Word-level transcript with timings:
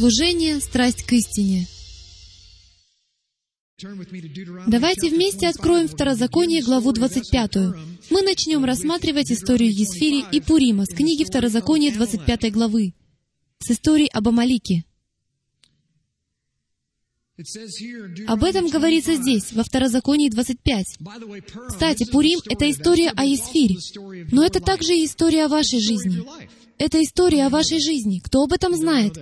Служение, 0.00 0.60
страсть 0.60 1.02
к 1.02 1.12
истине. 1.12 1.66
Давайте 4.66 5.10
вместе 5.10 5.46
откроем 5.46 5.88
Второзаконие, 5.88 6.62
главу 6.62 6.92
25. 6.92 7.56
Мы 8.08 8.22
начнем 8.22 8.64
рассматривать 8.64 9.30
историю 9.30 9.70
Есфири 9.70 10.24
и 10.32 10.40
Пурима 10.40 10.86
с 10.86 10.94
книги 10.94 11.24
Второзакония, 11.24 11.92
25 11.92 12.50
главы, 12.50 12.94
с 13.58 13.72
истории 13.72 14.08
об 14.10 14.26
Амалике. 14.26 14.86
Об 18.26 18.44
этом 18.44 18.68
говорится 18.68 19.16
здесь, 19.16 19.52
во 19.52 19.64
Второзаконии 19.64 20.30
25. 20.30 20.86
Кстати, 21.68 22.10
Пурим— 22.10 22.40
это 22.48 22.70
история 22.70 23.10
о 23.10 23.26
Есфире, 23.26 23.76
но 24.32 24.46
это 24.46 24.60
также 24.60 24.94
и 24.94 25.04
история 25.04 25.44
о 25.44 25.48
вашей 25.48 25.78
жизни. 25.78 26.24
Это 26.80 27.02
история 27.02 27.44
о 27.44 27.50
вашей 27.50 27.78
жизни. 27.78 28.20
Кто 28.24 28.44
об 28.44 28.54
этом 28.54 28.74
знает? 28.74 29.12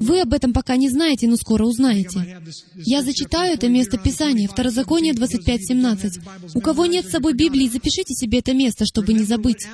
Вы 0.00 0.20
об 0.20 0.34
этом 0.34 0.52
пока 0.52 0.76
не 0.76 0.90
знаете, 0.90 1.28
но 1.28 1.36
скоро 1.36 1.64
узнаете. 1.64 2.42
Я 2.74 3.02
зачитаю 3.02 3.54
это 3.54 3.68
место 3.68 3.96
Писания, 3.96 4.46
Второзаконие 4.46 5.14
25.17. 5.14 6.52
У 6.54 6.60
кого 6.60 6.84
нет 6.84 7.06
с 7.06 7.10
собой 7.10 7.32
Библии, 7.32 7.70
запишите 7.70 8.12
себе 8.12 8.40
это 8.40 8.52
место, 8.52 8.84
чтобы 8.84 9.14
не 9.14 9.24
забыть. 9.24 9.66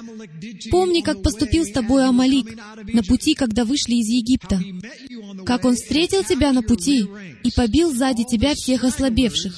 «Помни, 0.70 1.00
как 1.00 1.20
поступил 1.22 1.64
с 1.64 1.72
тобой 1.72 2.06
Амалик 2.06 2.46
на 2.94 3.02
пути, 3.02 3.34
когда 3.34 3.64
вышли 3.64 3.94
из 3.94 4.06
Египта, 4.06 4.62
как 5.44 5.64
он 5.64 5.74
встретил 5.74 6.22
тебя 6.22 6.52
на 6.52 6.62
пути 6.62 7.08
и 7.42 7.50
побил 7.50 7.92
сзади 7.92 8.22
тебя 8.22 8.54
всех 8.54 8.84
ослабевших». 8.84 9.52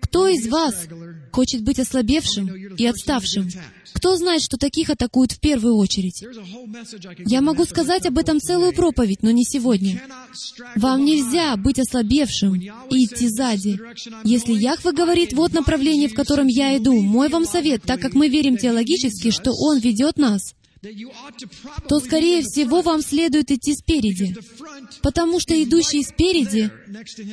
Кто 0.00 0.26
из 0.26 0.48
вас 0.48 0.88
хочет 1.34 1.62
быть 1.62 1.80
ослабевшим 1.80 2.46
и 2.76 2.86
отставшим? 2.86 3.48
Кто 3.92 4.16
знает, 4.16 4.42
что 4.42 4.56
таких 4.56 4.90
атакуют 4.90 5.32
в 5.32 5.40
первую 5.40 5.76
очередь? 5.76 6.24
Я 7.26 7.40
могу 7.40 7.64
сказать 7.64 8.06
об 8.06 8.18
этом 8.18 8.40
целую 8.40 8.72
проповедь, 8.72 9.22
но 9.22 9.30
не 9.30 9.44
сегодня. 9.44 10.00
Вам 10.76 11.04
нельзя 11.04 11.56
быть 11.56 11.78
ослабевшим 11.78 12.54
и 12.54 13.04
идти 13.04 13.28
сзади. 13.28 13.78
Если 14.24 14.52
Яхва 14.52 14.92
говорит, 14.92 15.32
вот 15.32 15.52
направление, 15.52 16.08
в 16.08 16.14
котором 16.14 16.46
я 16.46 16.76
иду, 16.76 17.00
мой 17.00 17.28
вам 17.28 17.44
совет, 17.44 17.82
так 17.82 18.00
как 18.00 18.14
мы 18.14 18.28
верим 18.28 18.56
теологически, 18.56 19.30
что 19.30 19.52
Он 19.52 19.78
ведет 19.78 20.16
нас, 20.16 20.54
то, 21.88 21.98
скорее 21.98 22.42
всего, 22.42 22.82
вам 22.82 23.00
следует 23.00 23.50
идти 23.50 23.74
спереди, 23.74 24.36
потому 25.02 25.40
что 25.40 25.54
идущие 25.62 26.02
спереди 26.02 26.70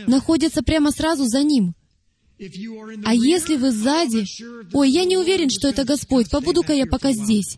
находятся 0.08 0.64
прямо 0.64 0.92
сразу 0.92 1.26
за 1.26 1.44
Ним. 1.44 1.76
А 3.06 3.14
если 3.14 3.56
вы 3.56 3.72
сзади, 3.72 4.26
«Ой, 4.74 4.90
я 4.90 5.06
не 5.06 5.18
уверен, 5.18 5.50
что 5.50 5.68
это 5.68 5.84
Господь, 5.84 6.30
побуду-ка 6.30 6.74
я 6.74 6.86
пока 6.88 7.12
здесь», 7.12 7.56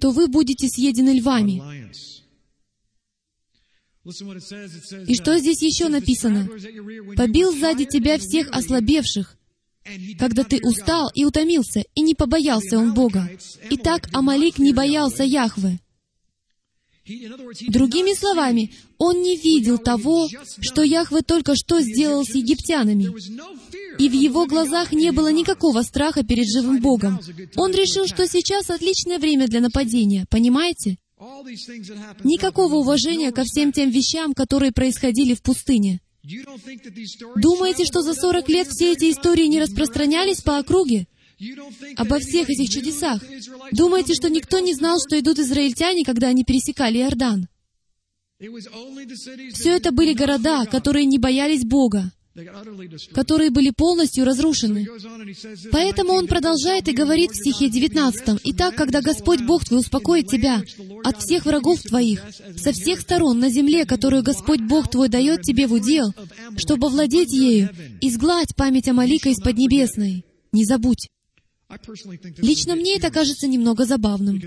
то 0.00 0.10
вы 0.10 0.28
будете 0.28 0.68
съедены 0.68 1.18
львами. 1.18 1.62
И 5.06 5.14
что 5.14 5.38
здесь 5.38 5.62
еще 5.62 5.88
написано? 5.88 6.48
«Побил 7.16 7.52
сзади 7.52 7.86
тебя 7.86 8.18
всех 8.18 8.50
ослабевших, 8.50 9.38
когда 10.18 10.44
ты 10.44 10.60
устал 10.62 11.10
и 11.14 11.24
утомился, 11.24 11.84
и 11.94 12.02
не 12.02 12.14
побоялся 12.14 12.78
он 12.78 12.92
Бога. 12.92 13.30
Итак, 13.70 14.08
Амалик 14.12 14.58
не 14.58 14.74
боялся 14.74 15.24
Яхвы. 15.24 15.78
Другими 17.68 18.14
словами, 18.18 18.72
он 18.96 19.20
не 19.20 19.36
видел 19.36 19.76
того, 19.76 20.26
что 20.60 20.82
Яхве 20.82 21.20
только 21.20 21.54
что 21.54 21.80
сделал 21.80 22.24
с 22.24 22.34
египтянами. 22.34 23.12
И 23.98 24.08
в 24.08 24.12
его 24.12 24.46
глазах 24.46 24.92
не 24.92 25.12
было 25.12 25.30
никакого 25.32 25.82
страха 25.82 26.22
перед 26.22 26.46
живым 26.48 26.80
Богом. 26.80 27.20
Он 27.56 27.72
решил, 27.72 28.06
что 28.06 28.26
сейчас 28.26 28.70
отличное 28.70 29.18
время 29.18 29.46
для 29.46 29.60
нападения, 29.60 30.26
понимаете? 30.30 30.98
Никакого 32.24 32.76
уважения 32.76 33.32
ко 33.32 33.44
всем 33.44 33.72
тем 33.72 33.90
вещам, 33.90 34.34
которые 34.34 34.72
происходили 34.72 35.34
в 35.34 35.42
пустыне. 35.42 36.00
Думаете, 37.36 37.84
что 37.84 38.02
за 38.02 38.14
40 38.14 38.48
лет 38.48 38.68
все 38.68 38.92
эти 38.92 39.10
истории 39.10 39.46
не 39.46 39.60
распространялись 39.60 40.40
по 40.40 40.58
округе? 40.58 41.06
обо 41.96 42.18
всех 42.20 42.48
этих 42.48 42.70
чудесах. 42.70 43.20
Думаете, 43.72 44.14
что 44.14 44.30
никто 44.30 44.60
не 44.60 44.74
знал, 44.74 44.98
что 45.00 45.18
идут 45.18 45.38
израильтяне, 45.38 46.04
когда 46.04 46.28
они 46.28 46.44
пересекали 46.44 46.98
Иордан? 46.98 47.48
Все 49.52 49.70
это 49.70 49.90
были 49.90 50.12
города, 50.12 50.64
которые 50.66 51.06
не 51.06 51.18
боялись 51.18 51.64
Бога, 51.64 52.12
которые 53.12 53.50
были 53.50 53.70
полностью 53.70 54.24
разрушены. 54.24 54.86
Поэтому 55.70 56.12
он 56.14 56.26
продолжает 56.26 56.88
и 56.88 56.92
говорит 56.92 57.30
в 57.30 57.36
стихе 57.36 57.68
19, 57.68 58.40
«Итак, 58.44 58.74
когда 58.74 59.00
Господь 59.00 59.42
Бог 59.42 59.64
твой 59.64 59.80
успокоит 59.80 60.26
тебя 60.28 60.62
от 61.04 61.22
всех 61.22 61.46
врагов 61.46 61.82
твоих, 61.82 62.22
со 62.56 62.72
всех 62.72 63.00
сторон 63.00 63.38
на 63.38 63.50
земле, 63.50 63.84
которую 63.84 64.22
Господь 64.22 64.60
Бог 64.60 64.90
твой 64.90 65.08
дает 65.08 65.42
тебе 65.42 65.66
в 65.66 65.72
удел, 65.72 66.12
чтобы 66.56 66.88
владеть 66.88 67.32
ею, 67.32 67.70
изгладь 68.00 68.56
память 68.56 68.88
Амалика 68.88 69.28
из 69.28 69.40
Поднебесной. 69.40 70.24
Не 70.52 70.64
забудь». 70.64 71.08
Лично 72.38 72.76
мне 72.76 72.96
это 72.96 73.10
кажется 73.10 73.46
немного 73.46 73.84
забавным, 73.84 74.40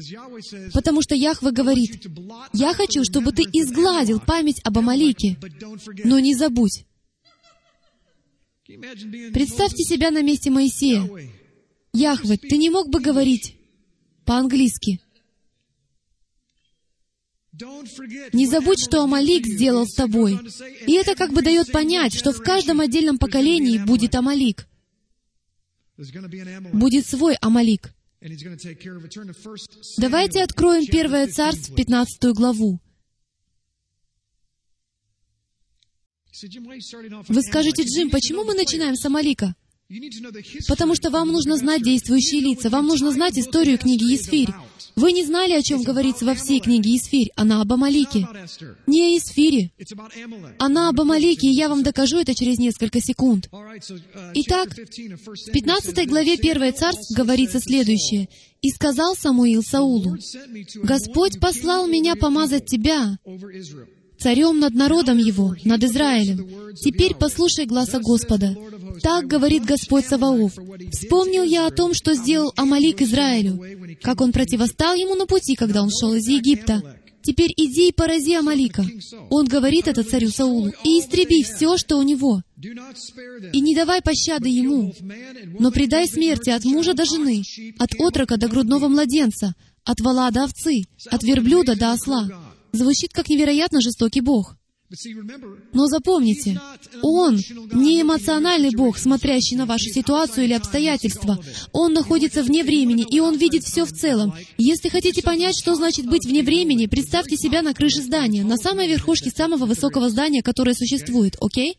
потому 0.74 1.02
что 1.02 1.16
Яхве 1.16 1.52
говорит, 1.52 2.06
«Я 2.54 2.74
хочу, 2.74 3.04
чтобы 3.04 3.32
ты 3.32 3.44
изгладил 3.44 4.20
память 4.20 4.62
об 4.64 4.78
Амалике, 4.78 5.38
но 6.04 6.20
не 6.20 6.36
забудь». 6.36 6.86
Представьте 9.34 9.84
себя 9.84 10.12
на 10.12 10.22
месте 10.22 10.50
Моисея. 10.50 11.10
Яхве, 11.94 12.38
ты 12.38 12.58
не 12.58 12.70
мог 12.70 12.90
бы 12.90 13.00
говорить 13.00 13.56
по-английски? 14.26 15.00
Не 18.34 18.46
забудь, 18.46 18.80
что 18.80 19.02
Амалик 19.02 19.48
сделал 19.48 19.88
с 19.88 19.96
тобой. 19.96 20.38
И 20.86 20.94
это 20.94 21.16
как 21.16 21.34
бы 21.34 21.42
дает 21.42 21.72
понять, 21.72 22.14
что 22.14 22.32
в 22.32 22.42
каждом 22.42 22.82
отдельном 22.82 23.18
поколении 23.18 23.80
будет 23.80 24.14
Амалик— 24.16 24.68
будет 26.74 27.08
свой 27.08 27.36
Амалик. 27.42 27.94
Давайте 29.98 30.44
откроем 30.44 30.86
Первое 30.86 31.28
Царство, 31.28 31.76
15 31.76 32.34
главу. 32.34 32.80
Вы 37.28 37.42
скажете, 37.42 37.84
Джим, 37.84 38.10
почему 38.10 38.44
мы 38.44 38.54
начинаем 38.54 38.96
с 38.96 39.06
Амалика? 39.06 39.56
Потому 40.68 40.96
что 40.96 41.10
вам 41.10 41.32
нужно 41.32 41.56
знать 41.56 41.82
действующие 41.82 42.42
лица, 42.42 42.70
вам 42.70 42.88
нужно 42.88 43.12
знать 43.12 43.40
историю 43.40 43.78
книги 43.78 44.04
Есфирь. 44.04 44.50
Вы 44.98 45.14
не 45.14 45.24
знали, 45.24 45.54
о 45.54 45.62
чем 45.62 45.84
говорится 45.84 46.26
во 46.26 46.34
всей 46.34 46.60
книге 46.60 46.92
Есфирь. 46.92 47.30
Она 47.36 47.62
об 47.62 47.72
Амалике. 47.72 48.28
Не 48.88 49.04
о 49.04 49.10
Есфире. 49.10 49.72
Она 50.58 50.90
об 50.90 51.00
Амалике, 51.00 51.48
и 51.48 51.54
я 51.54 51.70
вам 51.70 51.84
докажу 51.84 52.18
это 52.18 52.34
через 52.36 52.58
несколько 52.58 53.00
секунд. 53.00 53.48
Итак, 54.34 54.74
в 54.74 55.52
15 55.52 56.08
главе 56.08 56.34
1 56.34 56.74
царств 56.74 57.16
говорится 57.16 57.60
следующее. 57.60 58.28
«И 58.60 58.72
сказал 58.72 59.16
Самуил 59.16 59.62
Саулу, 59.62 60.18
«Господь 60.82 61.40
послал 61.40 61.88
меня 61.88 62.16
помазать 62.16 62.66
тебя, 62.66 63.20
царем 64.20 64.60
над 64.60 64.74
народом 64.74 65.18
его, 65.18 65.56
над 65.64 65.84
Израилем. 65.84 66.74
Теперь 66.76 67.16
послушай 67.16 67.66
гласа 67.66 68.00
Господа. 68.00 68.56
Так 69.02 69.28
говорит 69.28 69.66
Господь 69.66 70.06
Саваоф. 70.06 70.54
Вспомнил 70.92 71.44
я 71.44 71.68
о 71.68 71.72
том, 71.72 71.94
что 71.94 72.14
сделал 72.14 72.52
Амалик 72.56 73.02
Израилю, 73.02 73.60
как 74.02 74.22
он 74.22 74.32
противостал 74.32 74.96
ему 74.96 75.16
на 75.16 75.26
пути, 75.26 75.56
когда 75.56 75.82
он 75.84 75.90
шел 75.90 76.14
из 76.14 76.28
Египта. 76.28 76.82
Теперь 77.22 77.52
иди 77.58 77.90
и 77.90 77.92
порази 77.92 78.36
Амалика. 78.36 78.86
Он 79.30 79.48
говорит 79.48 79.90
это 79.90 80.04
царю 80.04 80.30
Саулу, 80.30 80.72
и 80.86 81.00
истреби 81.00 81.44
все, 81.44 81.78
что 81.78 81.98
у 81.98 82.02
него. 82.04 82.42
И 82.62 83.60
не 83.60 83.76
давай 83.76 84.02
пощады 84.02 84.48
ему, 84.48 84.94
но 85.60 85.72
предай 85.72 86.08
смерти 86.08 86.52
от 86.52 86.64
мужа 86.64 86.94
до 86.94 87.04
жены, 87.04 87.44
от 87.78 87.92
отрока 88.00 88.38
до 88.38 88.48
грудного 88.48 88.88
младенца, 88.88 89.56
от 89.84 90.00
вала 90.00 90.32
до 90.32 90.46
овцы, 90.46 90.84
от 91.12 91.24
верблюда 91.24 91.76
до 91.76 91.92
осла, 91.92 92.30
звучит 92.72 93.14
как 93.14 93.30
невероятно 93.30 93.82
жестокий 93.82 94.22
Бог. 94.22 94.56
Но 95.74 95.88
запомните, 95.88 96.62
Он 97.02 97.38
не 97.74 98.02
эмоциональный 98.02 98.74
Бог, 98.74 98.98
смотрящий 98.98 99.58
на 99.58 99.66
вашу 99.66 99.90
ситуацию 99.90 100.46
или 100.46 100.54
обстоятельства. 100.54 101.44
Он 101.74 101.92
находится 101.92 102.42
вне 102.42 102.64
времени, 102.64 103.06
и 103.10 103.20
Он 103.20 103.38
видит 103.38 103.64
все 103.66 103.86
в 103.86 103.92
целом. 103.92 104.34
Если 104.58 104.88
хотите 104.88 105.22
понять, 105.22 105.60
что 105.60 105.76
значит 105.76 106.06
быть 106.06 106.26
вне 106.26 106.42
времени, 106.42 106.86
представьте 106.86 107.36
себя 107.36 107.62
на 107.62 107.74
крыше 107.74 108.02
здания, 108.02 108.46
на 108.46 108.56
самой 108.56 108.88
верхушке 108.88 109.30
самого 109.30 109.66
высокого 109.66 110.10
здания, 110.10 110.42
которое 110.42 110.74
существует, 110.74 111.36
окей? 111.42 111.78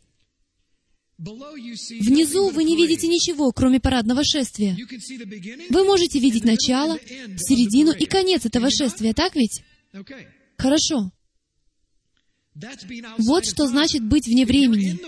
Внизу 1.19 2.51
вы 2.51 2.63
не 2.63 2.77
видите 2.77 3.09
ничего, 3.09 3.51
кроме 3.53 3.81
парадного 3.81 4.23
шествия. 4.23 4.77
Вы 5.71 5.85
можете 5.85 6.21
видеть 6.21 6.45
начало, 6.45 6.99
середину 7.39 7.93
и 7.93 8.05
конец 8.05 8.45
этого 8.45 8.71
шествия, 8.71 9.15
так 9.15 9.35
ведь? 9.35 9.63
Хорошо. 10.59 11.13
Вот 13.19 13.47
что 13.47 13.69
значит 13.69 14.03
быть 14.03 14.27
вне 14.27 14.45
времени. 14.45 14.99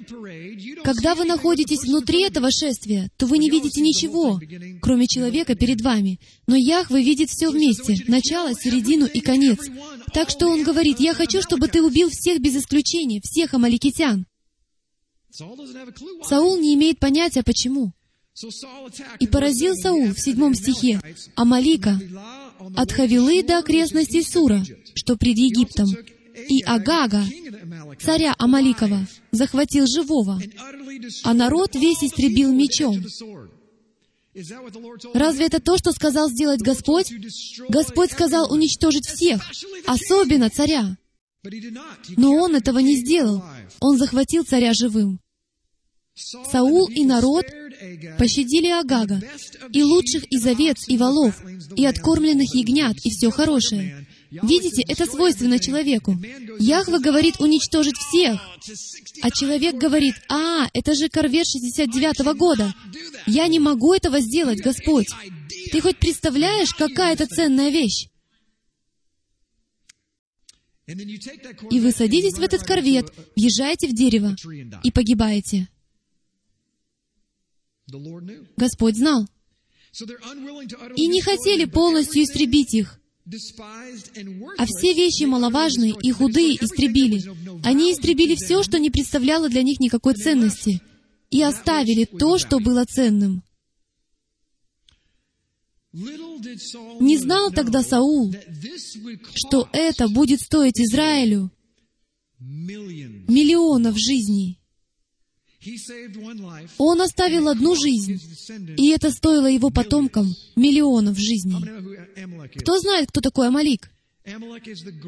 Когда 0.85 1.17
вы 1.17 1.25
находитесь 1.25 1.83
внутри 1.83 2.23
этого 2.23 2.53
шествия, 2.53 3.11
то 3.17 3.27
вы 3.27 3.39
не 3.39 3.51
видите 3.51 3.81
ничего, 3.81 4.41
кроме 4.81 5.09
человека 5.09 5.57
перед 5.57 5.81
вами. 5.81 6.21
Но 6.47 6.55
Яхве 6.55 7.03
видит 7.03 7.29
все 7.31 7.51
вместе, 7.51 8.05
начало, 8.07 8.55
середину 8.55 9.07
и 9.07 9.21
конец. 9.21 9.59
Так 10.15 10.31
что 10.31 10.47
он 10.47 10.63
говорит, 10.63 11.01
«Я 11.01 11.13
хочу, 11.13 11.43
чтобы 11.43 11.67
ты 11.67 11.83
убил 11.83 12.09
всех 12.11 12.41
без 12.41 12.55
исключения, 12.55 13.21
всех 13.21 13.53
амаликитян». 13.53 14.27
Саул 15.33 16.57
не 16.59 16.75
имеет 16.75 17.01
понятия, 17.01 17.43
почему. 17.43 17.93
И 19.19 19.27
поразил 19.27 19.75
Саул 19.75 20.13
в 20.13 20.21
седьмом 20.21 20.55
стихе 20.55 21.01
Амалика 21.35 21.99
от 22.77 22.93
Хавилы 22.93 23.43
до 23.43 23.59
окрестностей 23.59 24.23
Сура, 24.23 24.63
что 24.95 25.17
пред 25.17 25.39
Египтом, 25.39 25.89
и 26.49 26.63
Агага, 26.63 27.25
царя 28.01 28.35
Амаликова, 28.39 29.07
захватил 29.31 29.87
живого, 29.87 30.41
а 31.25 31.35
народ 31.35 31.75
весь 31.75 32.03
истребил 32.03 32.53
мечом. 32.53 33.05
Разве 35.13 35.47
это 35.47 35.61
то, 35.61 35.77
что 35.77 35.93
сказал 35.93 36.31
сделать 36.31 36.61
Господь? 36.61 37.13
Господь 37.69 38.13
сказал 38.13 38.53
уничтожить 38.53 39.07
всех, 39.07 39.43
особенно 39.87 40.51
царя. 40.51 40.97
Но 42.17 42.35
он 42.35 42.55
этого 42.55 42.79
не 42.79 42.97
сделал. 42.97 43.43
Он 43.81 43.99
захватил 43.99 44.45
царя 44.45 44.73
живым. 44.73 45.21
Саул 46.15 46.89
и 46.89 47.05
народ 47.05 47.47
пощадили 48.19 48.69
Агага, 48.69 49.21
и 49.73 49.83
лучших 49.83 50.25
из 50.25 50.47
овец 50.47 50.89
и 50.89 50.97
волов, 50.97 51.43
и 51.77 51.85
откормленных 51.87 52.55
ягнят, 52.55 52.97
и 53.05 53.11
все 53.11 53.31
хорошее. 53.31 54.07
Видите, 54.31 54.83
это 54.87 55.07
свойственно 55.07 55.59
человеку. 55.59 56.17
Яхва 56.61 56.99
говорит 56.99 57.41
уничтожить 57.41 57.97
всех, 57.97 58.41
а 59.23 59.31
человек 59.31 59.75
говорит, 59.75 60.15
«А, 60.29 60.69
это 60.73 60.95
же 60.95 61.09
корвет 61.09 61.47
69-го 61.47 62.35
года. 62.35 62.73
Я 63.27 63.49
не 63.49 63.59
могу 63.59 63.93
этого 63.93 64.21
сделать, 64.21 64.61
Господь. 64.61 65.09
Ты 65.73 65.81
хоть 65.81 65.99
представляешь, 65.99 66.75
какая 66.75 67.15
это 67.15 67.27
ценная 67.27 67.71
вещь?» 67.71 68.07
И 71.71 71.81
вы 71.81 71.93
садитесь 71.93 72.35
в 72.35 72.43
этот 72.43 72.63
корвет, 72.63 73.13
въезжаете 73.37 73.89
в 73.89 73.95
дерево 73.95 74.35
и 74.83 74.91
погибаете. 74.91 75.69
Господь 78.57 78.97
знал. 78.97 79.27
И 80.97 81.07
не 81.09 81.21
хотели 81.21 81.65
полностью 81.65 82.23
истребить 82.23 82.75
их. 82.75 83.01
А 84.59 84.67
все 84.67 84.95
вещи 84.95 85.25
маловажные 85.25 85.95
и 86.03 86.11
худые 86.11 86.57
истребили. 86.57 87.23
Они 87.65 87.93
истребили 87.93 88.35
все, 88.35 88.63
что 88.63 88.79
не 88.79 88.91
представляло 88.91 89.49
для 89.49 89.63
них 89.63 89.79
никакой 89.79 90.15
ценности, 90.15 90.81
и 91.31 91.43
оставили 91.43 92.05
то, 92.05 92.39
что 92.39 92.59
было 92.59 92.85
ценным. 92.85 93.43
Не 95.93 97.19
знал 97.19 97.51
тогда 97.51 97.83
Саул, 97.83 98.33
что 99.35 99.69
это 99.73 100.09
будет 100.09 100.41
стоить 100.41 100.81
Израилю 100.81 101.51
миллионов 102.39 103.99
жизней. 103.99 104.60
Он 106.79 107.01
оставил 107.03 107.49
одну 107.49 107.75
жизнь, 107.75 108.19
и 108.79 108.89
это 108.91 109.11
стоило 109.11 109.47
его 109.47 109.71
потомкам 109.71 110.35
миллионов 110.57 111.19
жизней. 111.19 111.63
Кто 112.61 112.79
знает, 112.79 113.11
кто 113.11 113.21
такой 113.21 113.49
Амалик? 113.49 113.91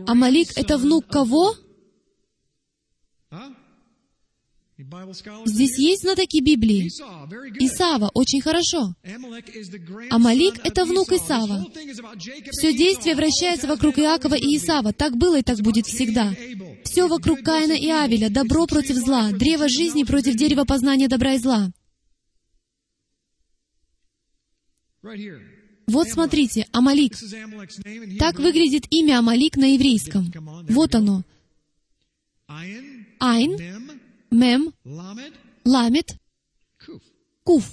Амалик— 0.07 0.49
это 0.57 0.77
внук 0.77 1.07
кого? 1.07 1.55
Здесь 4.79 5.79
есть 5.79 6.03
знатоки 6.03 6.43
Библии. 6.43 6.89
Исава, 7.61 8.11
очень 8.15 8.41
хорошо. 8.41 8.95
Амалик— 10.11 10.55
это 10.65 10.85
внук 10.85 11.13
Исава. 11.13 11.67
Все 12.51 12.73
действие 12.73 13.15
вращается 13.15 13.69
вокруг 13.69 13.99
Иакова 13.99 14.35
и 14.35 14.57
Исава. 14.57 14.93
Так 14.93 15.17
было 15.17 15.39
и 15.39 15.43
так 15.43 15.59
будет 15.61 15.87
всегда. 15.87 16.35
Все 16.85 17.07
вокруг 17.07 17.43
Каина 17.43 17.73
и 17.73 17.89
Авеля, 17.89 18.31
добро 18.31 18.67
против 18.67 18.97
зла, 18.97 19.31
древо 19.31 19.69
жизни 19.69 20.05
против 20.05 20.37
дерева 20.37 20.65
познания 20.65 21.09
добра 21.09 21.35
и 21.35 21.39
зла. 21.39 21.71
Вот 25.87 26.09
смотрите, 26.09 26.67
Амалик. 26.73 27.15
Так 28.19 28.39
выглядит 28.39 28.87
имя 28.91 29.19
Амалик 29.19 29.57
на 29.57 29.75
еврейском. 29.75 30.33
Вот 30.69 30.95
оно. 30.95 31.23
Айн, 33.19 33.82
Мем, 34.33 34.73
Ламет, 35.65 36.17
Куф. 37.45 37.65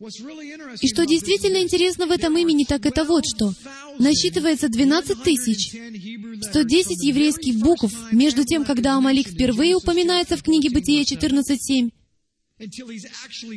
И 0.00 0.86
что 0.88 1.04
действительно 1.04 1.58
интересно 1.58 2.06
в 2.06 2.10
этом 2.10 2.38
имени, 2.38 2.64
так 2.64 2.86
это 2.86 3.04
вот 3.04 3.24
что. 3.26 3.52
Насчитывается 3.98 4.68
12 4.68 5.22
тысяч. 5.22 5.72
110 6.42 7.04
еврейских 7.04 7.58
букв 7.58 7.92
между 8.12 8.44
тем, 8.44 8.64
когда 8.64 8.96
Амалик 8.96 9.28
впервые 9.28 9.76
упоминается 9.76 10.36
в 10.36 10.42
книге 10.42 10.70
Бытия 10.70 11.02
14.7, 11.02 11.90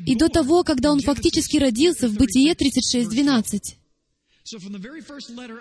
и 0.05 0.15
до 0.15 0.29
того, 0.29 0.63
когда 0.63 0.91
он 0.91 0.99
фактически 0.99 1.57
родился 1.57 2.09
в 2.09 2.15
Бытие 2.15 2.53
36.12. 2.53 3.80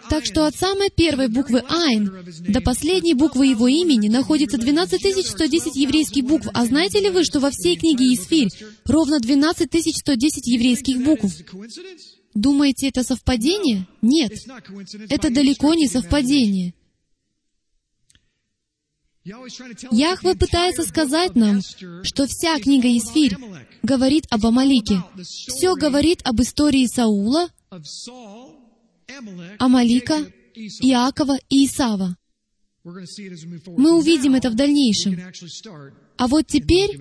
Так 0.09 0.25
что 0.25 0.47
от 0.47 0.57
самой 0.57 0.91
первой 0.91 1.29
буквы 1.29 1.63
Айн 1.69 2.11
до 2.49 2.61
последней 2.61 3.15
буквы 3.15 3.47
его 3.47 3.69
имени 3.69 4.09
находится 4.09 4.59
12 4.59 5.27
110 5.27 5.77
еврейских 5.77 6.25
букв. 6.25 6.49
А 6.53 6.65
знаете 6.67 7.01
ли 7.01 7.11
вы, 7.11 7.25
что 7.25 7.41
во 7.41 7.51
всей 7.51 7.77
книге 7.77 8.13
Исфирь 8.15 8.49
ровно 8.85 9.21
12 9.21 9.71
110 9.71 10.47
еврейских 10.47 11.05
букв? 11.05 11.33
Думаете, 12.35 12.89
это 12.89 13.03
совпадение? 13.03 13.87
Нет. 14.03 14.33
Это 15.09 15.31
далеко 15.31 15.75
не 15.75 15.89
совпадение. 15.89 16.75
Яхве 19.25 20.35
пытается 20.35 20.83
сказать 20.83 21.37
нам, 21.37 21.61
что 22.03 22.27
вся 22.27 22.59
книга 22.59 22.89
Исфирь 22.97 23.37
говорит 23.83 24.25
об 24.31 24.47
Амалике. 24.47 25.03
Все 25.23 25.75
говорит 25.75 26.21
об 26.25 26.41
истории 26.41 26.87
Саула, 26.87 27.51
Амалика, 29.59 30.27
Иакова 30.55 31.39
и 31.49 31.67
Исава. 31.67 32.17
Мы 32.85 33.99
увидим 33.99 34.35
это 34.35 34.51
в 34.51 34.55
дальнейшем. 34.55 35.19
А 36.17 36.26
вот 36.29 36.47
теперь 36.47 36.99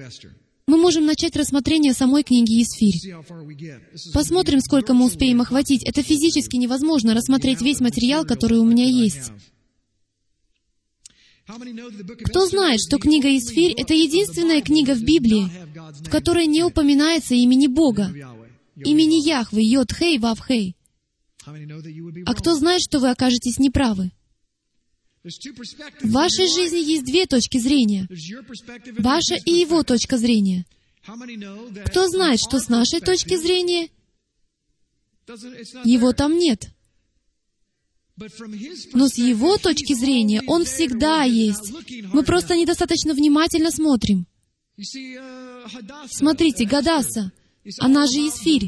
мы 0.67 0.77
можем 0.77 1.05
начать 1.05 1.35
рассмотрение 1.35 1.93
самой 1.93 2.23
книги 2.23 2.61
Исфирь. 2.61 3.15
Посмотрим, 4.13 4.59
сколько 4.59 4.93
мы 4.93 5.05
успеем 5.05 5.41
охватить. 5.41 5.83
Это 5.83 6.03
физически 6.03 6.57
невозможно 6.57 7.13
рассмотреть 7.13 7.61
весь 7.61 7.79
материал, 7.79 8.25
который 8.25 8.59
у 8.59 8.65
меня 8.65 8.85
есть. 8.85 9.31
Кто 12.25 12.45
знает, 12.45 12.79
что 12.79 12.99
книга 12.99 13.35
Исфирь— 13.35 13.73
это 13.77 13.95
единственная 13.95 14.61
книга 14.61 14.93
в 14.93 15.01
Библии, 15.01 15.49
в 16.01 16.09
которой 16.09 16.45
не 16.45 16.63
упоминается 16.63 17.33
имени 17.33 17.65
Бога, 17.65 18.13
имени 18.75 19.27
Яхвы, 19.27 19.63
Йод-Хей, 19.63 20.19
Вав-Хей? 20.19 20.75
А 21.45 22.33
кто 22.35 22.55
знает, 22.55 22.81
что 22.81 22.99
вы 22.99 23.09
окажетесь 23.09 23.59
неправы? 23.59 24.11
В 25.23 26.11
вашей 26.11 26.47
жизни 26.47 26.79
есть 26.79 27.05
две 27.05 27.25
точки 27.25 27.57
зрения. 27.57 28.07
Ваша 28.97 29.35
и 29.35 29.51
его 29.51 29.83
точка 29.83 30.17
зрения. 30.17 30.65
Кто 31.85 32.07
знает, 32.07 32.39
что 32.39 32.59
с 32.59 32.69
нашей 32.69 32.99
точки 32.99 33.35
зрения 33.35 33.89
его 35.83 36.13
там 36.13 36.37
нет? 36.37 36.69
Но 38.93 39.07
с 39.07 39.17
его 39.17 39.57
точки 39.57 39.93
зрения 39.93 40.41
он 40.47 40.65
всегда 40.65 41.23
есть. 41.23 41.73
Мы 42.13 42.23
просто 42.23 42.55
недостаточно 42.55 43.13
внимательно 43.13 43.71
смотрим. 43.71 44.27
Смотрите, 46.07 46.65
Гадаса, 46.65 47.31
она 47.79 48.05
же 48.05 48.27
Исфирь, 48.27 48.65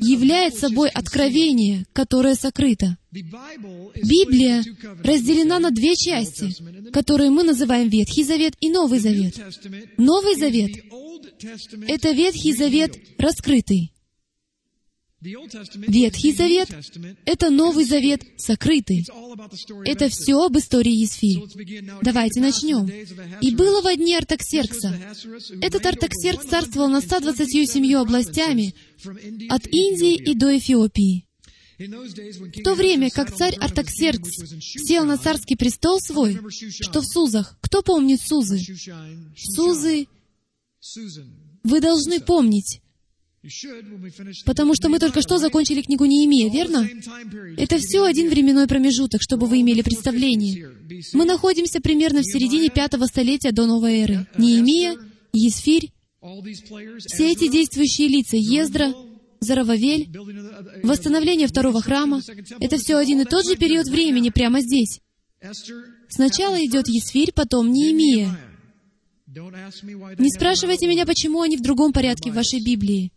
является 0.00 0.68
собой 0.68 0.88
откровение, 0.90 1.86
которое 1.92 2.34
сокрыто. 2.34 2.96
Библия 3.10 4.64
разделена 5.02 5.58
на 5.58 5.70
две 5.70 5.96
части, 5.96 6.54
которые 6.92 7.30
мы 7.30 7.42
называем 7.42 7.88
Ветхий 7.88 8.24
Завет 8.24 8.54
и 8.60 8.70
Новый 8.70 8.98
Завет. 8.98 9.34
Новый 9.98 10.36
Завет— 10.36 10.72
это 11.88 12.12
Ветхий 12.12 12.52
Завет 12.52 12.96
раскрытый. 13.18 13.92
Ветхий 15.22 16.32
Завет— 16.32 16.68
это 17.24 17.50
Новый 17.50 17.84
Завет 17.84 18.22
сокрытый. 18.36 19.06
Это 19.84 20.08
все 20.08 20.44
об 20.44 20.58
истории 20.58 21.04
Исфи. 21.04 21.40
Давайте 22.02 22.40
начнем. 22.40 22.90
«И 23.40 23.54
было 23.54 23.82
во 23.82 23.94
дни 23.94 24.16
Артаксеркса». 24.16 24.98
Этот 25.60 25.86
Артаксеркс 25.86 26.46
царствовал 26.46 26.88
над 26.88 27.04
127 27.04 27.94
областями 27.94 28.74
от 29.48 29.66
Индии 29.68 30.16
и 30.16 30.34
до 30.34 30.58
Эфиопии. 30.58 31.28
В 31.78 32.62
то 32.62 32.74
время, 32.74 33.08
как 33.10 33.34
царь 33.34 33.54
Артаксеркс 33.56 34.60
сел 34.60 35.04
на 35.04 35.18
царский 35.18 35.54
престол 35.54 36.00
свой, 36.00 36.38
что 36.80 37.00
в 37.00 37.06
Сузах, 37.06 37.56
кто 37.60 37.82
помнит 37.82 38.20
Сузы? 38.20 38.58
Сузы, 39.36 40.08
вы 41.62 41.80
должны 41.80 42.20
помнить, 42.20 42.81
Потому 44.44 44.74
что 44.74 44.88
мы 44.88 45.00
только 45.00 45.20
что 45.20 45.38
закончили 45.38 45.82
книгу 45.82 46.04
Неемия, 46.04 46.48
верно? 46.48 46.88
Это 47.56 47.78
все 47.78 48.04
один 48.04 48.28
временной 48.28 48.68
промежуток, 48.68 49.20
чтобы 49.20 49.48
вы 49.48 49.62
имели 49.62 49.82
представление. 49.82 50.70
Мы 51.12 51.24
находимся 51.24 51.80
примерно 51.80 52.20
в 52.20 52.24
середине 52.24 52.68
пятого 52.68 53.06
столетия 53.06 53.50
до 53.50 53.66
новой 53.66 54.00
эры. 54.00 54.26
Неемия, 54.38 54.96
Есфирь, 55.32 55.90
все 57.00 57.32
эти 57.32 57.48
действующие 57.48 58.06
лица, 58.06 58.36
Ездра, 58.36 58.94
Зарававель, 59.40 60.08
восстановление 60.84 61.48
второго 61.48 61.82
храма, 61.82 62.20
это 62.60 62.76
все 62.78 62.96
один 62.96 63.22
и 63.22 63.24
тот 63.24 63.44
же 63.44 63.56
период 63.56 63.88
времени 63.88 64.30
прямо 64.30 64.60
здесь. 64.60 65.00
Сначала 66.08 66.64
идет 66.64 66.86
Есфирь, 66.86 67.32
потом 67.34 67.72
Неемия. 67.72 68.38
Не 69.26 70.30
спрашивайте 70.30 70.86
меня, 70.86 71.06
почему 71.06 71.40
они 71.40 71.56
в 71.56 71.62
другом 71.62 71.92
порядке 71.92 72.30
в 72.30 72.34
вашей 72.34 72.62
Библии. 72.62 73.10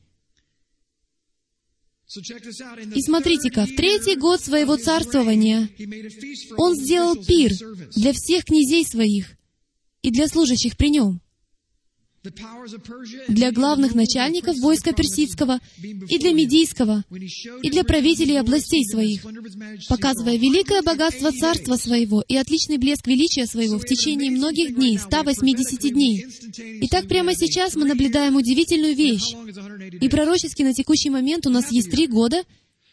И 2.08 3.02
смотрите-ка, 3.02 3.66
в 3.66 3.76
третий 3.76 4.16
год 4.16 4.40
своего 4.40 4.78
царствования 4.78 5.70
он 6.56 6.76
сделал 6.76 7.16
пир 7.16 7.52
для 7.96 8.14
всех 8.14 8.46
князей 8.46 8.86
своих 8.86 9.32
и 10.04 10.12
для 10.12 10.28
служащих 10.28 10.78
при 10.78 10.90
нем 10.90 11.20
для 13.28 13.52
главных 13.52 13.96
начальников 13.96 14.58
войска 14.58 14.94
персидского 14.94 15.60
и 15.82 16.18
для 16.18 16.34
медийского, 16.34 17.04
и 17.62 17.70
для 17.70 17.84
правителей 17.84 18.40
областей 18.40 18.86
своих, 18.86 19.24
показывая 19.88 20.38
великое 20.38 20.82
богатство 20.82 21.32
царства 21.32 21.76
своего 21.76 22.24
и 22.28 22.36
отличный 22.36 22.78
блеск 22.78 23.08
величия 23.08 23.46
своего 23.46 23.78
в 23.78 23.86
течение 23.86 24.32
многих 24.32 24.76
дней, 24.76 24.98
180 24.98 25.94
дней. 25.94 26.26
И 26.82 26.88
так 26.88 27.08
прямо 27.08 27.36
сейчас 27.36 27.76
мы 27.76 27.86
наблюдаем 27.86 28.36
удивительную 28.36 28.96
вещь. 28.96 29.34
И 30.02 30.10
пророчески 30.10 30.64
на 30.64 30.74
текущий 30.74 31.10
момент 31.10 31.46
у 31.48 31.50
нас 31.50 31.72
есть 31.72 31.92
три 31.92 32.08
года 32.08 32.44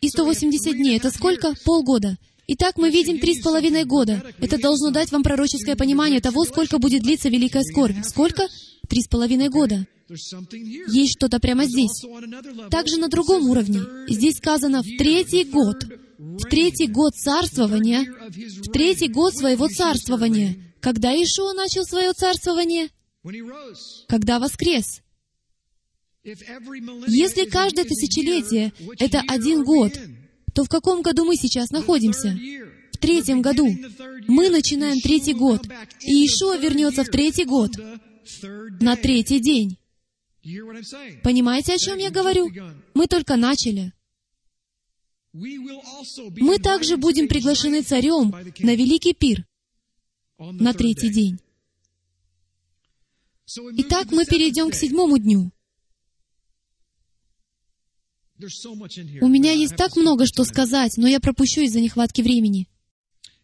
и 0.00 0.08
180 0.08 0.76
дней. 0.76 0.96
Это 0.96 1.10
сколько? 1.10 1.54
Полгода. 1.64 2.18
Итак, 2.48 2.76
мы 2.76 2.90
видим 2.90 3.18
три 3.18 3.34
с 3.34 3.42
половиной 3.42 3.84
года. 3.84 4.22
Это 4.40 4.58
должно 4.58 4.90
дать 4.90 5.12
вам 5.12 5.22
пророческое 5.22 5.76
понимание 5.76 6.20
того, 6.20 6.44
сколько 6.44 6.78
будет 6.78 7.02
длиться 7.02 7.28
великая 7.28 7.62
скорбь. 7.62 8.04
Сколько? 8.04 8.48
Три 8.88 9.02
с 9.02 9.08
половиной 9.08 9.48
года. 9.48 9.86
Есть 10.08 11.12
что-то 11.16 11.38
прямо 11.40 11.64
здесь. 11.64 12.04
Также 12.70 12.98
на 12.98 13.08
другом 13.08 13.48
уровне. 13.48 13.80
Здесь 14.08 14.36
сказано 14.36 14.82
«в 14.82 14.96
третий 14.98 15.44
год». 15.44 15.84
В 16.18 16.48
третий 16.48 16.86
год 16.86 17.16
царствования, 17.16 18.04
в 18.04 18.70
третий 18.70 19.08
год 19.08 19.34
своего 19.34 19.66
царствования. 19.66 20.56
Когда 20.80 21.12
Ишуа 21.12 21.52
начал 21.52 21.84
свое 21.84 22.12
царствование? 22.12 22.90
Когда 24.06 24.38
воскрес. 24.38 25.02
Если 26.22 27.50
каждое 27.50 27.84
тысячелетие— 27.84 28.72
это 29.00 29.20
один 29.26 29.64
год, 29.64 29.92
то 30.54 30.62
в 30.62 30.68
каком 30.68 31.02
году 31.02 31.24
мы 31.24 31.34
сейчас 31.34 31.70
находимся? 31.70 32.38
В 32.92 32.98
третьем 32.98 33.42
году. 33.42 33.66
Мы 34.28 34.48
начинаем 34.48 35.00
третий 35.00 35.34
год, 35.34 35.66
и 36.02 36.24
Ишуа 36.24 36.56
вернется 36.56 37.02
в 37.02 37.08
третий 37.08 37.44
год 37.44 37.72
на 38.80 38.96
третий 38.96 39.40
день. 39.40 39.78
Понимаете, 41.22 41.74
о 41.74 41.78
чем 41.78 41.98
я 41.98 42.10
говорю? 42.10 42.50
Мы 42.94 43.06
только 43.06 43.36
начали. 43.36 43.92
Мы 45.32 46.58
также 46.58 46.96
будем 46.96 47.28
приглашены 47.28 47.82
царем 47.82 48.30
на 48.58 48.74
великий 48.74 49.14
пир 49.14 49.46
на 50.38 50.74
третий 50.74 51.10
день. 51.10 51.38
Итак, 53.78 54.10
мы 54.10 54.24
перейдем 54.24 54.70
к 54.70 54.74
седьмому 54.74 55.18
дню. 55.18 55.52
У 59.20 59.28
меня 59.28 59.52
есть 59.52 59.76
так 59.76 59.96
много 59.96 60.26
что 60.26 60.44
сказать, 60.44 60.96
но 60.96 61.06
я 61.06 61.20
пропущу 61.20 61.60
из-за 61.62 61.80
нехватки 61.80 62.22
времени. 62.22 62.68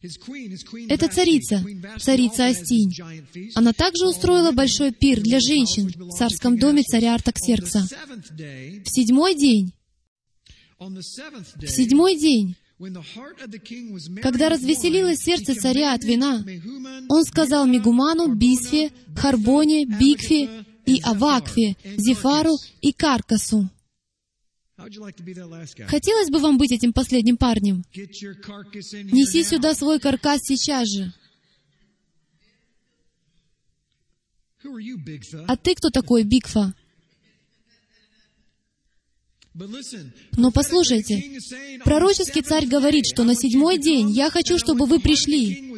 Это 0.01 1.09
царица, 1.09 1.65
царица 1.99 2.47
Астинь. 2.47 2.93
Она 3.57 3.73
также 3.73 4.07
устроила 4.07 4.53
большой 4.53 4.93
пир 4.93 5.21
для 5.21 5.41
женщин 5.41 5.89
в 5.89 6.11
царском 6.17 6.57
доме 6.57 6.83
царя 6.83 7.15
Артаксеркса. 7.15 7.81
В 7.81 8.89
седьмой 8.89 9.35
день, 9.35 9.73
в 10.79 11.67
седьмой 11.67 12.17
день, 12.17 12.55
когда 14.23 14.49
развеселилось 14.49 15.19
сердце 15.19 15.57
царя 15.57 15.95
от 15.95 16.05
вина, 16.05 16.45
он 17.09 17.25
сказал 17.25 17.67
Мегуману, 17.67 18.33
Бисфе, 18.33 18.93
Харбоне, 19.17 19.85
Бикфе 19.85 20.65
и 20.87 21.01
Авакфе, 21.03 21.77
Зефару 21.97 22.57
и 22.81 22.93
Каркасу, 22.93 23.69
Хотелось 25.87 26.31
бы 26.31 26.39
вам 26.39 26.57
быть 26.57 26.71
этим 26.71 26.93
последним 26.93 27.37
парнем. 27.37 27.85
Неси 27.93 29.43
сюда 29.43 29.75
свой 29.75 29.99
каркас 29.99 30.43
сейчас 30.45 30.89
же. 30.89 31.13
А 35.47 35.57
ты 35.57 35.75
кто 35.75 35.91
такой, 35.91 36.23
Бигфа? 36.23 36.75
Но 40.37 40.51
послушайте, 40.51 41.41
пророческий 41.85 42.43
царь 42.43 42.67
говорит, 42.67 43.05
что 43.07 43.25
на 43.25 43.35
седьмой 43.35 43.79
день 43.79 44.11
я 44.11 44.31
хочу, 44.31 44.59
чтобы 44.59 44.87
вы 44.87 45.01
пришли. 45.01 45.75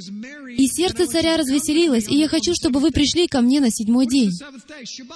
И 0.56 0.66
сердце 0.66 1.06
царя 1.06 1.36
развеселилось, 1.36 2.08
и 2.08 2.16
я 2.16 2.28
хочу, 2.28 2.54
чтобы 2.54 2.80
вы 2.80 2.90
пришли 2.90 3.26
ко 3.26 3.40
мне 3.40 3.60
на 3.60 3.70
седьмой 3.70 4.06
день. 4.06 4.30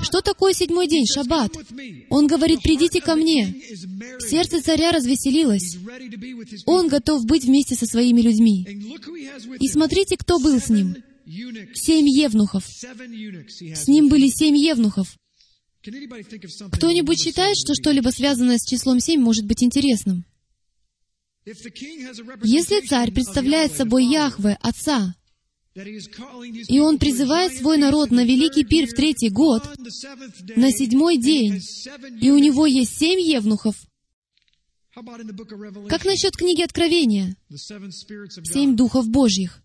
Что 0.00 0.20
такое 0.20 0.52
седьмой 0.52 0.86
день, 0.86 1.06
шаббат? 1.06 1.56
Он 2.08 2.26
говорит, 2.26 2.60
придите 2.62 3.00
ко 3.00 3.14
мне. 3.14 3.54
Сердце 4.20 4.62
царя 4.62 4.92
развеселилось. 4.92 5.76
Он 6.66 6.88
готов 6.88 7.26
быть 7.26 7.44
вместе 7.44 7.74
со 7.74 7.86
своими 7.86 8.20
людьми. 8.20 8.64
И 9.60 9.68
смотрите, 9.68 10.16
кто 10.16 10.38
был 10.38 10.58
с 10.60 10.68
ним. 10.68 10.96
Семь 11.74 12.08
евнухов. 12.08 12.64
С 12.66 13.88
ним 13.88 14.08
были 14.08 14.28
семь 14.28 14.56
евнухов. 14.56 15.16
Кто-нибудь 15.84 17.20
считает, 17.20 17.56
что 17.56 17.74
что-либо 17.74 18.08
связанное 18.08 18.58
с 18.58 18.64
числом 18.64 19.00
семь 19.00 19.20
может 19.20 19.44
быть 19.44 19.62
интересным? 19.62 20.24
Если 21.44 22.86
царь 22.86 23.12
представляет 23.12 23.72
собой 23.72 24.06
Яхве, 24.06 24.56
Отца, 24.60 25.14
и 25.74 26.80
он 26.80 26.98
призывает 26.98 27.56
свой 27.56 27.76
народ 27.76 28.10
на 28.10 28.24
великий 28.24 28.64
пир 28.64 28.86
в 28.86 28.94
третий 28.94 29.28
год, 29.28 29.62
на 30.56 30.70
седьмой 30.70 31.18
день, 31.18 31.60
и 32.20 32.30
у 32.30 32.38
него 32.38 32.64
есть 32.66 32.96
семь 32.96 33.20
евнухов, 33.20 33.76
как 35.88 36.04
насчет 36.04 36.36
книги 36.36 36.62
Откровения? 36.62 37.36
Семь 37.50 38.76
духов 38.76 39.08
Божьих. 39.08 39.60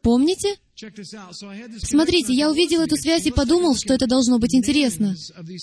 Помните? 0.00 0.56
Смотрите, 1.82 2.32
я 2.32 2.50
увидел 2.50 2.80
эту 2.80 2.96
связь 2.96 3.26
и 3.26 3.30
подумал, 3.30 3.76
что 3.76 3.94
это 3.94 4.06
должно 4.06 4.38
быть 4.38 4.54
интересно. 4.54 5.14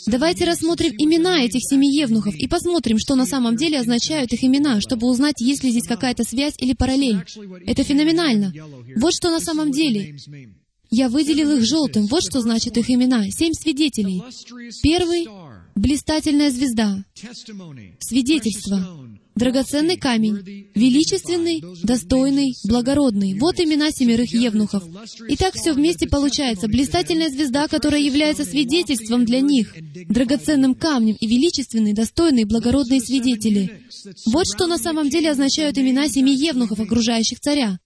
Давайте 0.07 0.45
рассмотрим 0.45 0.93
имена 0.97 1.43
этих 1.43 1.61
семи 1.61 1.93
евнухов 1.93 2.35
и 2.35 2.47
посмотрим, 2.47 2.97
что 2.99 3.15
на 3.15 3.25
самом 3.25 3.55
деле 3.55 3.79
означают 3.79 4.31
их 4.33 4.43
имена, 4.43 4.81
чтобы 4.81 5.07
узнать, 5.07 5.41
есть 5.41 5.63
ли 5.63 5.71
здесь 5.71 5.88
какая-то 5.88 6.23
связь 6.23 6.55
или 6.57 6.73
параллель. 6.73 7.23
Это 7.65 7.83
феноменально. 7.83 8.53
Вот 8.97 9.13
что 9.13 9.29
на 9.29 9.39
самом 9.39 9.71
деле. 9.71 10.15
Я 10.91 11.07
выделил 11.07 11.51
их 11.57 11.65
желтым. 11.65 12.07
Вот 12.07 12.23
что 12.23 12.41
значит 12.41 12.75
их 12.77 12.89
имена. 12.89 13.29
Семь 13.29 13.53
свидетелей. 13.53 14.23
Первый— 14.81 15.27
блистательная 15.75 16.49
звезда. 16.49 17.03
Свидетельство 17.99 19.07
драгоценный 19.39 19.98
камень, 19.98 20.69
величественный, 20.75 21.63
достойный, 21.84 22.55
благородный. 22.65 23.39
Вот 23.39 23.60
имена 23.60 23.89
семерых 23.91 24.34
евнухов. 24.34 24.84
И 25.27 25.36
так 25.36 25.55
все 25.55 25.74
вместе 25.74 26.08
получается. 26.08 26.67
Блистательная 26.67 27.29
звезда, 27.29 27.67
которая 27.67 28.01
является 28.01 28.43
свидетельством 28.43 29.25
для 29.25 29.39
них, 29.39 29.75
драгоценным 30.08 30.75
камнем 30.75 31.15
и 31.19 31.25
величественный, 31.25 31.93
достойный, 31.93 32.43
благородные 32.43 33.00
свидетели. 33.00 33.84
Вот 34.27 34.46
что 34.46 34.67
на 34.67 34.77
самом 34.77 35.10
деле 35.10 35.31
означают 35.31 35.77
имена 35.77 36.08
семи 36.10 36.36
евнухов, 36.36 36.79
окружающих 36.79 37.39
царя. 37.39 37.79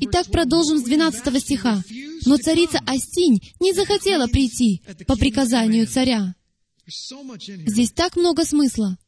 Итак, 0.00 0.26
продолжим 0.30 0.78
с 0.78 0.82
12 0.82 1.40
стиха. 1.40 1.82
«Но 2.26 2.36
царица 2.36 2.78
Астинь 2.86 3.40
не 3.60 3.72
захотела 3.72 4.26
прийти 4.26 4.82
по 5.06 5.16
приказанию 5.16 5.86
царя». 5.86 6.34
Здесь 6.86 7.92
так 7.92 8.16
много 8.16 8.44
смысла. 8.44 8.98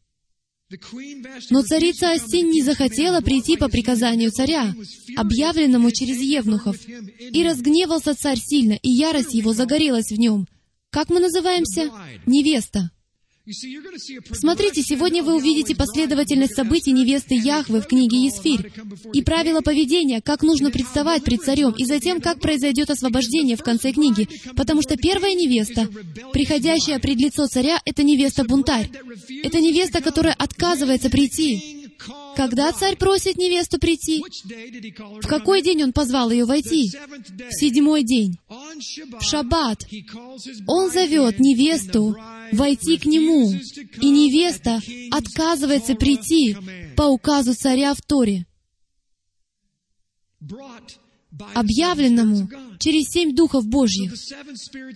Но 1.51 1.63
царица 1.63 2.13
Астин 2.13 2.51
не 2.51 2.63
захотела 2.63 3.21
прийти 3.21 3.57
по 3.57 3.69
приказанию 3.69 4.33
царя, 4.33 4.75
объявленному 5.17 5.93
через 5.93 6.21
евнухов. 6.21 6.77
И 6.89 7.45
разгневался 7.45 8.15
царь 8.15 8.39
сильно, 8.39 8.73
и 8.73 8.91
ярость 8.91 9.35
его 9.35 9.53
загорелась 9.53 10.11
в 10.11 10.19
нем. 10.19 10.49
Как 10.91 11.09
мы 11.09 11.21
называемся? 11.21 11.91
Невеста. 12.27 12.91
Смотрите, 14.33 14.83
сегодня 14.83 15.23
вы 15.23 15.37
увидите 15.37 15.77
последовательность 15.77 16.57
событий 16.57 16.91
невесты 16.91 17.37
Яхвы 17.37 17.81
в 17.81 17.87
книге 17.87 18.25
Есфирь 18.25 18.73
и 19.13 19.23
правила 19.23 19.61
поведения, 19.61 20.21
как 20.21 20.43
нужно 20.43 20.73
представать 20.73 21.23
пред 21.23 21.43
царем, 21.43 21.71
и 21.71 21.85
затем, 21.85 22.21
как 22.21 22.41
произойдет 22.41 22.91
освобождение 22.91 23.57
в 23.57 23.63
конце 23.63 23.93
книги. 23.93 24.29
Потому 24.57 24.83
что 24.83 24.97
первая 24.97 25.35
невеста, 25.35 25.89
приходящая 26.33 26.99
пред 26.99 27.19
лицо 27.19 27.47
царя, 27.47 27.81
это 27.85 28.03
невеста-бунтарь. 28.03 28.91
Это 29.45 29.61
невеста, 29.61 30.03
которая 30.03 30.35
отказывается 30.35 31.09
прийти. 31.09 31.86
Когда 32.37 32.73
царь 32.73 32.97
просит 32.97 33.37
невесту 33.37 33.79
прийти? 33.79 34.23
В 35.23 35.27
какой 35.27 35.63
день 35.63 35.85
он 35.85 35.93
позвал 35.93 36.31
ее 36.31 36.45
войти? 36.45 36.91
В 36.91 37.53
седьмой 37.53 38.03
день. 38.03 38.39
В 38.49 39.23
шаббат. 39.23 39.87
Он 40.67 40.91
зовет 40.91 41.39
невесту 41.41 42.17
войти 42.53 42.99
к 42.99 43.07
нему, 43.07 43.51
и 44.01 44.11
невеста 44.11 44.81
отказывается 45.11 45.95
прийти 45.95 46.57
по 46.97 47.05
указу 47.05 47.55
царя 47.55 47.95
в 47.95 48.03
Торе, 48.03 48.47
объявленному 51.55 52.49
через 52.79 53.09
семь 53.09 53.35
духов 53.35 53.67
Божьих. 53.67 54.15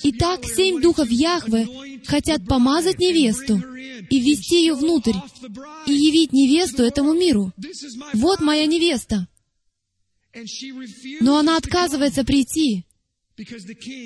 Итак, 0.03 0.45
семь 0.45 0.81
духов 0.81 1.11
Яхве 1.11 1.67
хотят 2.07 2.47
помазать 2.47 2.99
невесту 2.99 3.63
и 4.09 4.21
ввести 4.21 4.61
ее 4.61 4.75
внутрь, 4.75 5.15
и 5.87 5.93
явить 5.93 6.33
невесту 6.33 6.83
этому 6.83 7.15
миру. 7.15 7.53
Вот 8.15 8.41
моя 8.41 8.67
невеста. 8.67 9.27
Но 11.21 11.39
она 11.39 11.57
отказывается 11.57 12.25
прийти, 12.25 12.85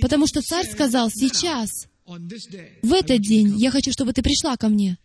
потому 0.01 0.27
что 0.27 0.41
царь 0.41 0.67
сказал, 0.71 1.11
сейчас, 1.11 1.89
в 2.07 2.93
этот 2.93 3.21
день 3.21 3.57
я 3.59 3.71
хочу, 3.71 3.93
чтобы 3.93 4.13
ты 4.13 4.23
пришла 4.23 4.57
ко 4.57 4.69
мне. 4.69 4.99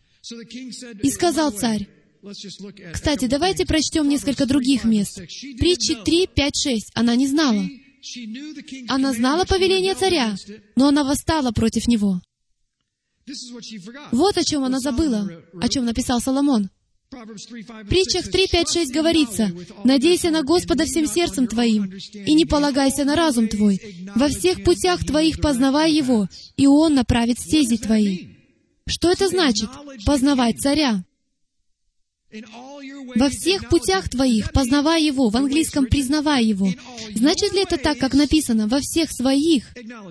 И 1.01 1.09
сказал 1.09 1.51
царь, 1.51 1.87
кстати, 2.93 3.25
давайте 3.25 3.65
прочтем 3.65 4.09
несколько 4.09 4.45
других 4.45 4.83
мест. 4.83 5.17
Притчи 5.57 5.95
3, 6.03 6.27
5, 6.27 6.53
6. 6.55 6.91
Она 6.93 7.15
не 7.15 7.27
знала. 7.27 7.65
Она 8.87 9.13
знала 9.13 9.45
повеление 9.45 9.95
царя, 9.95 10.35
но 10.75 10.87
она 10.87 11.03
восстала 11.03 11.51
против 11.51 11.87
него. 11.87 12.21
Вот 14.11 14.37
о 14.37 14.43
чем 14.43 14.63
она 14.63 14.79
забыла, 14.79 15.29
о 15.61 15.69
чем 15.69 15.85
написал 15.85 16.19
Соломон. 16.19 16.69
В 17.11 17.87
притчах 17.87 18.29
3, 18.29 18.47
5, 18.47 18.71
6 18.71 18.93
говорится, 18.93 19.51
«Надейся 19.83 20.29
на 20.29 20.43
Господа 20.43 20.85
всем 20.85 21.07
сердцем 21.07 21.47
твоим, 21.47 21.91
и 22.13 22.33
не 22.33 22.45
полагайся 22.45 23.03
на 23.03 23.15
разум 23.15 23.47
твой. 23.47 23.81
Во 24.15 24.27
всех 24.27 24.63
путях 24.63 25.03
твоих 25.05 25.41
познавай 25.41 25.91
Его, 25.91 26.27
и 26.55 26.67
Он 26.67 26.93
направит 26.93 27.39
стези 27.39 27.77
твои». 27.77 28.27
Что 28.87 29.11
это 29.11 29.27
значит? 29.27 29.69
Познавать 30.05 30.59
царя. 30.59 31.03
Во 33.15 33.29
всех 33.29 33.69
путях 33.69 34.07
твоих 34.07 34.51
познавай 34.51 35.03
Его, 35.03 35.29
в 35.29 35.35
английском 35.35 35.87
признавай 35.87 36.45
Его. 36.45 36.71
Значит 37.15 37.53
ли 37.53 37.63
это 37.63 37.77
так, 37.77 37.97
как 37.97 38.13
написано, 38.13 38.67
во 38.67 38.79
всех 38.81 39.11
своих 39.11 39.63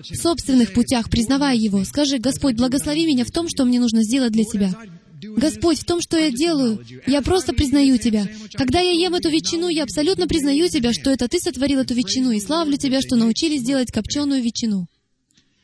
собственных 0.03 0.73
путях 0.73 1.09
признавай 1.09 1.57
Его? 1.57 1.85
Скажи, 1.85 2.17
Господь, 2.17 2.55
благослови 2.55 3.05
меня 3.05 3.23
в 3.23 3.31
том, 3.31 3.47
что 3.47 3.63
мне 3.63 3.79
нужно 3.79 4.03
сделать 4.03 4.33
для 4.33 4.43
Тебя. 4.43 4.73
Господь, 5.21 5.79
в 5.79 5.85
том, 5.85 6.01
что 6.01 6.17
я 6.17 6.29
делаю, 6.29 6.83
я 7.07 7.21
просто 7.21 7.53
признаю 7.53 7.97
Тебя. 7.97 8.27
Когда 8.53 8.81
я 8.81 8.91
ем 8.91 9.15
эту 9.15 9.29
ветчину, 9.29 9.69
я 9.69 9.83
абсолютно 9.83 10.27
признаю 10.27 10.67
Тебя, 10.67 10.91
что 10.91 11.11
это 11.11 11.29
Ты 11.29 11.39
сотворил 11.39 11.79
эту 11.79 11.93
ветчину, 11.93 12.31
и 12.31 12.41
славлю 12.41 12.77
Тебя, 12.77 13.01
что 13.01 13.15
научились 13.15 13.63
делать 13.63 13.91
копченую 13.91 14.41
ветчину. 14.41 14.87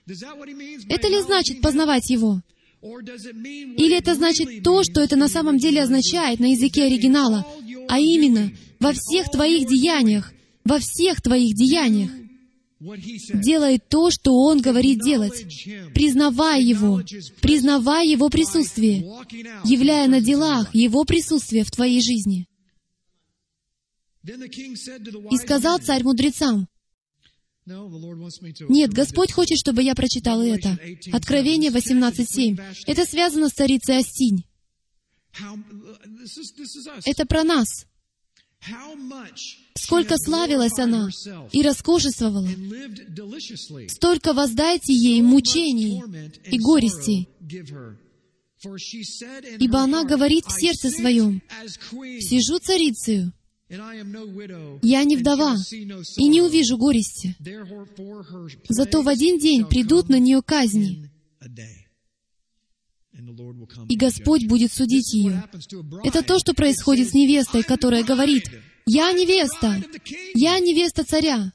Это 0.08 1.08
ли 1.08 1.22
значит 1.22 1.62
познавать 1.62 2.10
Его? 2.10 2.42
Или 2.86 3.98
это 3.98 4.14
значит 4.14 4.64
то, 4.64 4.84
что 4.84 5.02
это 5.02 5.16
на 5.16 5.28
самом 5.28 5.58
деле 5.58 5.82
означает 5.82 6.40
на 6.40 6.52
языке 6.52 6.84
оригинала, 6.84 7.46
а 7.88 8.00
именно 8.00 8.52
во 8.80 8.94
всех 8.94 9.32
твоих 9.32 9.68
деяниях, 9.68 10.32
во 10.64 10.78
всех 10.80 11.22
твоих 11.22 11.56
деяниях. 11.56 12.12
Делай 13.34 13.80
то, 13.80 14.12
что 14.12 14.34
Он 14.34 14.62
говорит 14.62 15.00
делать. 15.00 15.46
Признавай 15.96 16.64
Его, 16.64 17.02
признавай 17.42 18.08
Его 18.08 18.30
присутствие, 18.30 19.00
являя 19.64 20.08
на 20.08 20.22
делах 20.22 20.76
Его 20.76 21.06
присутствие 21.06 21.64
в 21.64 21.72
твоей 21.72 22.02
жизни. 22.02 22.48
И 25.32 25.38
сказал 25.38 25.80
царь 25.80 26.04
мудрецам, 26.04 26.68
нет, 27.68 28.94
Господь 28.94 29.32
хочет, 29.32 29.58
чтобы 29.58 29.82
я 29.82 29.96
прочитал 29.96 30.42
это. 30.42 30.78
Откровение 31.12 31.72
18.7. 31.72 32.62
Это 32.86 33.06
связано 33.06 33.50
с 33.50 33.54
царицей 33.54 33.98
Астинь. 33.98 34.46
Это 37.06 37.26
про 37.26 37.44
нас. 37.44 37.86
Сколько 39.78 40.18
славилась 40.18 40.78
она 40.80 41.10
и 41.52 41.62
роскошествовала. 41.62 42.48
Столько 43.90 44.34
воздайте 44.34 44.94
ей 44.94 45.22
мучений 45.22 46.02
и 46.46 46.60
горестей. 46.60 47.30
Ибо 49.60 49.82
она 49.82 50.04
говорит 50.06 50.46
в 50.46 50.60
сердце 50.60 50.90
своем, 50.90 51.42
«Сижу 52.20 52.58
царицею, 52.60 53.34
я 53.68 55.04
не 55.04 55.16
вдова 55.16 55.56
и 55.72 56.28
не 56.28 56.42
увижу 56.42 56.78
горести. 56.78 57.36
Зато 58.70 59.02
в 59.02 59.08
один 59.08 59.40
день 59.40 59.66
придут 59.66 60.08
на 60.10 60.20
нее 60.20 60.42
казни, 60.44 61.10
и 63.90 63.96
Господь 63.96 64.46
будет 64.46 64.72
судить 64.72 65.14
ее. 65.14 65.44
Это 66.04 66.22
то, 66.22 66.38
что 66.38 66.54
происходит 66.54 67.10
с 67.10 67.14
невестой, 67.14 67.64
которая 67.64 68.04
говорит, 68.04 68.52
«Я 68.86 69.12
невеста! 69.14 69.84
Я 70.36 70.60
невеста 70.60 71.04
царя! 71.04 71.52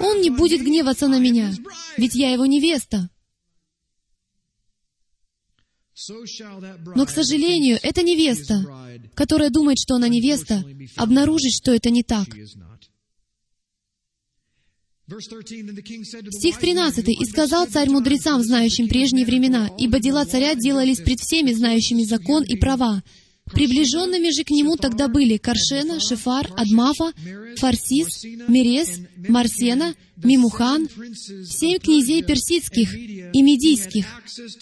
Он 0.00 0.20
не 0.20 0.30
будет 0.30 0.60
гневаться 0.60 1.08
на 1.08 1.18
меня, 1.18 1.52
ведь 1.96 2.14
я 2.14 2.32
его 2.32 2.46
невеста!» 2.46 3.10
Но, 6.94 7.06
к 7.06 7.10
сожалению, 7.10 7.78
эта 7.82 8.02
невеста, 8.02 8.64
которая 9.14 9.50
думает, 9.50 9.78
что 9.78 9.96
она 9.96 10.08
невеста, 10.08 10.64
обнаружит, 10.96 11.52
что 11.52 11.72
это 11.72 11.90
не 11.90 12.02
так. 12.02 12.28
Стих 16.30 16.58
13. 16.58 17.08
«И 17.08 17.24
сказал 17.24 17.66
царь 17.66 17.90
мудрецам, 17.90 18.42
знающим 18.42 18.88
прежние 18.88 19.26
времена, 19.26 19.68
ибо 19.76 19.98
дела 19.98 20.24
царя 20.24 20.54
делались 20.54 21.00
пред 21.00 21.18
всеми, 21.18 21.52
знающими 21.52 22.04
закон 22.04 22.44
и 22.44 22.56
права, 22.56 23.02
Приближенными 23.52 24.30
же 24.30 24.44
к 24.44 24.50
нему 24.50 24.76
тогда 24.76 25.08
были 25.08 25.36
Каршена, 25.36 26.00
Шефар, 26.00 26.50
Адмафа, 26.56 27.12
Фарсис, 27.56 28.24
Мерес, 28.48 29.00
Марсена, 29.28 29.94
Мимухан, 30.16 30.88
семь 31.44 31.78
князей 31.78 32.22
персидских 32.22 32.94
и 32.94 33.42
медийских, 33.42 34.06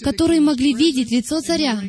которые 0.00 0.40
могли 0.40 0.72
видеть 0.72 1.10
лицо 1.10 1.40
царя 1.40 1.82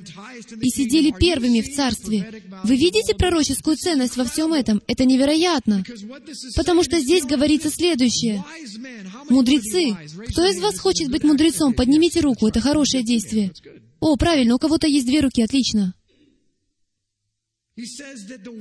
и 0.61 0.69
сидели 0.69 1.13
первыми 1.17 1.61
в 1.61 1.73
царстве. 1.75 2.43
Вы 2.63 2.75
видите 2.75 3.15
пророческую 3.15 3.77
ценность 3.77 4.17
во 4.17 4.25
всем 4.25 4.53
этом? 4.53 4.81
Это 4.87 5.05
невероятно. 5.05 5.83
Потому 6.55 6.83
что 6.83 6.99
здесь 6.99 7.23
говорится 7.25 7.69
следующее. 7.69 8.43
Мудрецы. 9.29 9.95
Кто 10.29 10.45
из 10.45 10.59
вас 10.59 10.79
хочет 10.79 11.09
быть 11.09 11.23
мудрецом? 11.23 11.73
Поднимите 11.73 12.19
руку, 12.21 12.47
это 12.47 12.59
хорошее 12.59 13.03
действие. 13.03 13.51
О, 13.99 14.15
правильно, 14.15 14.55
у 14.55 14.59
кого-то 14.59 14.87
есть 14.87 15.05
две 15.05 15.19
руки, 15.19 15.41
отлично. 15.41 15.93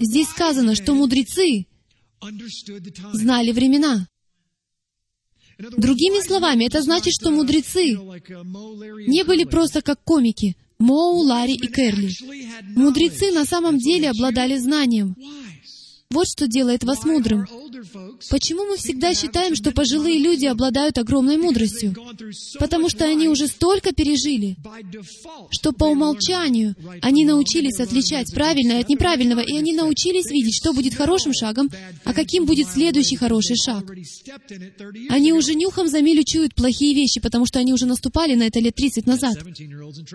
Здесь 0.00 0.28
сказано, 0.28 0.74
что 0.74 0.94
мудрецы 0.94 1.66
знали 3.12 3.52
времена. 3.52 4.06
Другими 5.58 6.24
словами, 6.24 6.66
это 6.66 6.82
значит, 6.82 7.14
что 7.14 7.30
мудрецы 7.30 7.98
не 9.08 9.24
были 9.24 9.44
просто 9.44 9.82
как 9.82 10.02
комики, 10.04 10.56
Моу, 10.78 11.18
Ларри 11.22 11.54
и 11.54 11.66
Керли. 11.66 12.12
Мудрецы 12.76 13.32
на 13.32 13.44
самом 13.44 13.78
деле 13.78 14.10
обладали 14.10 14.56
знанием. 14.56 15.16
Вот 16.10 16.26
что 16.26 16.48
делает 16.48 16.84
вас 16.84 17.04
мудрым. 17.04 17.46
Почему 18.30 18.64
мы 18.64 18.78
всегда 18.78 19.12
считаем, 19.12 19.54
что 19.54 19.72
пожилые 19.72 20.18
люди 20.18 20.46
обладают 20.46 20.96
огромной 20.96 21.36
мудростью? 21.36 21.94
Потому 22.58 22.88
что 22.88 23.04
они 23.04 23.28
уже 23.28 23.46
столько 23.46 23.92
пережили, 23.92 24.56
что 25.50 25.72
по 25.72 25.84
умолчанию 25.84 26.74
они 27.02 27.26
научились 27.26 27.78
отличать 27.78 28.32
правильное 28.32 28.80
от 28.80 28.88
неправильного, 28.88 29.40
и 29.40 29.54
они 29.54 29.74
научились 29.74 30.30
видеть, 30.30 30.56
что 30.56 30.72
будет 30.72 30.94
хорошим 30.94 31.34
шагом, 31.34 31.70
а 32.04 32.14
каким 32.14 32.46
будет 32.46 32.68
следующий 32.68 33.16
хороший 33.16 33.56
шаг. 33.56 33.84
Они 35.10 35.34
уже 35.34 35.54
нюхом 35.54 35.88
за 35.88 36.00
милю 36.00 36.24
чуют 36.24 36.54
плохие 36.54 36.94
вещи, 36.94 37.20
потому 37.20 37.44
что 37.44 37.58
они 37.58 37.74
уже 37.74 37.84
наступали 37.84 38.34
на 38.34 38.44
это 38.44 38.60
лет 38.60 38.74
30 38.74 39.06
назад. 39.06 39.36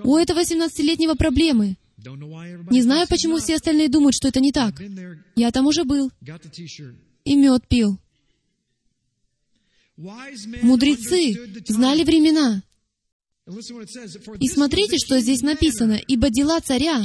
У 0.03 0.17
этого 0.17 0.39
17-летнего 0.39 1.13
проблемы. 1.13 1.77
Не 2.05 2.81
знаю, 2.81 3.07
почему 3.07 3.37
все 3.37 3.55
остальные 3.55 3.89
думают, 3.89 4.15
что 4.15 4.27
это 4.27 4.39
не 4.39 4.51
так. 4.51 4.81
Я 5.35 5.51
там 5.51 5.67
уже 5.67 5.83
был 5.83 6.11
и 7.25 7.35
мед 7.35 7.67
пил. 7.67 7.97
Мудрецы 9.97 11.63
знали 11.67 12.03
времена. 12.03 12.63
И 14.39 14.47
смотрите, 14.47 14.97
что 14.97 15.19
здесь 15.19 15.41
написано. 15.41 15.99
«Ибо 16.07 16.29
дела 16.29 16.59
царя 16.61 17.03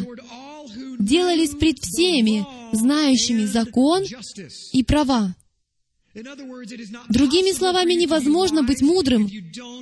делались 0.99 1.51
пред 1.51 1.79
всеми, 1.79 2.47
знающими 2.73 3.45
закон 3.45 4.05
и 4.73 4.85
права». 4.85 5.35
Другими 7.09 7.53
словами, 7.53 7.95
невозможно 7.95 8.63
быть 8.63 8.83
мудрым, 8.83 9.29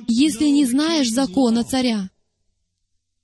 если 0.07 0.45
не 0.45 0.65
знаешь 0.65 1.09
закона 1.09 1.63
царя. 1.63 2.09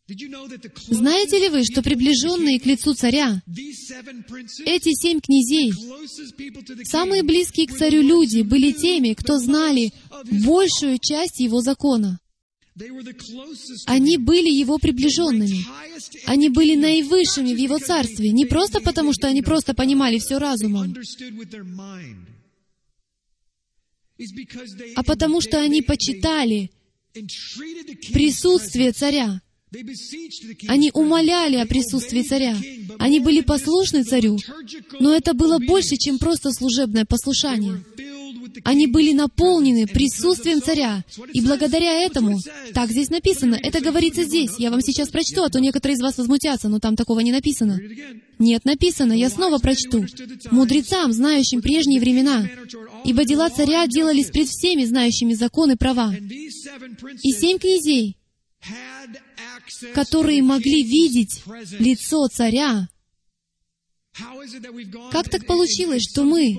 Знаете 0.07 1.39
ли 1.39 1.49
вы, 1.49 1.63
что 1.63 1.81
приближенные 1.81 2.59
к 2.59 2.65
лицу 2.65 2.93
царя, 2.93 3.41
эти 4.65 4.93
семь 4.93 5.21
князей, 5.21 5.71
самые 6.83 7.23
близкие 7.23 7.67
к 7.67 7.77
царю 7.77 8.01
люди, 8.01 8.41
были 8.41 8.73
теми, 8.73 9.13
кто 9.13 9.39
знали 9.39 9.93
большую 10.43 10.97
часть 10.99 11.39
его 11.39 11.61
закона. 11.61 12.19
Они 13.85 14.17
были 14.17 14.49
его 14.49 14.77
приближенными. 14.77 15.63
Они 16.25 16.49
были 16.49 16.75
наивысшими 16.75 17.53
в 17.53 17.57
его 17.57 17.77
царстве, 17.79 18.31
не 18.31 18.45
просто 18.45 18.81
потому, 18.81 19.13
что 19.13 19.27
они 19.27 19.41
просто 19.41 19.73
понимали 19.73 20.17
все 20.19 20.37
разумом, 20.37 20.93
а 24.95 25.03
потому 25.03 25.39
что 25.39 25.61
они 25.61 25.81
почитали 25.81 26.71
присутствие 28.11 28.91
царя. 28.91 29.39
Они 30.67 30.91
умоляли 30.93 31.57
о 31.57 31.65
присутствии 31.65 32.21
царя. 32.21 32.55
Они 32.99 33.19
были 33.19 33.41
послушны 33.41 34.03
царю, 34.03 34.37
но 34.99 35.13
это 35.13 35.33
было 35.33 35.59
больше, 35.59 35.95
чем 35.97 36.19
просто 36.19 36.51
служебное 36.51 37.05
послушание. 37.05 37.83
Они 38.63 38.87
были 38.87 39.13
наполнены 39.13 39.87
присутствием 39.87 40.61
царя. 40.61 41.03
И 41.33 41.41
благодаря 41.41 42.01
этому, 42.03 42.39
так 42.73 42.91
здесь 42.91 43.09
написано, 43.09 43.57
это 43.61 43.81
говорится 43.81 44.23
здесь. 44.23 44.51
Я 44.59 44.69
вам 44.69 44.81
сейчас 44.81 45.09
прочту, 45.09 45.43
а 45.43 45.49
то 45.49 45.59
некоторые 45.59 45.95
из 45.95 46.01
вас 46.01 46.17
возмутятся, 46.17 46.69
но 46.69 46.79
там 46.79 46.95
такого 46.95 47.21
не 47.21 47.31
написано. 47.31 47.79
Нет, 48.39 48.65
написано, 48.65 49.13
я 49.13 49.29
снова 49.29 49.57
прочту. 49.57 50.05
«Мудрецам, 50.51 51.13
знающим 51.13 51.61
прежние 51.61 51.99
времена, 51.99 52.47
ибо 53.05 53.25
дела 53.25 53.49
царя 53.49 53.87
делались 53.87 54.27
пред 54.27 54.47
всеми, 54.49 54.85
знающими 54.85 55.33
законы 55.33 55.77
права». 55.77 56.13
И 56.13 57.31
семь 57.31 57.57
князей, 57.57 58.17
которые 59.93 60.41
могли 60.41 60.83
видеть 60.83 61.43
лицо 61.79 62.27
царя, 62.27 62.87
как 65.11 65.29
так 65.29 65.47
получилось, 65.47 66.03
что 66.03 66.23
мы, 66.23 66.55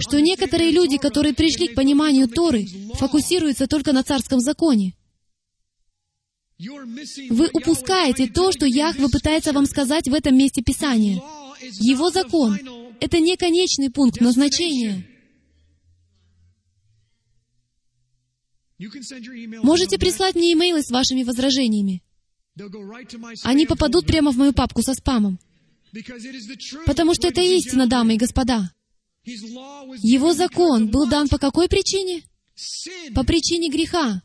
что 0.00 0.20
некоторые 0.20 0.70
люди, 0.70 0.98
которые 0.98 1.34
пришли 1.34 1.68
к 1.68 1.74
пониманию 1.74 2.28
Торы, 2.28 2.66
фокусируются 2.94 3.66
только 3.66 3.92
на 3.92 4.02
царском 4.02 4.40
законе? 4.40 4.94
Вы 6.58 7.48
упускаете 7.52 8.26
то, 8.26 8.52
что 8.52 8.66
Яхве 8.66 9.08
пытается 9.08 9.52
вам 9.52 9.64
сказать 9.64 10.08
в 10.08 10.14
этом 10.14 10.36
месте 10.36 10.62
Писания. 10.62 11.22
Его 11.80 12.10
закон— 12.10 12.58
это 13.00 13.20
не 13.20 13.36
конечный 13.36 13.90
пункт 13.90 14.20
назначения. 14.20 15.06
Можете 19.62 19.98
прислать 19.98 20.34
мне 20.34 20.52
имейлы 20.52 20.82
с 20.82 20.90
вашими 20.90 21.22
возражениями. 21.22 22.02
Они 23.44 23.66
попадут 23.66 24.06
прямо 24.06 24.32
в 24.32 24.36
мою 24.36 24.52
папку 24.52 24.82
со 24.82 24.94
спамом. 24.94 25.38
Потому 26.86 27.14
что 27.14 27.28
это 27.28 27.40
истина, 27.40 27.86
дамы 27.86 28.14
и 28.14 28.18
господа. 28.18 28.70
Его 29.24 30.32
закон 30.32 30.88
был 30.88 31.06
дан 31.06 31.28
по 31.28 31.38
какой 31.38 31.68
причине? 31.68 32.22
По 33.14 33.24
причине 33.24 33.68
греха. 33.68 34.22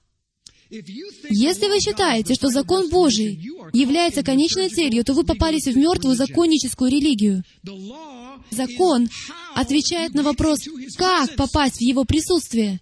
Если 0.69 1.67
вы 1.67 1.79
считаете, 1.79 2.33
что 2.33 2.49
закон 2.49 2.89
Божий 2.89 3.39
является 3.73 4.23
конечной 4.23 4.69
целью, 4.69 5.03
то 5.03 5.13
вы 5.13 5.23
попались 5.23 5.67
в 5.67 5.77
мертвую 5.77 6.15
законническую 6.15 6.89
религию. 6.89 7.43
Закон 8.49 9.07
отвечает 9.55 10.15
на 10.15 10.23
вопрос, 10.23 10.61
как 10.97 11.35
попасть 11.35 11.77
в 11.77 11.81
его 11.81 12.05
присутствие. 12.05 12.79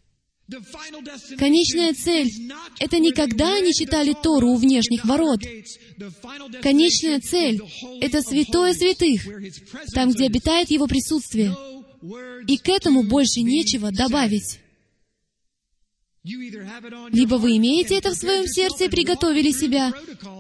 Конечная 1.38 1.94
цель— 1.94 2.30
это 2.80 3.00
никогда 3.00 3.60
не 3.62 3.74
читали 3.74 4.16
Тору 4.22 4.50
у 4.50 4.56
внешних 4.56 5.06
ворот. 5.06 5.40
Конечная 6.62 7.20
цель— 7.20 7.62
это 8.02 8.22
святое 8.22 8.74
святых, 8.74 9.22
там, 9.94 10.12
где 10.12 10.26
обитает 10.26 10.70
Его 10.70 10.88
присутствие. 10.88 11.56
И 12.48 12.58
к 12.58 12.68
этому 12.70 13.04
больше 13.04 13.42
нечего 13.42 13.92
добавить. 13.92 14.60
Либо 16.24 17.36
вы 17.36 17.58
имеете 17.58 17.98
это 17.98 18.12
в 18.12 18.16
своем 18.16 18.46
сердце 18.48 18.86
и 18.86 18.90
приготовили 18.90 19.52
себя, 19.52 19.92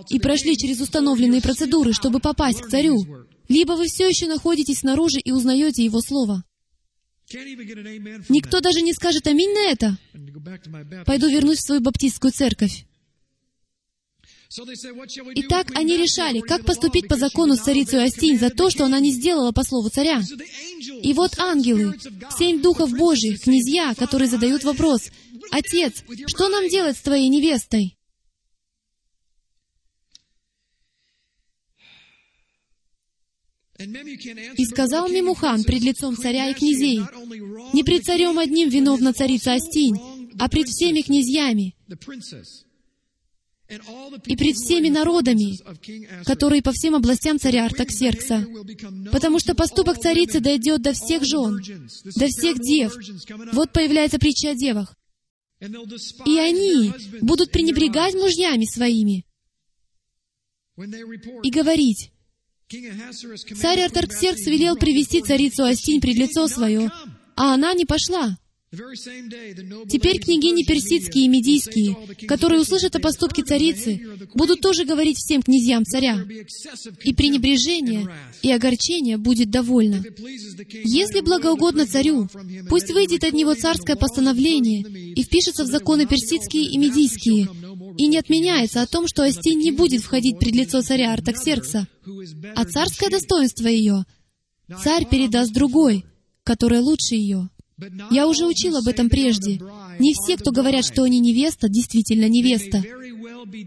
и 0.09 0.19
прошли 0.19 0.55
через 0.55 0.79
установленные 0.79 1.41
процедуры, 1.41 1.93
чтобы 1.93 2.19
попасть 2.19 2.61
к 2.61 2.69
царю, 2.69 2.97
либо 3.47 3.73
вы 3.73 3.87
все 3.87 4.07
еще 4.07 4.27
находитесь 4.27 4.79
снаружи 4.79 5.19
и 5.19 5.31
узнаете 5.31 5.83
Его 5.83 6.01
Слово. 6.01 6.43
Никто 8.29 8.59
даже 8.59 8.81
не 8.81 8.93
скажет 8.93 9.27
«Аминь» 9.27 9.53
на 9.53 9.71
это. 9.71 9.97
Пойду 11.05 11.29
вернусь 11.29 11.59
в 11.59 11.65
свою 11.65 11.81
баптистскую 11.81 12.31
церковь. 12.31 12.85
Итак, 15.35 15.71
они 15.75 15.95
решали, 15.95 16.41
как 16.41 16.65
поступить 16.65 17.07
по 17.07 17.15
закону 17.15 17.55
с 17.55 17.61
царицей 17.61 18.03
Астинь 18.03 18.37
за 18.37 18.49
то, 18.49 18.69
что 18.69 18.83
она 18.83 18.99
не 18.99 19.11
сделала 19.11 19.53
по 19.53 19.63
слову 19.63 19.89
царя. 19.89 20.21
И 21.01 21.13
вот 21.13 21.39
ангелы, 21.39 21.97
семь 22.37 22.61
духов 22.61 22.91
Божьих, 22.91 23.41
князья, 23.41 23.93
которые 23.95 24.27
задают 24.27 24.65
вопрос, 24.65 25.09
«Отец, 25.51 26.03
что 26.27 26.49
нам 26.49 26.67
делать 26.67 26.97
с 26.97 27.01
твоей 27.01 27.29
невестой?» 27.29 27.95
И 34.57 34.65
сказал 34.65 35.09
Мимухан 35.09 35.63
пред 35.63 35.81
лицом 35.81 36.15
царя 36.15 36.49
и 36.49 36.53
князей, 36.53 37.01
не 37.73 37.83
пред 37.83 38.03
царем 38.03 38.37
одним 38.37 38.69
виновна 38.69 39.13
царица 39.13 39.53
Астинь, 39.53 39.97
а 40.39 40.49
пред 40.49 40.67
всеми 40.67 41.01
князьями. 41.01 41.75
и 44.25 44.35
пред 44.35 44.55
всеми 44.57 44.89
народами, 44.89 45.57
которые 46.25 46.61
по 46.61 46.73
всем 46.73 46.95
областям 46.95 47.39
царя 47.39 47.65
Артаксеркса. 47.65 48.45
Потому 49.11 49.39
что 49.39 49.55
поступок 49.55 49.97
царицы 49.97 50.41
дойдет 50.41 50.81
до 50.81 50.91
всех 50.91 51.23
жен, 51.23 51.61
до 52.15 52.27
всех 52.27 52.59
дев. 52.59 52.93
Вот 53.53 53.71
появляется 53.71 54.19
притча 54.19 54.49
о 54.51 54.55
девах. 54.55 54.95
И 56.25 56.37
они 56.37 56.91
будут 57.21 57.51
пренебрегать 57.51 58.13
мужьями 58.15 58.65
своими 58.65 59.25
и 61.43 61.49
говорить, 61.51 62.10
Царь 63.61 63.81
Артарксеркс 63.81 64.45
велел 64.45 64.75
привести 64.75 65.21
царицу 65.21 65.63
Астинь 65.63 65.99
пред 65.99 66.15
лицо 66.15 66.47
свое, 66.47 66.89
а 67.35 67.53
она 67.53 67.73
не 67.73 67.85
пошла. 67.85 68.37
Теперь 68.71 70.21
княгини 70.21 70.63
персидские 70.63 71.25
и 71.25 71.27
медийские, 71.27 71.97
которые 72.25 72.61
услышат 72.61 72.95
о 72.95 73.01
поступке 73.01 73.43
царицы, 73.43 73.99
будут 74.33 74.61
тоже 74.61 74.85
говорить 74.85 75.17
всем 75.17 75.41
князьям 75.41 75.83
царя, 75.83 76.25
и 77.03 77.13
пренебрежение 77.13 78.07
и 78.41 78.49
огорчение 78.49 79.17
будет 79.17 79.49
довольно. 79.49 80.01
Если 80.85 81.19
благоугодно 81.19 81.85
царю, 81.85 82.29
пусть 82.69 82.91
выйдет 82.91 83.25
от 83.25 83.33
него 83.33 83.55
царское 83.55 83.97
постановление 83.97 84.83
и 84.83 85.21
впишется 85.21 85.65
в 85.65 85.67
законы 85.67 86.05
персидские 86.05 86.63
и 86.63 86.77
медийские, 86.77 87.49
и 87.97 88.07
не 88.07 88.17
отменяется 88.17 88.81
о 88.81 88.87
том, 88.87 89.07
что 89.07 89.23
Астинь 89.23 89.59
не 89.59 89.71
будет 89.71 90.01
входить 90.01 90.39
пред 90.39 90.55
лицо 90.55 90.81
царя 90.81 91.13
Артаксеркса, 91.13 91.87
а 92.55 92.65
царское 92.65 93.09
достоинство 93.09 93.67
ее 93.67 94.05
царь 94.83 95.07
передаст 95.07 95.53
другой, 95.53 96.05
которая 96.43 96.81
лучше 96.81 97.15
ее. 97.15 97.49
Я 98.11 98.27
уже 98.27 98.45
учил 98.45 98.77
об 98.77 98.87
этом 98.87 99.09
прежде. 99.09 99.59
Не 99.99 100.13
все, 100.13 100.37
кто 100.37 100.51
говорят, 100.51 100.85
что 100.85 101.03
они 101.03 101.19
невеста, 101.19 101.67
действительно 101.67 102.29
невеста. 102.29 102.83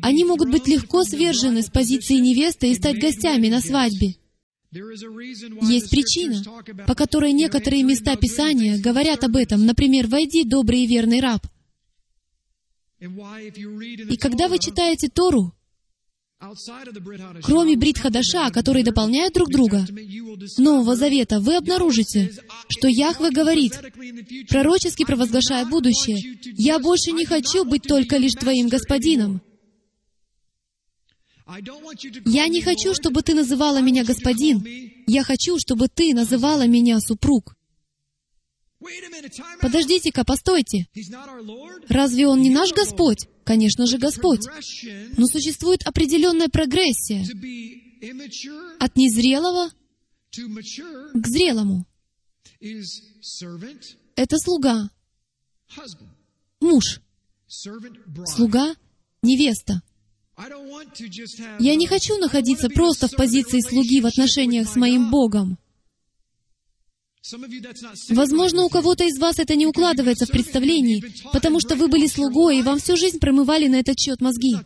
Они 0.02 0.24
могут 0.24 0.50
быть 0.50 0.68
легко 0.68 1.04
свержены 1.04 1.62
с 1.62 1.70
позиции 1.70 2.14
невесты 2.14 2.70
и 2.70 2.74
стать 2.74 3.00
гостями 3.00 3.48
на 3.48 3.60
свадьбе. 3.60 4.16
Есть 4.72 5.90
причина, 5.90 6.42
по 6.86 6.94
которой 6.94 7.32
некоторые 7.32 7.82
места 7.82 8.16
Писания 8.16 8.78
говорят 8.78 9.22
об 9.24 9.36
этом. 9.36 9.66
Например, 9.66 10.06
«Войди, 10.08 10.44
добрый 10.44 10.80
и 10.82 10.86
верный 10.86 11.20
раб». 11.20 11.46
И 13.00 14.16
когда 14.16 14.48
вы 14.48 14.58
читаете 14.58 15.08
Тору, 15.08 15.54
Кроме 17.42 17.76
Брит 17.76 17.98
Хадаша, 17.98 18.50
которые 18.50 18.84
дополняют 18.84 19.34
друг 19.34 19.50
друга, 19.50 19.86
Нового 20.58 20.94
Завета, 20.94 21.40
вы 21.40 21.56
обнаружите, 21.56 22.32
что 22.68 22.88
Яхве 22.88 23.30
говорит, 23.30 23.72
пророчески 24.48 25.04
провозглашая 25.04 25.64
будущее, 25.64 26.38
«Я 26.56 26.78
больше 26.78 27.12
не 27.12 27.24
хочу 27.24 27.64
быть 27.64 27.82
только 27.82 28.18
лишь 28.18 28.32
Твоим 28.32 28.68
Господином». 28.68 29.40
Я 32.26 32.48
не 32.48 32.62
хочу, 32.62 32.94
чтобы 32.94 33.22
ты 33.22 33.34
называла 33.34 33.80
меня 33.80 34.02
господин. 34.02 34.64
Я 35.06 35.22
хочу, 35.24 35.58
чтобы 35.58 35.88
ты 35.88 36.14
называла 36.14 36.66
меня 36.66 36.98
супруг. 37.00 37.54
Подождите-ка, 39.60 40.24
постойте. 40.24 40.86
Разве 41.88 42.26
Он 42.26 42.40
не 42.42 42.50
наш 42.50 42.72
Господь? 42.72 43.26
Конечно 43.44 43.86
же, 43.86 43.98
Господь. 43.98 44.46
Но 45.16 45.26
существует 45.26 45.82
определенная 45.86 46.48
прогрессия 46.48 47.24
от 48.80 48.96
незрелого 48.96 49.70
к 51.14 51.26
зрелому. 51.26 51.86
Это 54.16 54.38
слуга, 54.38 54.90
муж, 56.60 57.00
слуга, 57.46 58.74
невеста. 59.22 59.82
Я 61.60 61.76
не 61.76 61.86
хочу 61.86 62.16
находиться 62.18 62.68
просто 62.68 63.06
в 63.08 63.12
позиции 63.12 63.60
слуги 63.60 64.00
в 64.00 64.06
отношениях 64.06 64.68
с 64.68 64.76
моим 64.76 65.10
Богом. 65.10 65.58
Возможно, 68.10 68.64
у 68.64 68.68
кого-то 68.68 69.04
из 69.04 69.18
вас 69.18 69.38
это 69.38 69.54
не 69.54 69.66
укладывается 69.66 70.26
в 70.26 70.30
представлении, 70.30 71.02
потому 71.32 71.58
что 71.58 71.74
вы 71.74 71.88
были 71.88 72.06
слугой, 72.06 72.58
и 72.58 72.62
вам 72.62 72.78
всю 72.78 72.96
жизнь 72.96 73.18
промывали 73.18 73.66
на 73.66 73.76
этот 73.76 73.98
счет 73.98 74.20
мозги. 74.20 74.56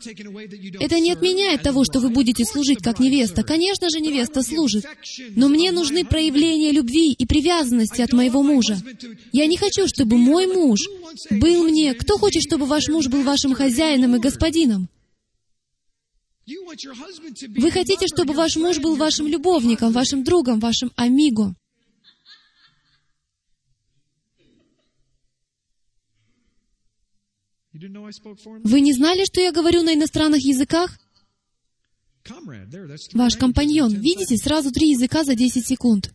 Это 0.81 0.99
не 0.99 1.13
отменяет 1.13 1.63
того, 1.63 1.85
что 1.85 2.01
вы 2.01 2.11
будете 2.11 2.45
служить 2.45 2.83
как 2.83 2.99
невеста. 2.99 3.45
Конечно 3.45 3.89
же, 3.91 4.01
невеста 4.01 4.43
служит. 4.43 4.85
Но 5.37 5.49
мне 5.49 5.71
нужны 5.71 6.05
проявления 6.05 6.73
любви 6.73 7.13
и 7.13 7.27
привязанности 7.27 8.03
от 8.03 8.13
моего 8.13 8.43
мужа. 8.43 8.77
Я 9.33 9.47
не 9.47 9.57
хочу, 9.57 9.87
чтобы 9.87 10.17
мой 10.17 10.47
муж 10.49 10.81
был 11.31 11.63
мне... 11.63 11.95
Кто 11.95 12.19
хочет, 12.19 12.43
чтобы 12.43 12.67
ваш 12.67 12.89
муж 12.89 13.07
был 13.07 13.23
вашим 13.23 13.55
хозяином 13.55 14.17
и 14.17 14.19
господином? 14.19 14.89
Вы 16.47 17.71
хотите, 17.71 18.09
чтобы 18.09 18.35
ваш 18.35 18.57
муж 18.57 18.79
был 18.79 18.97
вашим 18.97 19.29
любовником, 19.29 19.93
вашим 19.93 20.25
другом, 20.25 20.59
вашим 20.59 20.91
амиго. 20.97 21.55
Вы 28.65 28.81
не 28.81 28.93
знали, 28.93 29.25
что 29.25 29.41
я 29.41 29.53
говорю 29.53 29.83
на 29.83 29.95
иностранных 29.95 30.45
языках? 30.45 30.99
Ваш 33.13 33.37
компаньон, 33.37 33.95
видите, 33.95 34.37
сразу 34.37 34.71
три 34.71 34.91
языка 34.91 35.25
за 35.25 35.35
10 35.35 35.67
секунд. 35.67 36.13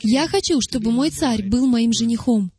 Я 0.00 0.28
хочу, 0.28 0.60
чтобы 0.60 0.90
мой 0.90 1.10
царь 1.10 1.42
был 1.48 1.66
моим 1.66 1.92
женихом. 1.92 2.52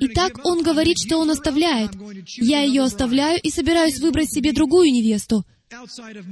Итак, 0.00 0.40
он 0.44 0.62
говорит, 0.62 0.98
что 0.98 1.18
он 1.18 1.30
оставляет. 1.30 1.90
Я 2.38 2.62
ее 2.62 2.82
оставляю 2.82 3.40
и 3.40 3.50
собираюсь 3.50 3.98
выбрать 3.98 4.32
себе 4.32 4.52
другую 4.52 4.90
невесту, 4.92 5.44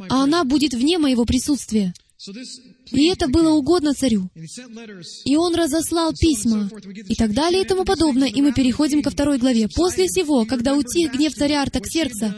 а 0.09 0.23
она 0.25 0.45
будет 0.45 0.75
вне 0.75 0.99
моего 0.99 1.25
присутствия. 1.25 1.93
И 2.91 3.07
это 3.07 3.29
было 3.29 3.51
угодно 3.51 3.95
царю. 3.95 4.29
И 5.25 5.37
он 5.37 5.55
разослал 5.55 6.13
письма, 6.13 6.69
и 7.09 7.15
так 7.15 7.33
далее, 7.33 7.63
и 7.63 7.65
тому 7.65 7.85
подобное. 7.85 8.29
И 8.29 8.43
мы 8.43 8.53
переходим 8.53 9.03
ко 9.03 9.11
второй 9.11 9.39
главе. 9.39 9.69
После 9.69 10.07
всего, 10.07 10.45
когда 10.45 10.75
утих 10.75 11.13
гнев 11.13 11.33
царя 11.35 11.63
Артаксеркса, 11.63 12.35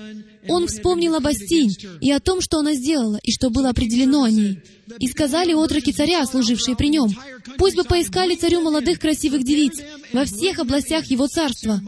он 0.49 0.67
вспомнил 0.67 1.15
об 1.15 1.27
Астинь 1.27 1.75
и 2.01 2.11
о 2.11 2.21
том, 2.21 2.41
что 2.41 2.59
она 2.59 2.75
сделала, 2.75 3.19
и 3.23 3.33
что 3.33 3.51
было 3.51 3.71
определено 3.71 4.25
о 4.25 4.31
ней. 4.31 4.61
И 4.99 5.07
сказали 5.07 5.55
отроки 5.55 5.93
царя, 5.93 6.27
служившие 6.27 6.77
при 6.77 6.89
нем, 6.89 7.11
«Пусть 7.57 7.77
бы 7.77 7.85
поискали 7.85 8.35
царю 8.35 8.61
молодых 8.61 8.99
красивых 8.99 9.45
девиц 9.45 9.81
во 10.13 10.25
всех 10.25 10.59
областях 10.59 11.07
его 11.07 11.27
царства. 11.27 11.81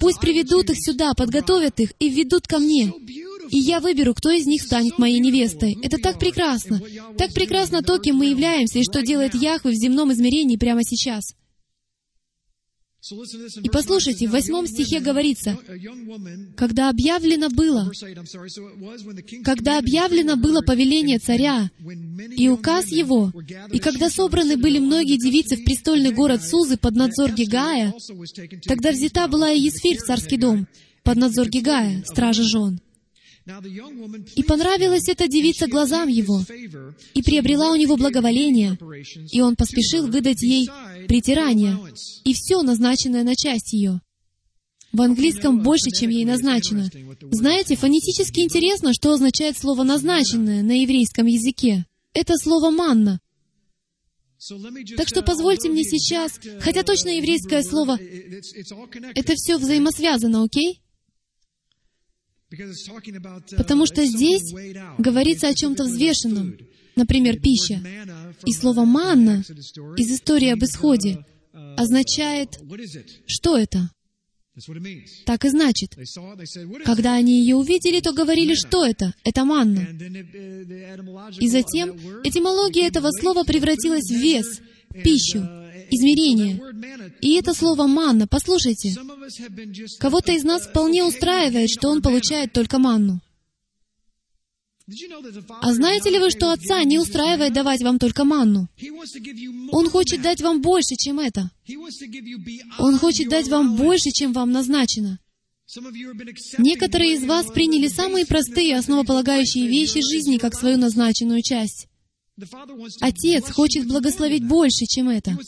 Пусть 0.00 0.20
приведут 0.20 0.70
их 0.70 0.78
сюда, 0.80 1.14
подготовят 1.14 1.78
их 1.80 1.92
и 1.98 2.08
введут 2.08 2.46
ко 2.46 2.58
мне 2.58 2.92
и 3.50 3.58
я 3.58 3.80
выберу, 3.80 4.14
кто 4.14 4.30
из 4.30 4.46
них 4.46 4.62
станет 4.62 4.98
моей 4.98 5.20
невестой. 5.20 5.76
Это 5.82 5.98
так 5.98 6.18
прекрасно. 6.18 6.80
Так 7.18 7.32
прекрасно 7.32 7.82
то, 7.82 7.98
кем 7.98 8.16
мы 8.16 8.26
являемся, 8.26 8.78
и 8.78 8.84
что 8.84 9.02
делает 9.02 9.34
Яхве 9.34 9.70
в 9.70 9.74
земном 9.74 10.12
измерении 10.12 10.56
прямо 10.56 10.82
сейчас. 10.82 11.34
И 13.62 13.68
послушайте, 13.70 14.26
в 14.26 14.32
восьмом 14.32 14.66
стихе 14.66 14.98
говорится, 14.98 15.56
«Когда 16.56 16.90
объявлено 16.90 17.48
было, 17.50 17.90
когда 19.44 19.78
объявлено 19.78 20.36
было 20.36 20.60
повеление 20.60 21.18
царя 21.18 21.70
и 22.36 22.48
указ 22.48 22.90
его, 22.90 23.32
и 23.72 23.78
когда 23.78 24.10
собраны 24.10 24.56
были 24.56 24.80
многие 24.80 25.18
девицы 25.18 25.56
в 25.56 25.64
престольный 25.64 26.10
город 26.10 26.42
Сузы 26.42 26.76
под 26.76 26.96
надзор 26.96 27.32
Гигая, 27.32 27.94
тогда 28.64 28.90
взята 28.90 29.28
была 29.28 29.52
и 29.52 29.60
Есфирь 29.60 29.98
в 29.98 30.02
царский 30.02 30.36
дом 30.36 30.66
под 31.04 31.16
надзор 31.16 31.48
Гигая, 31.48 32.02
стража 32.04 32.42
жен. 32.42 32.80
И 34.34 34.42
понравилась 34.42 35.08
эта 35.08 35.28
девица 35.28 35.68
глазам 35.68 36.08
его, 36.08 36.42
и 37.14 37.22
приобрела 37.22 37.70
у 37.70 37.76
него 37.76 37.96
благоволение, 37.96 38.76
и 39.30 39.40
он 39.40 39.54
поспешил 39.54 40.08
выдать 40.08 40.42
ей 40.42 40.68
притирание 41.06 41.78
и 42.24 42.34
все 42.34 42.62
назначенное 42.62 43.22
на 43.22 43.36
часть 43.36 43.72
ее. 43.72 44.00
В 44.92 45.00
английском 45.00 45.62
больше, 45.62 45.90
чем 45.90 46.10
ей 46.10 46.24
назначено. 46.24 46.90
Знаете, 47.30 47.76
фонетически 47.76 48.40
интересно, 48.40 48.92
что 48.92 49.12
означает 49.12 49.58
слово 49.58 49.82
«назначенное» 49.82 50.62
на 50.62 50.80
еврейском 50.80 51.26
языке. 51.26 51.84
Это 52.14 52.36
слово 52.36 52.70
«манна». 52.70 53.20
Так 54.96 55.08
что 55.08 55.22
позвольте 55.22 55.68
мне 55.68 55.84
сейчас, 55.84 56.40
хотя 56.60 56.82
точно 56.82 57.10
еврейское 57.10 57.62
слово, 57.62 57.98
это 59.14 59.34
все 59.34 59.58
взаимосвязано, 59.58 60.44
окей? 60.44 60.80
Потому 63.56 63.86
что 63.86 64.04
здесь 64.04 64.52
говорится 64.98 65.48
о 65.48 65.54
чем-то 65.54 65.84
взвешенном, 65.84 66.56
например, 66.94 67.40
пища. 67.40 67.80
И 68.44 68.52
слово 68.52 68.84
«манна» 68.84 69.42
из 69.96 70.10
истории 70.12 70.50
об 70.50 70.62
исходе 70.62 71.24
означает, 71.76 72.58
что 73.26 73.56
это? 73.56 73.90
Так 75.26 75.44
и 75.44 75.48
значит. 75.50 75.96
Когда 76.84 77.14
они 77.14 77.40
ее 77.40 77.56
увидели, 77.56 78.00
то 78.00 78.12
говорили, 78.12 78.54
что 78.54 78.86
это? 78.86 79.12
Это 79.24 79.44
манна. 79.44 79.80
И 81.38 81.48
затем 81.48 81.90
этимология 82.24 82.86
этого 82.86 83.10
слова 83.10 83.44
превратилась 83.44 84.08
в 84.08 84.16
вес, 84.16 84.60
пищу 85.02 85.46
измерение. 85.90 86.60
И 87.20 87.34
это 87.34 87.54
слово 87.54 87.86
«манна», 87.86 88.26
послушайте, 88.26 88.94
кого-то 89.98 90.32
из 90.32 90.44
нас 90.44 90.66
вполне 90.66 91.04
устраивает, 91.04 91.70
что 91.70 91.88
он 91.88 92.02
получает 92.02 92.52
только 92.52 92.78
манну. 92.78 93.20
А 95.62 95.74
знаете 95.74 96.10
ли 96.10 96.18
вы, 96.20 96.30
что 96.30 96.52
Отца 96.52 96.84
не 96.84 96.98
устраивает 96.98 97.52
давать 97.52 97.82
вам 97.82 97.98
только 97.98 98.24
манну? 98.24 98.68
Он 99.72 99.88
хочет 99.90 100.22
дать 100.22 100.40
вам 100.40 100.60
больше, 100.60 100.94
чем 100.94 101.18
это. 101.18 101.50
Он 102.78 102.96
хочет 102.98 103.28
дать 103.28 103.48
вам 103.48 103.74
больше, 103.74 104.10
чем 104.10 104.32
вам 104.32 104.52
назначено. 104.52 105.18
Некоторые 106.58 107.14
из 107.14 107.24
вас 107.24 107.46
приняли 107.46 107.88
самые 107.88 108.26
простые, 108.26 108.76
основополагающие 108.76 109.66
вещи 109.66 110.00
жизни 110.00 110.38
как 110.38 110.54
свою 110.54 110.78
назначенную 110.78 111.42
часть. 111.42 111.88
Отец 113.00 113.50
хочет 113.50 113.88
благословить 113.88 114.46
больше, 114.46 114.84
чем 114.84 115.08
это. 115.08 115.38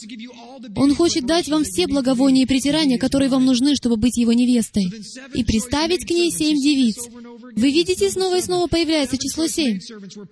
Он 0.74 0.94
хочет 0.94 1.26
дать 1.26 1.48
вам 1.48 1.64
все 1.64 1.86
благовония 1.86 2.44
и 2.44 2.46
притирания, 2.46 2.98
которые 2.98 3.28
вам 3.28 3.44
нужны, 3.44 3.74
чтобы 3.74 3.96
быть 3.96 4.16
его 4.16 4.32
невестой, 4.32 4.90
и 5.34 5.44
приставить 5.44 6.06
к 6.06 6.10
ней 6.10 6.30
семь 6.30 6.56
девиц. 6.56 6.96
Вы 7.56 7.70
видите, 7.72 8.10
снова 8.10 8.38
и 8.38 8.42
снова 8.42 8.68
появляется 8.68 9.18
число 9.18 9.46
семь. 9.48 9.80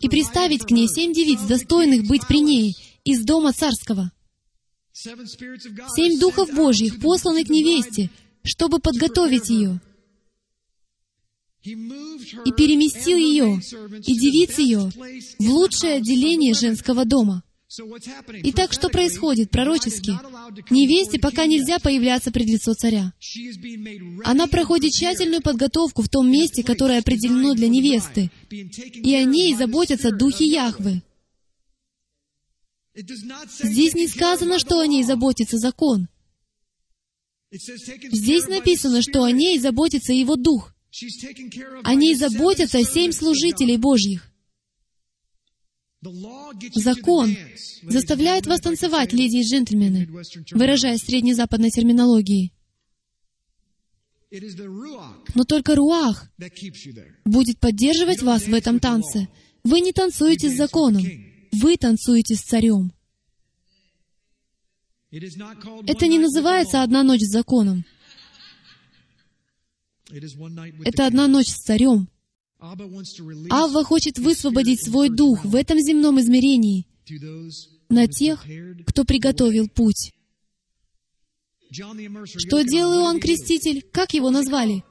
И 0.00 0.08
приставить 0.08 0.62
к 0.62 0.70
ней 0.70 0.88
семь 0.88 1.12
девиц, 1.12 1.40
достойных 1.40 2.06
быть 2.06 2.26
при 2.26 2.40
ней, 2.40 2.74
из 3.04 3.22
дома 3.24 3.52
царского. 3.52 4.10
Семь 4.94 6.18
духов 6.18 6.54
Божьих 6.54 7.00
посланы 7.00 7.44
к 7.44 7.50
невесте, 7.50 8.08
чтобы 8.42 8.78
подготовить 8.78 9.50
ее 9.50 9.80
и 11.66 12.52
переместил 12.52 13.18
ее 13.18 13.60
и 14.06 14.14
девиц 14.14 14.58
ее 14.58 14.90
в 15.38 15.50
лучшее 15.50 15.94
отделение 15.94 16.54
женского 16.54 17.04
дома. 17.04 17.42
Итак, 18.44 18.72
что 18.72 18.88
происходит 18.88 19.50
пророчески? 19.50 20.12
Невесте 20.70 21.18
пока 21.18 21.46
нельзя 21.46 21.78
появляться 21.80 22.30
пред 22.30 22.46
лицо 22.46 22.74
царя. 22.74 23.12
Она 24.24 24.46
проходит 24.46 24.92
тщательную 24.92 25.42
подготовку 25.42 26.02
в 26.02 26.08
том 26.08 26.30
месте, 26.30 26.62
которое 26.62 27.00
определено 27.00 27.54
для 27.54 27.68
невесты, 27.68 28.30
и 28.50 29.14
о 29.14 29.24
ней 29.24 29.54
заботятся 29.56 30.12
духи 30.12 30.44
Яхвы. 30.44 31.02
Здесь 32.94 33.94
не 33.94 34.06
сказано, 34.06 34.58
что 34.58 34.78
о 34.78 34.86
ней 34.86 35.02
заботится 35.02 35.58
закон. 35.58 36.08
Здесь 37.50 38.46
написано, 38.46 39.02
что 39.02 39.24
о 39.24 39.32
ней 39.32 39.58
заботится 39.58 40.12
его 40.12 40.36
дух. 40.36 40.72
О 41.84 41.94
ней 41.94 42.14
заботятся 42.14 42.82
семь 42.84 43.12
служителей 43.12 43.76
Божьих. 43.76 44.30
Закон 46.74 47.36
заставляет 47.82 48.46
вас 48.46 48.60
танцевать, 48.60 49.12
леди 49.12 49.38
и 49.38 49.42
джентльмены, 49.42 50.08
выражаясь 50.52 51.02
среднезападной 51.02 51.70
терминологией. 51.70 52.52
Но 55.34 55.44
только 55.44 55.74
руах 55.74 56.30
будет 57.24 57.58
поддерживать 57.58 58.22
вас 58.22 58.46
в 58.46 58.54
этом 58.54 58.78
танце. 58.80 59.28
Вы 59.64 59.80
не 59.80 59.92
танцуете 59.92 60.48
с 60.48 60.56
законом, 60.56 61.04
вы 61.52 61.76
танцуете 61.76 62.36
с 62.36 62.42
царем. 62.42 62.92
Это 65.10 66.06
не 66.06 66.18
называется 66.18 66.82
«одна 66.82 67.02
ночь 67.02 67.22
с 67.22 67.30
законом». 67.30 67.84
Это 70.10 71.06
одна 71.06 71.26
ночь 71.26 71.48
с 71.48 71.62
царем. 71.62 72.08
Авва 72.58 73.84
хочет 73.84 74.18
высвободить 74.18 74.84
свой 74.84 75.08
дух 75.08 75.44
в 75.44 75.54
этом 75.54 75.78
земном 75.78 76.20
измерении 76.20 76.86
на 77.88 78.06
тех, 78.06 78.44
кто 78.86 79.04
приготовил 79.04 79.68
путь. 79.68 80.12
Что 81.70 82.62
делал 82.62 83.04
Иоанн 83.04 83.20
Креститель? 83.20 83.82
Как 83.92 84.14
его 84.14 84.30
назвали? 84.30 84.84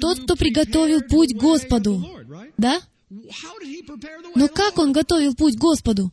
Тот, 0.00 0.20
кто 0.20 0.36
приготовил 0.36 1.02
путь 1.02 1.34
Господу. 1.34 2.04
Да? 2.56 2.80
Но 4.34 4.48
как 4.48 4.78
он 4.78 4.92
готовил 4.92 5.34
путь 5.34 5.56
Господу? 5.56 6.12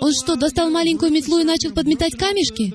Он 0.00 0.12
что, 0.12 0.36
достал 0.36 0.70
маленькую 0.70 1.12
метлу 1.12 1.38
и 1.38 1.44
начал 1.44 1.72
подметать 1.72 2.16
камешки? 2.16 2.74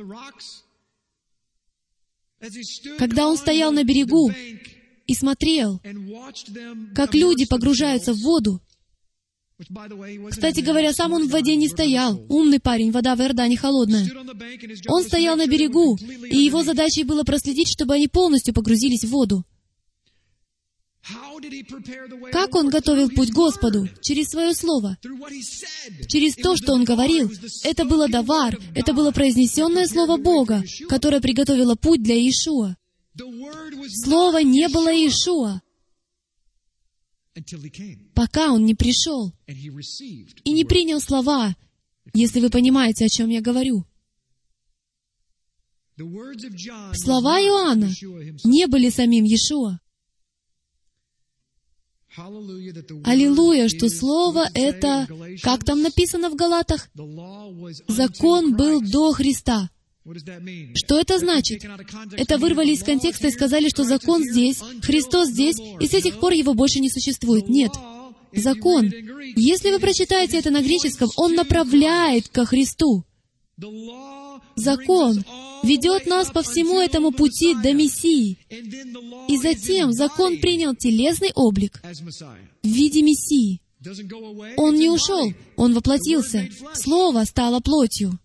Когда 2.97 3.27
он 3.27 3.37
стоял 3.37 3.71
на 3.71 3.83
берегу 3.83 4.31
и 5.07 5.13
смотрел, 5.13 5.81
как 6.95 7.13
люди 7.13 7.45
погружаются 7.45 8.13
в 8.13 8.19
воду, 8.19 8.61
кстати 10.29 10.61
говоря, 10.61 10.93
сам 10.93 11.13
он 11.13 11.27
в 11.27 11.31
воде 11.31 11.55
не 11.55 11.69
стоял. 11.69 12.19
Умный 12.27 12.59
парень, 12.59 12.91
вода 12.91 13.15
в 13.15 13.21
Иордане 13.21 13.55
холодная. 13.55 14.09
Он 14.87 15.03
стоял 15.03 15.37
на 15.37 15.47
берегу, 15.47 15.97
и 15.97 16.37
его 16.37 16.63
задачей 16.63 17.03
было 17.03 17.23
проследить, 17.23 17.69
чтобы 17.69 17.93
они 17.93 18.07
полностью 18.07 18.53
погрузились 18.53 19.05
в 19.05 19.09
воду. 19.09 19.45
Как 22.31 22.55
он 22.55 22.69
готовил 22.69 23.09
путь 23.09 23.31
Господу? 23.31 23.89
Через 24.01 24.29
свое 24.29 24.53
слово. 24.53 24.97
Через 26.07 26.35
то, 26.35 26.55
что 26.55 26.73
он 26.73 26.85
говорил. 26.85 27.29
Это 27.63 27.83
было 27.83 28.07
давар, 28.07 28.57
это 28.73 28.93
было 28.93 29.11
произнесенное 29.11 29.85
слово 29.87 30.17
Бога, 30.17 30.63
которое 30.87 31.19
приготовило 31.19 31.75
путь 31.75 32.01
для 32.01 32.15
Иешуа. 32.15 32.77
Слово 34.05 34.43
не 34.43 34.69
было 34.69 34.91
Иешуа, 34.93 35.61
пока 38.13 38.51
он 38.51 38.65
не 38.65 38.73
пришел 38.75 39.33
и 39.47 40.51
не 40.51 40.63
принял 40.63 41.01
слова, 41.01 41.55
если 42.13 42.39
вы 42.39 42.49
понимаете, 42.49 43.05
о 43.05 43.09
чем 43.09 43.29
я 43.29 43.41
говорю. 43.41 43.85
Слова 45.95 47.39
Иоанна 47.39 47.91
не 48.43 48.67
были 48.67 48.89
самим 48.89 49.25
Иешуа. 49.25 49.79
Аллилуйя, 52.15 53.69
что 53.69 53.89
Слово— 53.89 54.47
это, 54.53 55.07
как 55.41 55.63
там 55.63 55.81
написано 55.81 56.29
в 56.29 56.35
Галатах, 56.35 56.89
закон 57.87 58.55
был 58.55 58.81
до 58.81 59.11
Христа. 59.13 59.69
Что 60.75 60.99
это 60.99 61.17
значит? 61.17 61.63
Это 62.17 62.37
вырвали 62.37 62.73
из 62.73 62.83
контекста 62.83 63.27
и 63.27 63.31
сказали, 63.31 63.69
что 63.69 63.83
закон 63.83 64.23
здесь, 64.23 64.59
Христос 64.81 65.29
здесь, 65.29 65.57
и 65.79 65.87
с 65.87 65.93
этих 65.93 66.19
пор 66.19 66.33
его 66.33 66.53
больше 66.53 66.79
не 66.79 66.89
существует. 66.89 67.47
Нет. 67.47 67.71
Закон. 68.35 68.91
Если 69.35 69.71
вы 69.71 69.79
прочитаете 69.79 70.37
это 70.39 70.51
на 70.51 70.61
греческом, 70.61 71.09
он 71.15 71.35
направляет 71.35 72.27
ко 72.29 72.45
Христу. 72.45 73.05
Закон 74.55 75.23
ведет 75.63 76.05
нас 76.05 76.29
по 76.31 76.43
всему 76.43 76.79
этому 76.79 77.11
пути 77.11 77.55
до 77.55 77.73
Мессии. 77.73 78.37
И 79.27 79.37
затем 79.37 79.91
закон 79.91 80.37
принял 80.39 80.75
телесный 80.75 81.31
облик 81.33 81.81
в 81.81 82.67
виде 82.67 83.01
Мессии. 83.01 83.61
Он 84.57 84.75
не 84.75 84.89
ушел, 84.89 85.33
он 85.57 85.73
воплотился. 85.73 86.49
Слово 86.73 87.23
стало 87.25 87.59
плотью. 87.59 88.19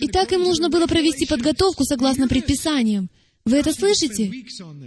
Итак, 0.00 0.32
им 0.32 0.42
нужно 0.42 0.68
было 0.68 0.86
провести 0.86 1.26
подготовку 1.26 1.84
согласно 1.84 2.28
предписаниям. 2.28 3.10
Вы 3.46 3.58
это 3.58 3.72
слышите? 3.72 4.32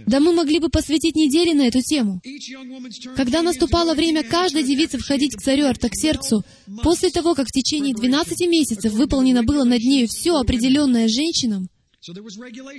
Да 0.06 0.20
мы 0.20 0.34
могли 0.34 0.58
бы 0.58 0.68
посвятить 0.68 1.16
недели 1.16 1.54
на 1.54 1.68
эту 1.68 1.80
тему. 1.80 2.20
Когда 3.16 3.40
наступало 3.40 3.94
время 3.94 4.22
каждой 4.22 4.64
девицы 4.64 4.98
входить 4.98 5.34
к 5.34 5.40
царю 5.40 5.66
Артаксерксу, 5.66 6.44
после 6.82 7.08
того, 7.08 7.34
как 7.34 7.48
в 7.48 7.52
течение 7.52 7.94
12 7.94 8.40
месяцев 8.48 8.92
выполнено 8.92 9.42
было 9.42 9.64
над 9.64 9.80
нею 9.80 10.06
все 10.08 10.36
определенное 10.36 11.08
женщинам, 11.08 11.68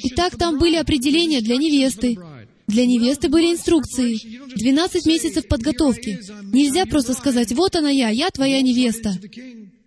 Итак, 0.03 0.35
там 0.35 0.57
были 0.57 0.77
определения 0.77 1.41
для 1.41 1.57
невесты. 1.57 2.17
Для 2.67 2.87
невесты 2.87 3.29
были 3.29 3.51
инструкции. 3.51 4.17
12 4.55 5.05
месяцев 5.05 5.47
подготовки. 5.47 6.19
Нельзя 6.51 6.85
просто 6.87 7.13
сказать, 7.13 7.51
вот 7.51 7.75
она 7.75 7.91
я, 7.91 8.09
я 8.09 8.29
твоя 8.31 8.61
невеста 8.61 9.15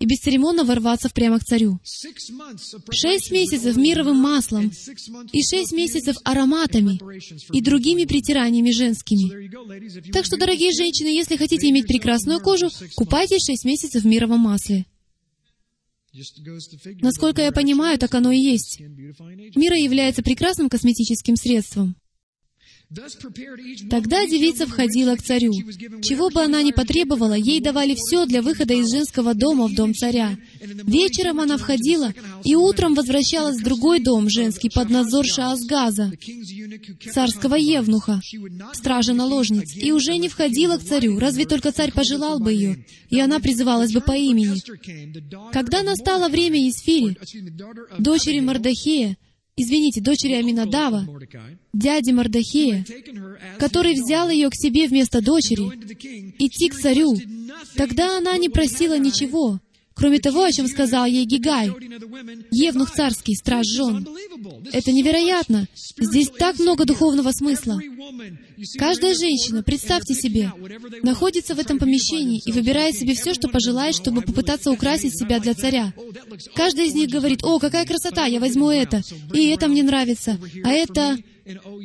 и 0.04 0.06
бесцеремонно 0.06 0.64
ворваться 0.64 1.08
прямо 1.08 1.38
к 1.38 1.44
царю. 1.44 1.80
Шесть 1.82 3.30
месяцев 3.30 3.76
мировым 3.76 4.16
маслом 4.16 4.70
и 5.32 5.42
шесть 5.42 5.72
месяцев 5.72 6.16
ароматами 6.24 7.00
и 7.52 7.62
другими 7.62 8.04
притираниями 8.04 8.70
женскими. 8.70 10.10
Так 10.12 10.26
что, 10.26 10.36
дорогие 10.36 10.72
женщины, 10.72 11.08
если 11.08 11.36
хотите 11.36 11.70
иметь 11.70 11.86
прекрасную 11.86 12.40
кожу, 12.40 12.68
купайтесь 12.96 13.46
шесть 13.46 13.64
месяцев 13.64 14.02
в 14.02 14.06
мировом 14.06 14.40
масле. 14.40 14.84
Насколько 17.00 17.42
я 17.42 17.50
понимаю, 17.50 17.98
так 17.98 18.14
оно 18.14 18.30
и 18.30 18.38
есть. 18.38 18.80
Мира 18.80 19.76
является 19.76 20.22
прекрасным 20.22 20.68
косметическим 20.68 21.34
средством. 21.34 21.96
Тогда 23.90 24.26
девица 24.26 24.66
входила 24.66 25.16
к 25.16 25.22
царю. 25.22 25.52
Чего 26.02 26.30
бы 26.30 26.42
она 26.42 26.62
ни 26.62 26.72
потребовала, 26.72 27.34
ей 27.34 27.60
давали 27.60 27.94
все 27.94 28.26
для 28.26 28.42
выхода 28.42 28.74
из 28.74 28.90
женского 28.90 29.34
дома 29.34 29.66
в 29.66 29.74
дом 29.74 29.94
царя. 29.94 30.36
Вечером 30.60 31.40
она 31.40 31.56
входила 31.56 32.12
и 32.44 32.54
утром 32.54 32.94
возвращалась 32.94 33.58
в 33.58 33.64
другой 33.64 34.00
дом 34.00 34.28
женский 34.28 34.70
под 34.70 34.90
надзор 34.90 35.26
Шаасгаза, 35.26 36.12
царского 37.12 37.54
евнуха, 37.56 38.20
стража 38.72 39.12
наложниц, 39.12 39.76
и 39.76 39.92
уже 39.92 40.16
не 40.16 40.28
входила 40.28 40.76
к 40.76 40.84
царю, 40.84 41.18
разве 41.18 41.46
только 41.46 41.72
царь 41.72 41.92
пожелал 41.92 42.38
бы 42.38 42.52
ее, 42.52 42.84
и 43.10 43.20
она 43.20 43.40
призывалась 43.40 43.92
бы 43.92 44.00
по 44.00 44.12
имени. 44.12 44.60
Когда 45.52 45.82
настало 45.82 46.28
время 46.28 46.68
Исфири, 46.68 47.16
дочери 47.98 48.40
Мардахея, 48.40 49.16
извините, 49.56 50.00
дочери 50.00 50.34
Аминадава, 50.34 51.06
дяди 51.72 52.10
Мардахея, 52.10 52.84
который 53.58 53.94
взял 53.94 54.28
ее 54.28 54.50
к 54.50 54.54
себе 54.54 54.86
вместо 54.88 55.22
дочери, 55.22 55.64
идти 56.38 56.68
к 56.68 56.74
царю, 56.74 57.16
тогда 57.76 58.18
она 58.18 58.36
не 58.36 58.48
просила 58.48 58.98
ничего, 58.98 59.60
кроме 59.94 60.18
того, 60.18 60.42
о 60.42 60.52
чем 60.52 60.66
сказал 60.66 61.06
ей 61.06 61.24
Гигай, 61.24 61.70
Евнух 62.50 62.90
царский, 62.92 63.34
страж 63.34 63.66
жен. 63.66 64.06
Это 64.72 64.92
невероятно. 64.92 65.66
Здесь 65.96 66.30
так 66.30 66.58
много 66.58 66.84
духовного 66.84 67.30
смысла. 67.32 67.80
Каждая 68.78 69.14
женщина, 69.14 69.62
представьте 69.62 70.14
себе, 70.14 70.52
находится 71.02 71.54
в 71.54 71.58
этом 71.58 71.78
помещении 71.78 72.42
и 72.44 72.52
выбирает 72.52 72.96
себе 72.96 73.14
все, 73.14 73.34
что 73.34 73.48
пожелает, 73.48 73.94
чтобы 73.94 74.22
попытаться 74.22 74.70
украсить 74.70 75.16
себя 75.18 75.38
для 75.38 75.54
царя. 75.54 75.92
Каждая 76.54 76.86
из 76.86 76.94
них 76.94 77.10
говорит, 77.10 77.44
«О, 77.44 77.58
какая 77.58 77.86
красота, 77.86 78.26
я 78.26 78.40
возьму 78.40 78.70
это, 78.70 79.02
и 79.32 79.46
это 79.48 79.68
мне 79.68 79.82
нравится, 79.82 80.38
а 80.64 80.70
это...» 80.70 81.18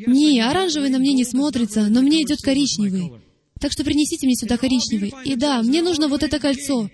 «Не, 0.08 0.40
оранжевый 0.40 0.90
на 0.90 1.00
мне 1.00 1.12
не 1.12 1.26
смотрится, 1.26 1.88
но 1.90 2.02
мне 2.02 2.24
идет 2.24 2.40
коричневый». 2.42 3.12
Так 3.60 3.74
что 3.74 3.84
принесите 3.84 4.26
мне 4.26 4.36
сюда 4.36 4.58
коричневый. 4.58 5.14
И 5.26 5.36
да, 5.36 5.62
мне 5.62 5.82
нужно 5.82 6.08
вот 6.08 6.24
это 6.24 6.40
кольцо. 6.40 6.90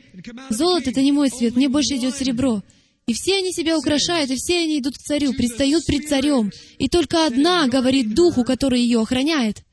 Золото— 0.49 0.89
это 0.91 1.01
не 1.01 1.11
мой 1.11 1.29
цвет, 1.29 1.55
мне 1.55 1.69
больше 1.69 1.95
идет 1.95 2.15
серебро. 2.15 2.63
И 3.07 3.13
все 3.13 3.37
они 3.37 3.51
себя 3.51 3.77
украшают, 3.77 4.31
и 4.31 4.35
все 4.35 4.59
они 4.59 4.79
идут 4.79 4.97
к 4.97 5.01
царю, 5.01 5.33
предстают 5.33 5.85
пред 5.85 6.09
царем. 6.09 6.51
И 6.79 6.87
только 6.89 7.27
одна 7.27 7.67
говорит 7.67 8.15
духу, 8.15 8.43
который 8.43 8.81
ее 8.81 8.99
охраняет. 8.99 9.63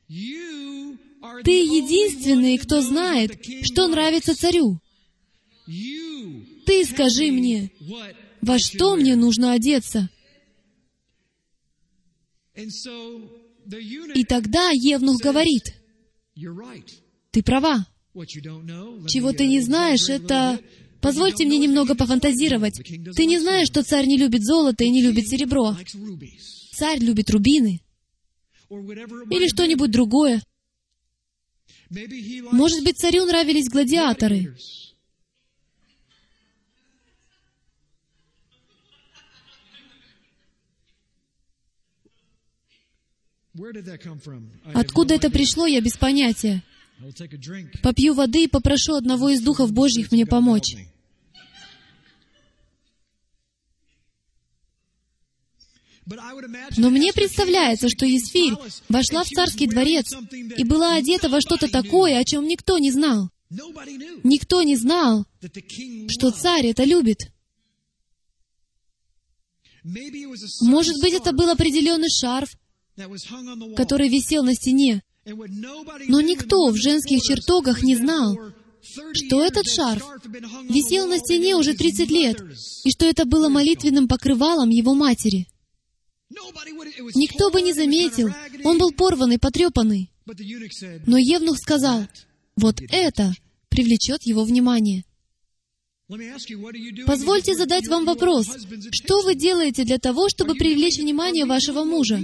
Ты 1.43 1.51
единственный, 1.51 2.59
кто 2.59 2.81
знает, 2.81 3.43
что 3.63 3.87
нравится 3.87 4.35
царю. 4.35 4.79
Ты 6.65 6.85
скажи 6.85 7.31
мне, 7.31 7.71
во 8.41 8.59
что 8.59 8.95
мне 8.95 9.15
нужно 9.15 9.53
одеться. 9.53 10.09
И 12.55 14.25
тогда 14.25 14.69
Евнух 14.71 15.21
говорит, 15.21 15.73
ты 17.31 17.43
права. 17.43 17.85
Чего 19.07 19.31
ты 19.33 19.47
не 19.47 19.61
знаешь, 19.61 20.09
это... 20.09 20.59
Позвольте 21.01 21.45
мне 21.45 21.57
немного 21.57 21.95
пофантазировать. 21.95 22.81
Ты 23.15 23.25
не 23.25 23.37
знаешь, 23.37 23.67
что 23.67 23.83
царь 23.83 24.05
не 24.05 24.17
любит 24.17 24.45
золото 24.45 24.85
и 24.85 24.89
не 24.89 25.01
любит 25.01 25.27
серебро. 25.27 25.75
Царь 26.71 26.99
любит 26.99 27.29
рубины. 27.29 27.81
Или 28.69 29.49
что-нибудь 29.49 29.91
другое. 29.91 30.41
Может 32.51 32.83
быть, 32.85 32.97
царю 32.97 33.25
нравились 33.25 33.67
гладиаторы. 33.67 34.55
Откуда 44.73 45.15
это 45.15 45.29
пришло, 45.29 45.67
я 45.67 45.81
без 45.81 45.95
понятия. 45.97 46.63
Попью 47.81 48.13
воды 48.13 48.45
и 48.45 48.47
попрошу 48.47 48.95
одного 48.95 49.29
из 49.29 49.41
духов 49.41 49.71
Божьих 49.71 50.11
мне 50.11 50.25
помочь. 50.25 50.75
Но 56.77 56.89
мне 56.89 57.13
представляется, 57.13 57.89
что 57.89 58.05
Есфирь 58.05 58.53
вошла 58.89 59.23
в 59.23 59.29
царский 59.29 59.67
дворец 59.67 60.13
и 60.31 60.63
была 60.63 60.95
одета 60.95 61.29
во 61.29 61.39
что-то 61.39 61.69
такое, 61.69 62.17
о 62.17 62.25
чем 62.25 62.45
никто 62.47 62.77
не 62.77 62.91
знал. 62.91 63.29
Никто 64.23 64.63
не 64.63 64.75
знал, 64.75 65.25
что 66.09 66.31
царь 66.31 66.67
это 66.67 66.83
любит. 66.83 67.19
Может 70.61 71.01
быть, 71.01 71.13
это 71.13 71.31
был 71.33 71.49
определенный 71.49 72.09
шарф, 72.09 72.49
который 73.75 74.09
висел 74.09 74.43
на 74.43 74.53
стене. 74.53 75.01
Но 75.25 76.21
никто 76.21 76.67
в 76.67 76.75
женских 76.75 77.21
чертогах 77.21 77.81
не 77.81 77.95
знал, 77.95 78.37
что 79.13 79.43
этот 79.43 79.65
шарф 79.67 80.03
висел 80.69 81.07
на 81.07 81.17
стене 81.19 81.55
уже 81.55 81.73
30 81.73 82.09
лет, 82.11 82.43
и 82.83 82.91
что 82.91 83.05
это 83.05 83.25
было 83.25 83.49
молитвенным 83.49 84.07
покрывалом 84.07 84.69
его 84.69 84.93
матери. 84.93 85.47
Никто 87.15 87.51
бы 87.51 87.61
не 87.61 87.73
заметил, 87.73 88.29
он 88.63 88.77
был 88.77 88.91
порванный, 88.91 89.39
потрепанный. 89.39 90.11
Но 91.05 91.17
Евнух 91.17 91.57
сказал, 91.57 92.05
вот 92.55 92.81
это 92.89 93.33
привлечет 93.69 94.23
его 94.23 94.43
внимание. 94.43 95.05
Позвольте 97.05 97.55
задать 97.55 97.87
вам 97.87 98.05
вопрос. 98.05 98.47
Что 98.91 99.21
вы 99.21 99.35
делаете 99.35 99.85
для 99.85 99.97
того, 99.97 100.27
чтобы 100.27 100.55
привлечь 100.55 100.97
внимание 100.97 101.45
вашего 101.45 101.85
мужа? 101.85 102.21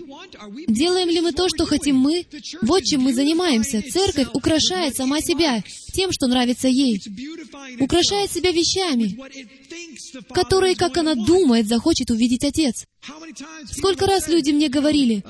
Делаем 0.67 1.09
ли 1.09 1.21
мы 1.21 1.31
то, 1.31 1.47
что 1.47 1.65
хотим 1.65 1.95
мы? 1.95 2.25
Вот 2.61 2.83
чем 2.83 3.01
мы 3.01 3.13
занимаемся. 3.13 3.81
Церковь 3.81 4.27
украшает 4.33 4.97
сама 4.97 5.21
себя 5.21 5.63
тем, 5.93 6.11
что 6.11 6.27
нравится 6.27 6.67
ей. 6.67 7.01
Украшает 7.79 8.31
себя 8.31 8.51
вещами, 8.51 9.17
которые, 10.33 10.75
как 10.75 10.97
она 10.97 11.15
думает, 11.15 11.67
захочет 11.67 12.11
увидеть 12.11 12.43
Отец. 12.43 12.85
Сколько 13.71 14.07
раз 14.07 14.27
люди 14.27 14.51
мне 14.51 14.67
говорили, 14.67 15.23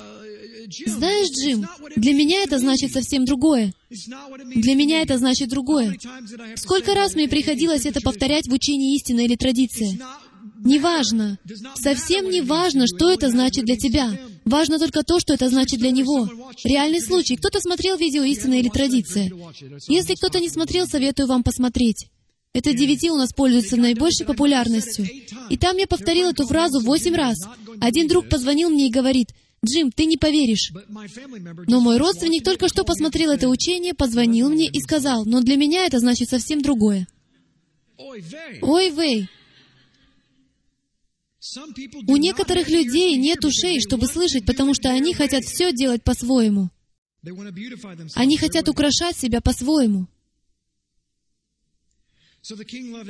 знаешь, 0.86 1.30
Джим, 1.32 1.68
для 1.96 2.14
меня 2.14 2.44
это 2.44 2.60
значит 2.60 2.92
совсем 2.92 3.26
другое. 3.26 3.74
Для 3.90 4.76
меня 4.76 5.02
это 5.02 5.18
значит 5.18 5.50
другое. 5.50 5.98
Сколько 6.56 6.94
раз 6.94 7.16
мне 7.16 7.28
приходилось 7.28 7.86
это 7.86 8.02
повторять 8.02 8.48
в 8.48 8.54
учении 8.54 8.96
истины 8.96 9.26
или 9.26 9.36
традиции? 9.36 10.00
Неважно. 10.64 11.38
Совсем 11.76 12.30
не 12.30 12.42
важно, 12.42 12.86
что 12.88 13.10
это 13.10 13.30
значит 13.30 13.66
для 13.66 13.78
тебя. 13.78 14.18
Важно 14.46 14.80
только 14.80 15.04
то, 15.04 15.20
что 15.20 15.34
это 15.34 15.50
значит 15.50 15.80
для 15.80 15.92
него. 15.92 16.30
Реальный 16.64 17.02
случай. 17.02 17.36
Кто-то 17.36 17.60
смотрел 17.60 17.98
видео 17.98 18.24
«Истина 18.24 18.56
или 18.56 18.70
традиция». 18.70 19.32
Если 19.88 20.16
кто-то 20.16 20.40
не 20.40 20.50
смотрел, 20.50 20.88
советую 20.88 21.28
вам 21.28 21.44
посмотреть. 21.44 22.08
Это 22.54 22.72
DVD 22.72 23.10
у 23.10 23.16
нас 23.16 23.32
пользуется 23.32 23.78
наибольшей 23.78 24.26
популярностью. 24.26 25.08
И 25.50 25.58
там 25.58 25.78
я 25.78 25.88
повторил 25.88 26.30
эту 26.30 26.48
фразу 26.48 26.80
восемь 26.82 27.16
раз. 27.16 27.38
Один 27.80 28.08
друг 28.08 28.28
позвонил 28.28 28.70
мне 28.70 28.88
и 28.88 28.92
говорит, 28.92 29.30
Джим, 29.66 29.92
ты 29.92 30.06
не 30.06 30.18
поверишь. 30.18 30.72
Но 31.68 31.82
мой 31.82 31.98
родственник 31.98 32.44
только 32.44 32.70
что 32.70 32.84
посмотрел 32.84 33.32
это 33.32 33.50
учение, 33.50 33.94
позвонил 33.94 34.50
мне 34.50 34.68
и 34.68 34.80
сказал, 34.80 35.26
но 35.26 35.42
для 35.42 35.58
меня 35.58 35.86
это 35.86 36.00
значит 36.00 36.30
совсем 36.30 36.62
другое. 36.62 37.08
Ой, 37.98 38.90
вей! 38.92 39.30
У 42.08 42.18
некоторых 42.18 42.70
людей 42.70 43.18
нет 43.18 43.44
ушей, 43.44 43.80
чтобы 43.82 44.08
слышать, 44.08 44.46
потому 44.46 44.74
что 44.74 44.90
они 44.90 45.14
хотят 45.14 45.44
все 45.44 45.74
делать 45.74 46.04
по-своему. 46.04 46.70
Они 48.16 48.38
хотят 48.38 48.70
украшать 48.70 49.18
себя 49.18 49.42
по-своему. 49.42 50.08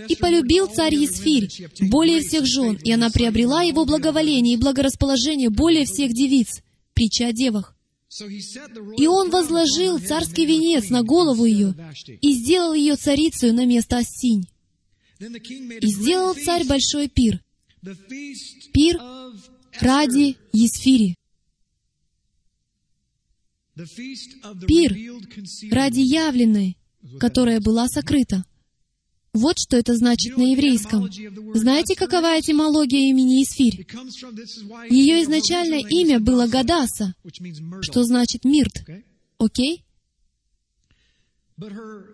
И 0.08 0.16
полюбил 0.16 0.68
царь 0.68 0.96
Есфирь 0.96 1.50
более 1.82 2.22
всех 2.22 2.46
жен, 2.46 2.78
и 2.84 2.92
она 2.92 3.10
приобрела 3.10 3.62
его 3.62 3.86
благоволение 3.86 4.56
и 4.56 4.58
благорасположение 4.58 5.50
более 5.50 5.86
всех 5.86 6.14
девиц. 6.14 6.62
Притча 6.94 7.28
о 7.28 7.34
девах. 7.34 7.76
И 8.98 9.06
он 9.06 9.30
возложил 9.30 10.00
царский 10.00 10.46
венец 10.46 10.90
на 10.90 11.04
голову 11.04 11.46
ее 11.46 11.76
и 12.22 12.34
сделал 12.34 12.74
ее 12.74 12.96
царицей 12.96 13.52
на 13.52 13.66
место 13.66 13.98
Астинь. 13.98 14.48
И 15.20 15.88
сделал 15.88 16.34
царь 16.34 16.66
большой 16.66 17.08
пир. 17.08 17.44
Пир 18.74 19.00
ради 19.80 20.38
Есфири. 20.52 21.16
Пир 24.68 24.98
ради 25.72 26.00
явленной, 26.00 26.78
которая 27.20 27.62
была 27.62 27.88
сокрыта. 27.88 28.44
Вот 29.34 29.60
что 29.60 29.78
это 29.78 29.96
значит 29.96 30.38
на 30.38 30.52
еврейском. 30.52 31.10
Знаете, 31.54 31.96
какова 31.96 32.40
этимология 32.40 33.10
имени 33.10 33.44
Исфирь? 33.44 33.86
Ее 34.90 35.24
изначальное 35.24 35.84
имя 35.88 36.20
было 36.20 36.48
Гадаса, 36.48 37.14
что 37.82 38.04
значит 38.04 38.44
мирт. 38.44 38.86
Окей? 39.38 39.84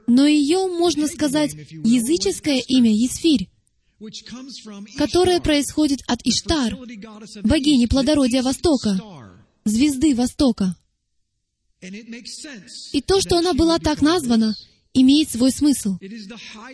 Но 0.07 0.25
ее, 0.25 0.67
можно 0.67 1.07
сказать, 1.07 1.53
языческое 1.53 2.61
имя 2.67 2.91
Есфирь, 2.91 3.49
которое 4.97 5.39
происходит 5.39 6.01
от 6.07 6.21
Иштар, 6.25 6.75
богини 7.43 7.85
плодородия 7.85 8.41
Востока, 8.41 8.99
звезды 9.63 10.15
Востока. 10.15 10.75
И 12.91 13.01
то, 13.01 13.21
что 13.21 13.37
она 13.37 13.53
была 13.53 13.77
так 13.77 14.01
названа, 14.01 14.55
имеет 14.95 15.29
свой 15.29 15.51
смысл. 15.51 15.97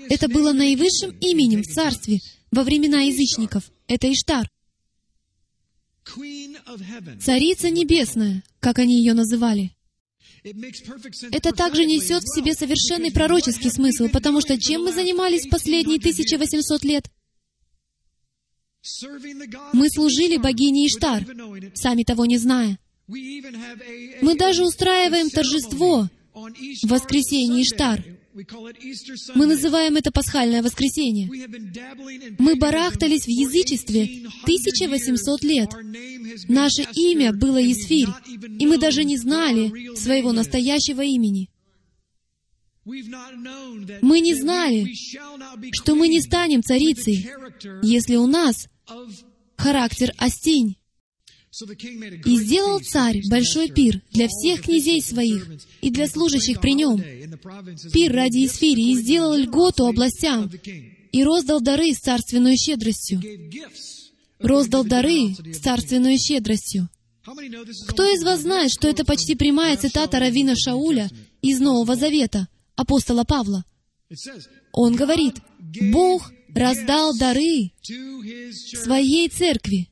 Это 0.09 0.30
было 0.30 0.53
наивысшим 0.53 1.11
именем 1.19 1.63
в 1.63 1.67
царстве 1.67 2.19
во 2.51 2.63
времена 2.63 3.01
язычников. 3.01 3.69
Это 3.88 4.11
Иштар. 4.11 4.49
Царица 7.19 7.69
Небесная, 7.69 8.43
как 8.59 8.80
они 8.80 8.97
ее 8.97 9.13
называли. 9.13 9.76
Это 10.43 11.51
также 11.51 11.86
несет 11.86 12.24
в 12.24 12.36
себе 12.36 12.53
совершенный 12.53 13.11
пророческий 13.11 13.69
смысл, 13.69 14.07
потому 14.11 14.41
что 14.41 14.59
чем 14.59 14.84
мы 14.84 14.91
занимались 14.91 15.47
последние 15.47 15.99
1800 15.99 16.84
лет? 16.84 17.11
Мы 19.74 19.89
служили 19.89 20.38
богине 20.38 20.88
Иштар, 20.88 21.24
сами 21.76 22.03
того 22.03 22.26
не 22.26 22.38
зная. 22.38 22.80
Мы 23.07 24.36
даже 24.36 24.65
устраиваем 24.65 25.30
торжество 25.30 26.09
воскресенье 26.34 27.63
Иштар. 27.63 28.03
Мы 29.36 29.45
называем 29.45 29.97
это 29.97 30.11
пасхальное 30.11 30.63
воскресенье. 30.63 31.29
Мы 32.39 32.55
барахтались 32.55 33.25
в 33.25 33.29
язычестве 33.29 34.25
1800 34.43 35.43
лет. 35.43 35.69
Наше 36.47 36.84
имя 36.95 37.34
было 37.34 37.61
Исфирь, 37.61 38.07
и 38.59 38.65
мы 38.65 38.77
даже 38.77 39.03
не 39.03 39.17
знали 39.17 39.95
своего 39.95 40.32
настоящего 40.32 41.01
имени. 41.01 41.49
Мы 42.86 44.21
не 44.21 44.34
знали, 44.34 44.93
что 45.73 45.95
мы 45.95 46.07
не 46.07 46.21
станем 46.21 46.63
царицей, 46.63 47.29
если 47.84 48.15
у 48.15 48.27
нас 48.27 48.67
характер 49.57 50.13
Астинь. 50.17 50.77
И 51.52 52.38
сделал 52.38 52.80
царь 52.80 53.22
большой 53.30 53.70
пир 53.70 54.02
для 54.12 54.28
всех 54.30 54.62
князей 54.62 55.02
своих 55.02 55.47
и 55.82 55.89
для 55.89 56.08
служащих 56.08 56.62
при 56.62 56.74
нем. 56.74 57.02
Пир 57.91 58.14
ради 58.14 58.45
Исфири, 58.45 58.91
и 58.91 58.95
сделал 58.95 59.36
льготу 59.36 59.86
областям, 59.86 60.49
и 61.12 61.24
роздал 61.24 61.60
дары 61.60 61.93
с 61.93 61.99
царственной 61.99 62.56
щедростью. 62.56 63.22
Роздал 64.39 64.86
дары 64.86 65.36
с 65.54 65.60
царственной 65.60 66.18
щедростью. 66.18 66.89
Кто 67.89 68.04
из 68.04 68.24
вас 68.24 68.41
знает, 68.41 68.72
что 68.72 68.88
это 68.88 69.04
почти 69.04 69.36
прямая 69.36 69.76
цитата 69.76 70.20
Равина 70.20 70.56
Шауля 70.56 71.10
из 71.41 71.60
Нового 71.60 71.95
Завета, 71.97 72.47
апостола 72.76 73.26
Павла? 73.26 73.66
Он 74.72 74.95
говорит, 74.95 75.36
«Бог 75.60 76.32
раздал 76.56 77.16
дары 77.18 77.72
своей 78.84 79.28
церкви, 79.30 79.91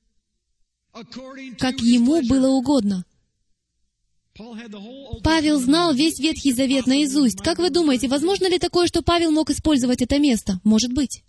как 1.57 1.81
ему 1.81 2.21
было 2.21 2.49
угодно. 2.49 3.05
Павел 5.23 5.59
знал 5.59 5.93
весь 5.93 6.19
Ветхий 6.19 6.53
Завет 6.53 6.87
наизусть. 6.87 7.41
Как 7.41 7.59
вы 7.59 7.69
думаете, 7.69 8.07
возможно 8.07 8.47
ли 8.47 8.57
такое, 8.57 8.87
что 8.87 9.01
Павел 9.01 9.31
мог 9.31 9.49
использовать 9.49 10.01
это 10.01 10.17
место? 10.17 10.59
Может 10.63 10.93
быть. 10.93 11.23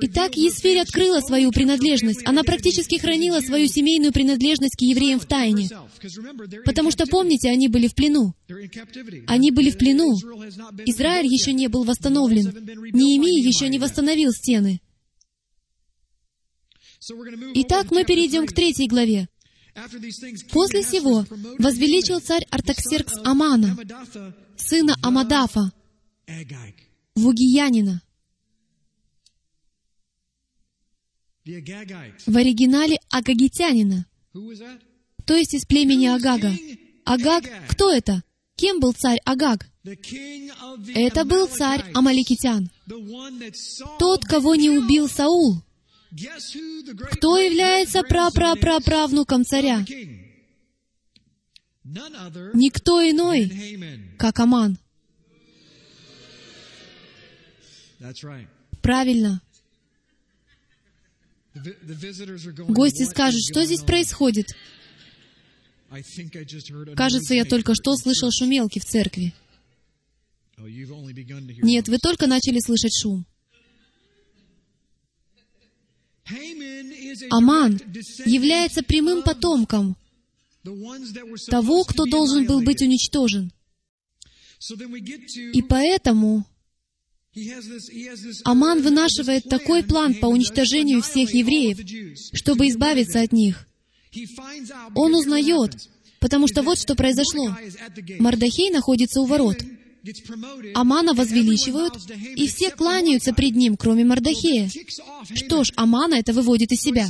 Итак, 0.00 0.36
Есфирь 0.36 0.80
открыла 0.80 1.20
свою 1.20 1.52
принадлежность. 1.52 2.26
Она 2.26 2.42
практически 2.42 2.98
хранила 2.98 3.40
свою 3.40 3.68
семейную 3.68 4.12
принадлежность 4.12 4.76
к 4.76 4.80
евреям 4.80 5.20
в 5.20 5.26
тайне. 5.26 5.68
Потому 6.64 6.90
что, 6.90 7.06
помните, 7.06 7.48
они 7.48 7.68
были 7.68 7.86
в 7.86 7.94
плену. 7.94 8.34
Они 9.28 9.52
были 9.52 9.70
в 9.70 9.78
плену. 9.78 10.14
Израиль 10.86 11.32
еще 11.32 11.52
не 11.52 11.68
был 11.68 11.84
восстановлен. 11.84 12.52
Неемия 12.92 13.40
еще 13.40 13.68
не 13.68 13.78
восстановил 13.78 14.32
стены. 14.32 14.80
Итак, 17.54 17.90
мы 17.90 18.04
перейдем 18.04 18.46
к 18.46 18.52
третьей 18.52 18.86
главе. 18.86 19.28
После 20.52 20.82
сего 20.82 21.24
возвеличил 21.58 22.20
царь 22.20 22.44
Артаксеркс 22.50 23.14
Амана, 23.24 23.76
сына 24.56 24.96
Амадафа, 25.02 25.72
Вугиянина. 27.14 28.02
в 32.26 32.36
оригинале 32.36 32.98
агагитянина, 33.10 34.06
то 35.24 35.34
есть 35.34 35.54
из 35.54 35.64
племени 35.64 36.06
Агага. 36.06 36.52
Агаг, 37.04 37.44
кто 37.68 37.90
это? 37.90 38.22
Кем 38.56 38.78
был 38.78 38.92
царь 38.92 39.18
Агаг? 39.24 39.66
Это 39.82 41.24
был 41.24 41.46
царь 41.46 41.82
Амаликитян. 41.94 42.70
Тот, 43.98 44.24
кого 44.24 44.54
не 44.54 44.70
убил 44.70 45.08
Саул. 45.08 45.62
Кто 46.10 47.38
является 47.38 48.02
прапраправнуком 48.02 49.44
царя? 49.44 49.84
Никто 51.84 53.00
иной, 53.00 54.16
как 54.18 54.38
Аман. 54.40 54.78
Правильно. 58.82 59.40
Гости 62.68 63.04
скажут, 63.04 63.40
что 63.42 63.64
здесь 63.64 63.82
происходит? 63.82 64.46
Кажется, 66.96 67.34
я 67.34 67.44
только 67.44 67.74
что 67.74 67.96
слышал 67.96 68.30
шумелки 68.30 68.78
в 68.78 68.84
церкви. 68.84 69.34
Нет, 71.62 71.88
вы 71.88 71.98
только 71.98 72.26
начали 72.26 72.58
слышать 72.60 72.96
шум. 73.00 73.26
Аман 77.30 77.80
является 78.24 78.82
прямым 78.82 79.22
потомком 79.22 79.96
того, 81.48 81.84
кто 81.84 82.04
должен 82.04 82.46
был 82.46 82.60
быть 82.62 82.82
уничтожен. 82.82 83.52
И 85.52 85.62
поэтому 85.62 86.44
Аман 88.44 88.82
вынашивает 88.82 89.44
такой 89.44 89.84
план 89.84 90.14
по 90.14 90.26
уничтожению 90.26 91.02
всех 91.02 91.32
евреев, 91.32 91.78
чтобы 92.34 92.68
избавиться 92.68 93.20
от 93.20 93.32
них. 93.32 93.66
Он 94.94 95.14
узнает, 95.14 95.76
потому 96.18 96.48
что 96.48 96.62
вот 96.62 96.78
что 96.78 96.94
произошло. 96.94 97.56
Мардахей 98.18 98.70
находится 98.70 99.20
у 99.20 99.26
ворот. 99.26 99.58
Амана 100.74 101.14
возвеличивают, 101.14 101.94
и 102.36 102.46
все 102.48 102.70
кланяются 102.70 103.32
пред 103.32 103.54
ним, 103.56 103.76
кроме 103.76 104.04
Мардахея. 104.04 104.70
Что 105.34 105.64
ж, 105.64 105.72
Амана 105.76 106.14
это 106.14 106.32
выводит 106.32 106.72
из 106.72 106.80
себя. 106.80 107.06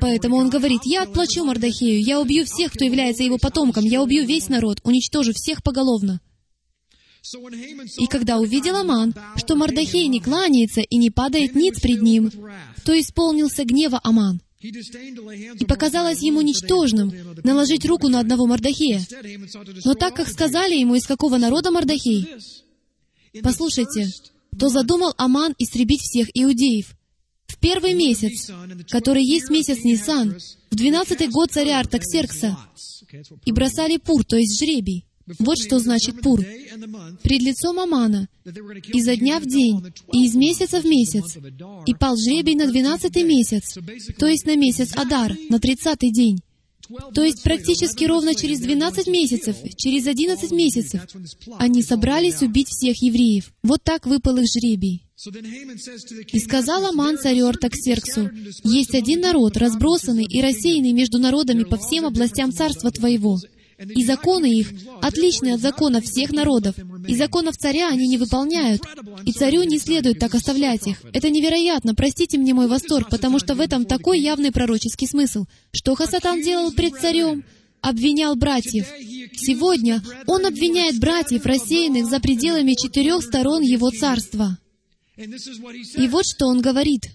Поэтому 0.00 0.36
он 0.36 0.48
говорит, 0.50 0.82
«Я 0.84 1.02
отплачу 1.02 1.44
Мардахею, 1.44 2.02
я 2.02 2.20
убью 2.20 2.44
всех, 2.44 2.72
кто 2.72 2.84
является 2.84 3.22
его 3.22 3.38
потомком, 3.38 3.84
я 3.84 4.02
убью 4.02 4.24
весь 4.24 4.48
народ, 4.48 4.80
уничтожу 4.84 5.32
всех 5.32 5.62
поголовно». 5.62 6.20
И 7.98 8.06
когда 8.06 8.38
увидел 8.38 8.76
Аман, 8.76 9.14
что 9.36 9.54
Мардахей 9.54 10.08
не 10.08 10.20
кланяется 10.20 10.80
и 10.80 10.96
не 10.96 11.10
падает 11.10 11.54
ниц 11.54 11.80
пред 11.80 12.02
ним, 12.02 12.30
то 12.84 12.98
исполнился 12.98 13.64
гнева 13.64 14.00
Аман. 14.02 14.40
И 14.62 15.64
показалось 15.66 16.22
ему 16.22 16.40
ничтожным 16.40 17.12
наложить 17.42 17.84
руку 17.84 18.08
на 18.08 18.20
одного 18.20 18.46
Мардахея. 18.46 19.04
Но 19.84 19.94
так 19.94 20.14
как 20.14 20.28
сказали 20.28 20.76
ему, 20.76 20.94
из 20.94 21.06
какого 21.06 21.36
народа 21.36 21.70
Мардахей, 21.70 22.28
послушайте, 23.42 24.08
то 24.58 24.68
задумал 24.68 25.14
Аман 25.16 25.54
истребить 25.58 26.02
всех 26.02 26.28
иудеев. 26.34 26.94
В 27.46 27.58
первый 27.58 27.94
месяц, 27.94 28.50
который 28.88 29.24
есть 29.24 29.50
месяц 29.50 29.84
Нисан, 29.84 30.38
в 30.70 30.74
двенадцатый 30.76 31.28
год 31.28 31.50
царя 31.50 31.80
Артаксеркса, 31.80 32.56
и 33.44 33.52
бросали 33.52 33.98
пур, 33.98 34.24
то 34.24 34.36
есть 34.36 34.58
жребий. 34.58 35.04
Вот 35.38 35.58
что 35.58 35.78
значит 35.78 36.20
пур. 36.20 36.44
Пред 37.22 37.42
лицом 37.42 37.78
Амана, 37.78 38.28
изо 38.92 39.16
дня 39.16 39.40
в 39.40 39.46
день, 39.46 39.82
и 40.12 40.24
из 40.24 40.34
месяца 40.34 40.80
в 40.80 40.84
месяц, 40.84 41.36
и 41.86 41.94
пал 41.94 42.16
жребий 42.16 42.54
на 42.54 42.66
двенадцатый 42.66 43.22
месяц, 43.22 43.78
то 44.18 44.26
есть 44.26 44.46
на 44.46 44.56
месяц 44.56 44.92
Адар, 44.96 45.36
на 45.48 45.58
тридцатый 45.58 46.10
день. 46.10 46.40
То 47.14 47.22
есть 47.22 47.42
практически 47.42 48.04
ровно 48.04 48.34
через 48.34 48.60
12 48.60 49.06
месяцев, 49.06 49.56
через 49.76 50.06
11 50.06 50.50
месяцев, 50.50 51.00
они 51.58 51.82
собрались 51.82 52.42
убить 52.42 52.68
всех 52.68 53.00
евреев. 53.02 53.52
Вот 53.62 53.82
так 53.82 54.06
выпал 54.06 54.36
их 54.38 54.46
жребий. 54.46 55.04
И 56.32 56.38
сказал 56.40 56.84
Аман 56.86 57.16
царю 57.16 57.46
Артаксерксу, 57.46 58.30
«Есть 58.64 58.94
один 58.94 59.20
народ, 59.20 59.56
разбросанный 59.56 60.24
и 60.24 60.42
рассеянный 60.42 60.92
между 60.92 61.18
народами 61.18 61.62
по 61.62 61.76
всем 61.76 62.06
областям 62.06 62.52
царства 62.52 62.90
твоего, 62.90 63.38
и 63.88 64.04
законы 64.04 64.46
их 64.46 64.72
отличны 65.00 65.54
от 65.54 65.60
законов 65.60 66.04
всех 66.04 66.30
народов. 66.32 66.74
И 67.06 67.14
законов 67.16 67.56
царя 67.56 67.88
они 67.88 68.08
не 68.08 68.18
выполняют. 68.18 68.82
И 69.24 69.32
царю 69.32 69.62
не 69.64 69.78
следует 69.78 70.18
так 70.18 70.34
оставлять 70.34 70.86
их. 70.86 71.02
Это 71.12 71.30
невероятно, 71.30 71.94
простите 71.94 72.38
мне 72.38 72.54
мой 72.54 72.68
восторг, 72.68 73.08
потому 73.10 73.38
что 73.38 73.54
в 73.54 73.60
этом 73.60 73.84
такой 73.84 74.20
явный 74.20 74.52
пророческий 74.52 75.06
смысл. 75.06 75.44
Что 75.72 75.94
Хасатан 75.94 76.42
делал 76.42 76.72
пред 76.72 76.94
царем? 77.00 77.44
Обвинял 77.80 78.36
братьев. 78.36 78.86
Сегодня 79.34 80.02
он 80.26 80.46
обвиняет 80.46 81.00
братьев, 81.00 81.44
рассеянных 81.44 82.06
за 82.06 82.20
пределами 82.20 82.74
четырех 82.74 83.24
сторон 83.24 83.62
его 83.62 83.90
царства. 83.90 84.56
И 85.16 86.08
вот 86.08 86.24
что 86.24 86.46
он 86.46 86.60
говорит. 86.60 87.10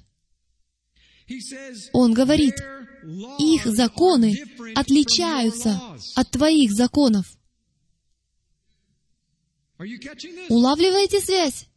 Он 1.93 2.13
говорит, 2.13 2.55
их 3.39 3.65
законы 3.65 4.37
отличаются 4.75 5.81
от 6.15 6.29
твоих 6.29 6.73
законов. 6.73 7.37
Улавливаете 10.49 11.21
связь? 11.21 11.67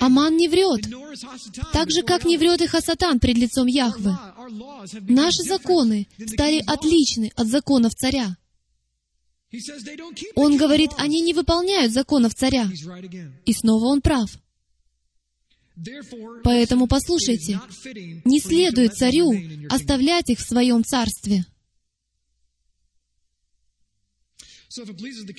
Аман 0.00 0.36
не 0.36 0.48
врет, 0.48 0.82
так 1.72 1.90
же, 1.90 2.02
как 2.02 2.24
не 2.24 2.36
врет 2.36 2.60
и 2.60 2.66
Хасатан 2.66 3.18
пред 3.18 3.36
лицом 3.38 3.66
Яхвы. 3.66 4.16
Наши 5.08 5.42
законы 5.42 6.06
стали 6.26 6.62
отличны 6.64 7.32
от 7.34 7.48
законов 7.48 7.94
царя. 7.94 8.36
Он 10.36 10.56
говорит, 10.56 10.90
они 10.96 11.22
не 11.22 11.34
выполняют 11.34 11.92
законов 11.92 12.34
царя. 12.34 12.68
И 13.46 13.52
снова 13.52 13.86
он 13.86 14.00
прав. 14.00 14.30
Поэтому 16.44 16.86
послушайте, 16.86 17.60
не 18.24 18.40
следует 18.40 18.94
царю 18.94 19.32
оставлять 19.68 20.30
их 20.30 20.38
в 20.38 20.46
своем 20.46 20.84
царстве. 20.84 21.44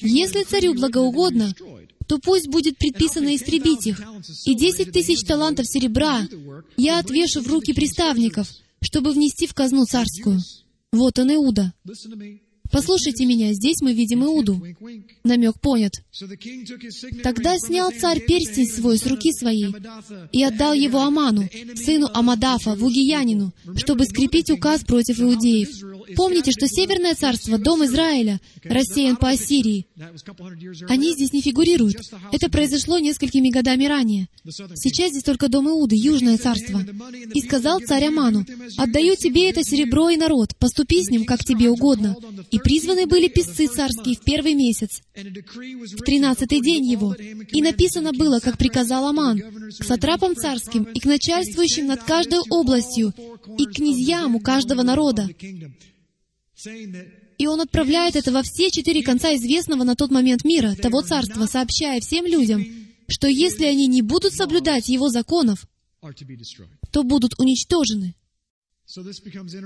Если 0.02 0.44
царю 0.44 0.74
благоугодно, 0.74 1.54
то 2.08 2.20
пусть 2.20 2.50
будет 2.50 2.78
предписано 2.78 3.34
истребить 3.36 3.88
их, 3.88 4.02
и 4.46 4.56
десять 4.56 4.92
тысяч 4.92 5.26
талантов 5.26 5.66
серебра 5.68 6.28
я 6.76 7.00
отвешу 7.00 7.42
в 7.42 7.48
руки 7.48 7.74
приставников, 7.74 8.50
чтобы 8.82 9.12
внести 9.12 9.48
в 9.48 9.54
казну 9.54 9.86
царскую. 9.86 10.39
Вот 10.92 11.18
он, 11.20 11.34
Иуда. 11.34 11.74
Послушайте 12.72 13.26
меня, 13.26 13.53
здесь 13.53 13.82
мы 13.82 13.93
видим 13.93 14.24
Иуду. 14.24 14.61
Намек 15.24 15.59
понят. 15.59 16.01
Тогда 17.24 17.57
снял 17.57 17.91
царь 17.91 18.22
перстень 18.26 18.67
свой 18.67 18.97
с 18.97 19.05
руки 19.05 19.32
своей 19.34 19.74
и 20.32 20.43
отдал 20.43 20.74
его 20.74 21.01
Аману, 21.01 21.49
сыну 21.76 22.09
Амадафа, 22.13 22.76
вугиянину, 22.76 23.53
чтобы 23.76 24.05
скрепить 24.05 24.49
указ 24.49 24.84
против 24.84 25.19
иудеев. 25.19 25.91
Помните, 26.15 26.51
что 26.51 26.67
Северное 26.67 27.15
царство, 27.15 27.57
дом 27.57 27.84
Израиля, 27.86 28.39
рассеян 28.63 29.15
по 29.15 29.30
Ассирии. 29.30 29.88
Они 30.88 31.13
здесь 31.13 31.34
не 31.34 31.41
фигурируют. 31.41 31.97
Это 32.32 32.49
произошло 32.49 32.99
несколькими 32.99 33.49
годами 33.49 33.86
ранее. 33.86 34.28
Сейчас 34.76 35.11
здесь 35.11 35.24
только 35.24 35.47
дом 35.47 35.69
Иуды, 35.69 35.95
Южное 35.95 36.38
царство. 36.38 36.84
И 37.34 37.41
сказал 37.41 37.80
царь 37.80 38.05
Аману, 38.05 38.45
«Отдаю 38.78 39.15
тебе 39.15 39.49
это 39.49 39.63
серебро 39.63 40.09
и 40.09 40.17
народ, 40.17 40.55
поступи 40.57 41.03
с 41.03 41.09
ним, 41.09 41.26
как 41.26 41.43
тебе 41.43 41.69
угодно». 41.69 42.15
И 42.51 42.59
призваны 42.64 43.05
были 43.05 43.28
писцы 43.28 43.68
царские 43.68 44.16
в 44.16 44.22
первый 44.22 44.53
месяц, 44.53 45.01
в 45.16 46.03
тринадцатый 46.03 46.62
день 46.62 46.86
его. 46.86 47.14
И 47.14 47.62
написано 47.62 48.12
было, 48.14 48.39
как 48.39 48.57
приказал 48.57 49.07
Аман, 49.07 49.41
к 49.80 49.84
сатрапам 49.84 50.36
царским 50.36 50.84
и 50.84 50.99
к 50.99 51.05
начальствующим 51.05 51.88
над 51.88 52.03
каждой 52.03 52.39
областью 52.49 53.14
и 53.57 53.66
к 53.66 53.74
князьям 53.74 54.36
у 54.36 54.39
каждого 54.39 54.84
народа. 54.84 55.30
И 57.38 57.47
он 57.47 57.59
отправляет 57.59 58.16
это 58.16 58.32
во 58.32 58.43
все 58.43 58.70
четыре 58.70 59.01
конца 59.01 59.36
известного 59.36 59.84
на 59.84 59.95
тот 59.95 60.12
момент 60.12 60.43
мира, 60.43 60.76
того 60.76 61.01
царства, 61.01 61.47
сообщая 61.47 61.99
всем 61.99 62.26
людям, 62.26 62.64
что 63.07 63.28
если 63.28 63.66
они 63.66 63.88
не 63.88 64.01
будут 64.01 64.34
соблюдать 64.34 64.88
его 64.88 65.09
законов, 65.09 65.66
то 66.91 67.03
будут 67.03 67.39
уничтожены. 67.39 68.16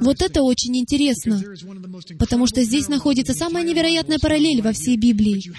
Вот 0.01 0.21
это 0.21 0.43
очень 0.43 0.77
интересно, 0.77 1.41
потому 2.19 2.47
что 2.47 2.63
здесь 2.63 2.87
находится 2.87 3.33
самая 3.33 3.63
невероятная 3.63 4.19
параллель 4.19 4.61
во 4.61 4.71
всей 4.71 4.97
Библии. 4.97 5.51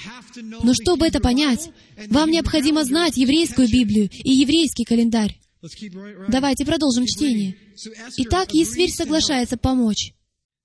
Но 0.62 0.72
чтобы 0.74 1.06
это 1.06 1.20
понять, 1.20 1.70
вам 2.08 2.30
необходимо 2.30 2.84
знать 2.84 3.16
еврейскую 3.16 3.68
Библию 3.68 4.08
и 4.12 4.30
еврейский 4.30 4.84
календарь. 4.84 5.40
Давайте 6.28 6.64
продолжим 6.64 7.06
чтение. 7.06 7.56
Итак, 8.18 8.54
Есфирь 8.54 8.90
соглашается 8.90 9.56
помочь. 9.56 10.12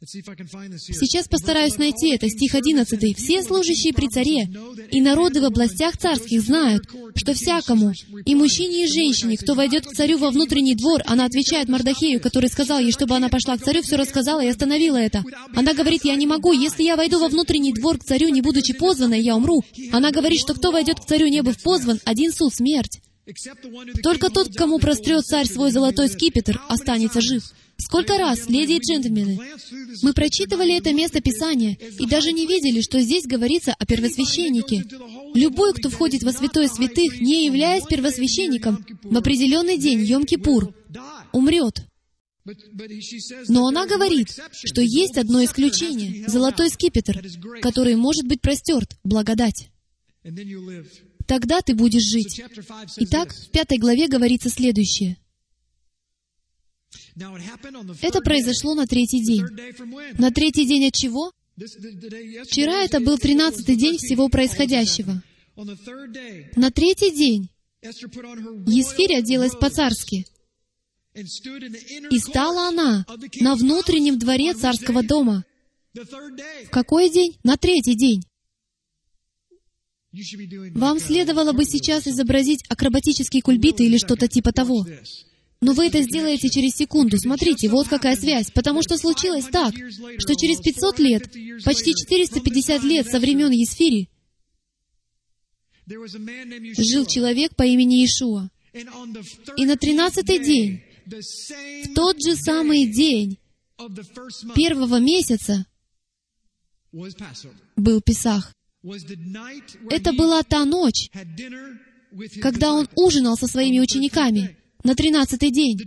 Сейчас 0.04 1.28
постараюсь 1.28 1.78
найти 1.78 2.10
это, 2.10 2.28
стих 2.28 2.56
11. 2.56 3.18
«Все 3.18 3.43
служащие 3.43 3.93
при 3.93 4.08
царе 4.08 4.49
и 4.89 4.99
народы 4.99 5.41
в 5.41 5.45
областях 5.45 5.95
царских 5.95 6.41
знают, 6.41 6.84
что 7.16 7.36
всякому, 7.36 7.93
и 8.26 8.34
мужчине, 8.34 8.86
и 8.86 8.88
женщине, 8.88 9.38
кто 9.38 9.54
войдет 9.54 9.86
к 9.86 9.93
царю 9.93 10.18
во 10.18 10.32
внутренний 10.32 10.74
двор, 10.74 11.04
она 11.06 11.26
отвечает 11.26 11.70
Мардахею, 11.70 12.20
который 12.20 12.49
сказал 12.49 12.80
ей, 12.80 12.91
чтобы 12.91 13.16
она 13.16 13.30
пошла 13.30 13.56
к 13.58 13.64
царю, 13.64 13.84
все 13.84 13.95
рассказала 13.95 14.43
и 14.43 14.47
остановила 14.47 14.97
это. 14.97 15.24
Она 15.54 15.76
говорит, 15.76 16.04
я 16.04 16.16
не 16.16 16.26
могу, 16.26 16.52
если 16.52 16.82
я 16.82 16.95
войду 16.95 17.20
во 17.20 17.28
внутренний 17.28 17.72
двор 17.72 17.99
к 17.99 18.04
царю, 18.04 18.30
не 18.30 18.41
будучи 18.41 18.74
позванной, 18.74 19.22
я 19.22 19.36
умру. 19.36 19.64
Она 19.91 20.10
говорит, 20.10 20.39
что 20.39 20.56
кто 20.56 20.72
войдет 20.72 20.99
к 20.99 21.06
царю, 21.06 21.28
не 21.28 21.43
быв 21.43 21.62
позван, 21.62 21.99
один 22.06 22.32
суд, 22.32 22.52
смерть. 22.56 23.02
Только 24.02 24.32
тот, 24.32 24.56
кому 24.56 24.80
прострет 24.80 25.26
царь 25.26 25.47
свой 25.47 25.70
золотой 25.70 26.10
скипетр, 26.10 26.60
останется 26.68 27.22
жив. 27.22 27.43
Сколько 27.84 28.17
раз, 28.17 28.47
леди 28.47 28.73
и 28.73 28.79
джентльмены, 28.79 29.39
мы 30.03 30.13
прочитывали 30.13 30.77
это 30.77 30.93
место 30.93 31.19
Писания 31.19 31.77
и 31.99 32.05
даже 32.05 32.32
не 32.32 32.45
видели, 32.45 32.82
что 32.82 32.99
здесь 33.01 33.25
говорится 33.25 33.73
о 33.77 33.86
первосвященнике. 33.86 34.86
Любой, 35.34 35.73
кто 35.73 35.89
входит 35.89 36.23
во 36.23 36.32
святое 36.32 36.67
святых, 36.67 37.19
не 37.19 37.45
являясь 37.45 37.86
первосвященником, 37.86 38.86
в 39.03 39.17
определенный 39.17 39.77
день, 39.77 40.01
Йом-Кипур, 40.03 40.73
умрет. 41.32 41.84
Но 43.47 43.67
она 43.67 43.86
говорит, 43.88 44.29
что 44.51 44.82
есть 44.82 45.17
одно 45.17 45.43
исключение— 45.43 46.25
золотой 46.27 46.69
скипетр, 46.69 47.23
который 47.61 47.95
может 47.95 48.27
быть 48.27 48.41
простерт, 48.41 48.97
благодать. 49.03 49.69
Тогда 51.27 51.61
ты 51.61 51.73
будешь 51.73 52.03
жить. 52.03 52.43
Итак, 52.97 53.34
в 53.34 53.49
пятой 53.51 53.77
главе 53.77 54.07
говорится 54.07 54.49
следующее. 54.49 55.17
Это 58.01 58.21
произошло 58.21 58.75
на 58.75 58.87
третий 58.87 59.23
день. 59.23 59.45
На 60.17 60.31
третий 60.31 60.65
день 60.65 60.87
от 60.87 60.93
чего? 60.93 61.31
Вчера 62.45 62.83
это 62.83 62.99
был 62.99 63.17
тринадцатый 63.17 63.75
день 63.75 63.97
всего 63.97 64.29
происходящего. 64.29 65.21
На 65.55 66.71
третий 66.71 67.11
день 67.11 67.49
Есфирь 67.81 69.15
оделась 69.15 69.55
по-царски, 69.55 70.25
и 71.13 72.19
стала 72.19 72.69
она 72.69 73.05
на 73.39 73.55
внутреннем 73.55 74.17
дворе 74.17 74.53
царского 74.53 75.03
дома. 75.03 75.43
В 75.93 76.69
какой 76.69 77.09
день? 77.09 77.37
На 77.43 77.57
третий 77.57 77.95
день. 77.95 78.23
Вам 80.75 80.99
следовало 80.99 81.53
бы 81.53 81.65
сейчас 81.65 82.07
изобразить 82.07 82.63
акробатические 82.69 83.41
кульбиты 83.41 83.85
или 83.85 83.97
что-то 83.97 84.27
типа 84.27 84.51
того. 84.51 84.85
Но 85.62 85.74
вы 85.74 85.88
это 85.88 86.01
сделаете 86.01 86.49
через 86.49 86.72
секунду. 86.72 87.18
Смотрите, 87.20 87.70
вот 87.70 87.88
какая 87.88 88.16
связь. 88.16 88.49
Потому 88.49 88.82
что 88.82 88.97
случилось 88.97 89.45
так, 89.45 89.74
что 90.18 90.36
через 90.36 90.59
500 90.59 90.99
лет, 90.99 91.32
почти 91.64 91.93
450 91.93 92.84
лет 92.84 93.07
со 93.07 93.20
времен 93.20 93.51
Есфири, 93.51 94.09
жил 96.78 97.05
человек 97.05 97.55
по 97.55 97.64
имени 97.64 98.03
Ишуа. 98.03 98.49
И 98.74 99.66
на 99.66 99.78
тринадцатый 99.78 100.39
день, 100.39 100.82
в 101.05 101.93
тот 101.93 102.16
же 102.24 102.36
самый 102.36 102.88
день 102.88 103.38
первого 104.55 104.99
месяца, 104.99 105.68
был 107.76 108.01
Песах. 108.01 108.55
Это 109.91 110.12
была 110.14 110.41
та 110.41 110.66
ночь, 110.66 111.12
когда 112.41 112.74
он 112.74 112.89
ужинал 112.95 113.38
со 113.38 113.45
своими 113.45 113.80
учениками 113.80 114.57
на 114.84 114.95
тринадцатый 114.95 115.51
день. 115.51 115.79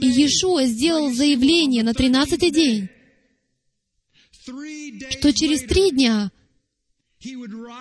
И 0.00 0.06
Иешуа 0.06 0.64
сделал 0.64 1.12
заявление 1.12 1.82
на 1.82 1.94
тринадцатый 1.94 2.50
день, 2.50 2.88
что 5.10 5.32
через 5.32 5.62
три 5.62 5.90
дня 5.90 6.30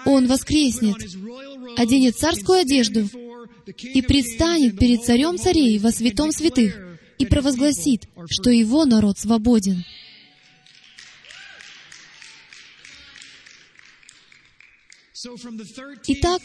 он 0.06 0.28
воскреснет, 0.28 0.98
оденет 1.78 2.18
царскую 2.18 2.60
одежду 2.60 3.10
и 3.82 4.02
предстанет 4.02 4.78
перед 4.78 5.04
царем 5.04 5.38
царей 5.38 5.80
во 5.80 5.92
святом 5.92 6.32
святых 6.32 6.78
и 7.18 7.26
провозгласит, 7.26 8.08
что 8.30 8.50
его 8.50 8.86
народ 8.86 9.18
свободен. 9.18 9.84
Итак, 16.08 16.42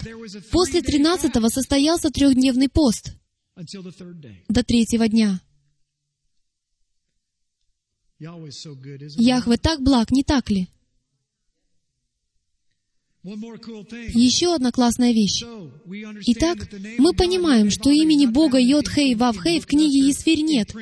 после 0.51 0.83
тринадцатого 0.83 1.49
состоялся 1.49 2.11
трехдневный 2.11 2.69
пост— 2.69 3.13
до 4.49 4.63
третьего 4.63 5.09
дня. 5.09 5.41
Яхве 8.19 9.57
так 9.57 9.83
благ, 9.83 10.11
не 10.11 10.23
так 10.23 10.51
ли? 10.51 10.69
Еще 13.25 14.55
одна 14.55 14.71
классная 14.73 15.13
вещь. 15.13 15.43
Итак, 16.27 16.69
мы 16.99 17.13
понимаем, 17.15 17.71
что 17.71 17.91
имени 17.91 18.27
Бога 18.27 18.59
Йод 18.59 18.89
Хей 18.89 19.15
Вав 19.15 19.37
Хей 19.43 19.61
в 19.61 19.67
книге 19.67 20.07
Есфирь 20.07 20.43
нет. 20.43 20.73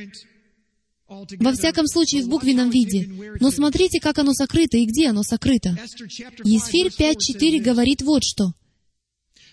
Во 1.08 1.52
всяком 1.52 1.86
случае, 1.86 2.22
в 2.22 2.28
буквенном 2.28 2.70
виде. 2.70 3.08
Но 3.40 3.50
смотрите, 3.50 4.00
как 4.00 4.18
оно 4.18 4.32
сокрыто 4.32 4.76
и 4.76 4.84
где 4.84 5.08
оно 5.08 5.22
сокрыто. 5.22 5.70
Есфирь 6.44 6.88
5.4 6.88 7.60
говорит 7.60 8.02
вот 8.02 8.24
что. 8.24 8.52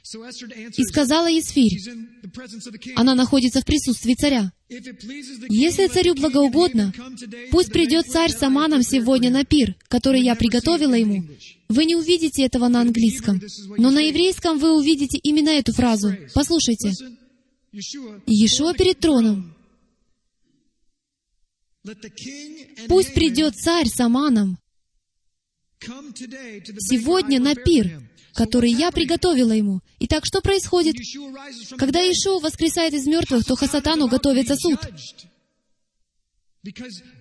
И 0.04 0.84
сказала 0.84 1.30
Есфирь, 1.30 1.80
она 2.96 3.14
находится 3.14 3.62
в 3.62 3.66
присутствии 3.66 4.16
царя. 4.16 4.52
Если 4.70 5.88
царю 5.88 6.16
благоугодно, 6.16 6.92
пусть 7.52 7.72
придет 7.72 8.08
царь 8.08 8.32
с 8.32 8.42
Аманом 8.42 8.82
сегодня 8.82 9.30
на 9.30 9.46
пир, 9.46 9.76
который 9.88 10.22
я 10.22 10.36
приготовила 10.36 10.96
ему. 10.96 11.24
Вы 11.70 11.86
не 11.86 11.96
увидите 11.96 12.44
этого 12.44 12.68
на 12.68 12.82
английском, 12.82 13.40
но 13.78 13.92
на 13.92 14.00
еврейском 14.00 14.58
вы 14.58 14.76
увидите 14.76 15.18
именно 15.20 15.50
эту 15.50 15.72
фразу. 15.72 16.16
Послушайте. 16.34 16.94
Иешуа 17.72 18.74
перед 18.74 19.00
троном. 19.00 19.56
Пусть 22.88 23.14
придет 23.14 23.56
царь 23.56 23.88
с 23.88 24.00
Аманом 24.00 24.58
сегодня 26.80 27.40
на 27.40 27.56
пир, 27.56 28.02
который 28.34 28.72
я 28.72 28.92
приготовила 28.92 29.52
ему. 29.52 29.82
Итак, 30.00 30.26
что 30.26 30.42
происходит? 30.42 30.96
Когда 31.78 32.00
Иешуа 32.00 32.40
воскресает 32.40 32.94
из 32.94 33.06
мертвых, 33.06 33.46
то 33.46 33.56
Хасатану 33.56 34.08
готовится 34.08 34.56
суд. 34.56 34.80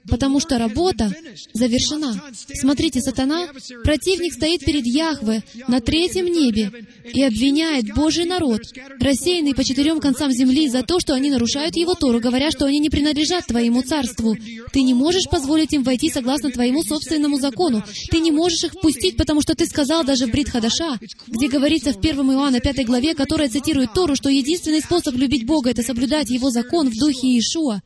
Потому 0.06 0.38
что 0.38 0.58
работа 0.58 1.10
завершена. 1.54 2.20
Смотрите, 2.34 3.00
сатана, 3.00 3.48
противник 3.84 4.34
стоит 4.34 4.60
перед 4.60 4.84
Яхве 4.84 5.42
на 5.66 5.80
третьем 5.80 6.26
небе 6.26 6.70
и 7.04 7.22
обвиняет 7.22 7.94
Божий 7.94 8.26
народ, 8.26 8.60
рассеянный 9.00 9.54
по 9.54 9.64
четырем 9.64 9.98
концам 9.98 10.30
земли, 10.30 10.68
за 10.68 10.82
то, 10.82 11.00
что 11.00 11.14
они 11.14 11.30
нарушают 11.30 11.74
Его 11.76 11.94
Тору, 11.94 12.20
говоря, 12.20 12.50
что 12.50 12.66
они 12.66 12.78
не 12.80 12.90
принадлежат 12.90 13.46
Твоему 13.46 13.80
царству. 13.82 14.36
Ты 14.72 14.82
не 14.82 14.92
можешь 14.92 15.28
позволить 15.30 15.72
им 15.72 15.84
войти 15.84 16.10
согласно 16.10 16.50
Твоему 16.50 16.82
собственному 16.82 17.38
закону. 17.38 17.82
Ты 18.10 18.20
не 18.20 18.32
можешь 18.32 18.64
их 18.64 18.72
впустить, 18.72 19.16
потому 19.16 19.40
что 19.40 19.54
Ты 19.54 19.64
сказал 19.64 20.04
даже 20.04 20.26
в 20.26 20.30
Брит 20.30 20.50
Хадаша, 20.50 20.98
где 21.26 21.48
говорится 21.48 21.94
в 21.94 21.98
1 21.98 22.14
Иоанна 22.32 22.60
5 22.60 22.84
главе, 22.84 23.14
которая 23.14 23.48
цитирует 23.48 23.94
Тору, 23.94 24.16
что 24.16 24.28
единственный 24.28 24.82
способ 24.82 25.14
любить 25.14 25.46
Бога— 25.46 25.70
это 25.70 25.82
соблюдать 25.82 26.28
Его 26.28 26.50
закон 26.50 26.90
в 26.90 26.94
духе 26.98 27.28
Иешуа. 27.28 27.80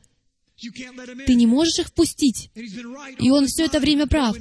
Ты 1.25 1.35
не 1.35 1.47
можешь 1.47 1.79
их 1.79 1.87
впустить. 1.87 2.49
И 3.19 3.29
он 3.29 3.45
все 3.47 3.65
это 3.65 3.79
время 3.79 4.07
прав. 4.07 4.37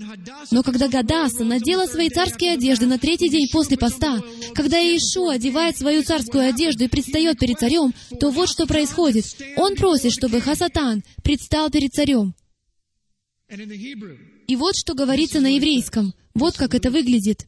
Но 0.51 0.63
когда 0.63 0.89
Гадаса 0.89 1.45
надела 1.45 1.87
свои 1.87 2.09
царские 2.09 2.53
одежды 2.53 2.87
на 2.87 2.99
третий 2.99 3.29
день 3.29 3.49
после 3.51 3.77
поста, 3.77 4.23
когда 4.55 4.79
Иешуа 4.79 5.35
одевает 5.35 5.77
свою 5.77 6.05
царскую 6.05 6.49
одежду 6.49 6.85
и 6.85 6.89
предстает 6.89 7.39
перед 7.39 7.59
царем, 7.59 7.93
то 8.21 8.31
вот 8.31 8.49
что 8.49 8.67
происходит. 8.67 9.25
Он 9.57 9.75
просит, 9.75 10.13
чтобы 10.13 10.41
Хасатан 10.41 11.03
предстал 11.23 11.71
перед 11.71 11.93
царем. 11.93 12.35
И 14.47 14.57
вот 14.57 14.77
что 14.77 14.95
говорится 14.95 15.41
на 15.41 15.57
еврейском. 15.57 16.15
Вот 16.35 16.57
как 16.57 16.75
это 16.75 16.91
выглядит. 16.91 17.47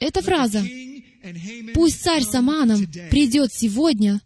Эта 0.00 0.22
фраза 0.22 0.64
«Пусть 1.74 2.02
царь 2.02 2.22
с 2.22 2.34
Аманом 2.34 2.86
придет 3.10 3.52
сегодня», 3.52 4.20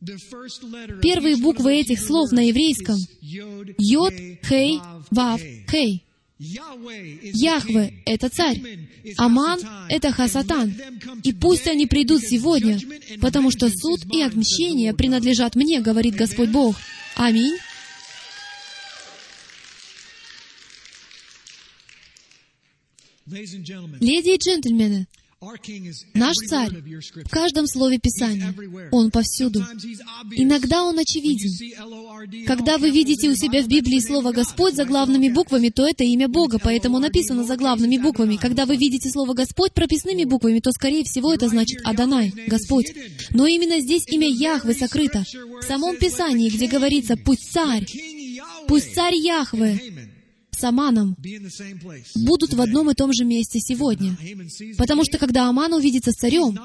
Первые 0.00 1.36
буквы 1.36 1.80
этих 1.80 2.00
слов 2.00 2.30
на 2.30 2.46
еврейском— 2.46 2.96
Йод, 3.20 4.14
Хей, 4.46 4.80
Вав, 5.10 5.40
Хей. 5.70 6.04
Яхве— 6.38 8.00
это 8.06 8.28
царь, 8.28 8.60
Аман— 9.16 9.60
это 9.88 10.12
Хасатан. 10.12 10.72
И 11.24 11.32
пусть 11.32 11.66
они 11.66 11.86
придут 11.86 12.22
сегодня, 12.22 12.78
потому 13.20 13.50
что 13.50 13.68
суд 13.68 14.00
и 14.12 14.22
отмщение 14.22 14.94
принадлежат 14.94 15.56
мне, 15.56 15.80
говорит 15.80 16.14
Господь 16.14 16.50
Бог. 16.50 16.76
Аминь. 17.16 17.56
Леди 23.26 24.34
и 24.34 24.38
джентльмены, 24.38 25.06
Наш 26.14 26.36
царь 26.48 26.70
в 27.24 27.30
каждом 27.30 27.68
слове 27.68 27.98
Писания. 27.98 28.52
Он 28.90 29.12
повсюду. 29.12 29.64
Иногда 30.32 30.82
он 30.82 30.98
очевиден. 30.98 32.44
Когда 32.44 32.76
вы 32.76 32.90
видите 32.90 33.28
у 33.28 33.36
себя 33.36 33.62
в 33.62 33.68
Библии 33.68 34.00
слово 34.00 34.32
«Господь» 34.32 34.74
заглавными 34.74 35.28
буквами, 35.28 35.68
то 35.68 35.86
это 35.86 36.02
имя 36.02 36.26
Бога, 36.28 36.58
поэтому 36.58 36.98
написано 36.98 37.44
заглавными 37.44 37.98
буквами. 37.98 38.36
Когда 38.36 38.66
вы 38.66 38.76
видите 38.76 39.10
слово 39.10 39.34
«Господь» 39.34 39.72
прописными 39.74 40.24
буквами, 40.24 40.58
то, 40.58 40.72
скорее 40.72 41.04
всего, 41.04 41.32
это 41.32 41.48
значит 41.48 41.82
«Адонай», 41.84 42.32
«Господь». 42.48 42.92
Но 43.30 43.46
именно 43.46 43.78
здесь 43.78 44.08
имя 44.08 44.28
Яхвы 44.28 44.74
сокрыто. 44.74 45.24
В 45.62 45.64
самом 45.64 45.96
Писании, 45.98 46.50
где 46.50 46.66
говорится 46.66 47.16
«Пусть 47.16 47.52
царь», 47.52 47.86
«Пусть 48.66 48.92
царь 48.92 49.14
Яхвы», 49.14 49.78
с 49.78 50.07
Аманом 50.64 51.16
будут 52.14 52.54
в 52.54 52.60
одном 52.60 52.90
и 52.90 52.94
том 52.94 53.12
же 53.12 53.24
месте 53.24 53.60
сегодня. 53.60 54.16
Потому 54.76 55.04
что 55.04 55.18
когда 55.18 55.48
Аман 55.48 55.72
увидится 55.72 56.12
с 56.12 56.16
царем, 56.16 56.58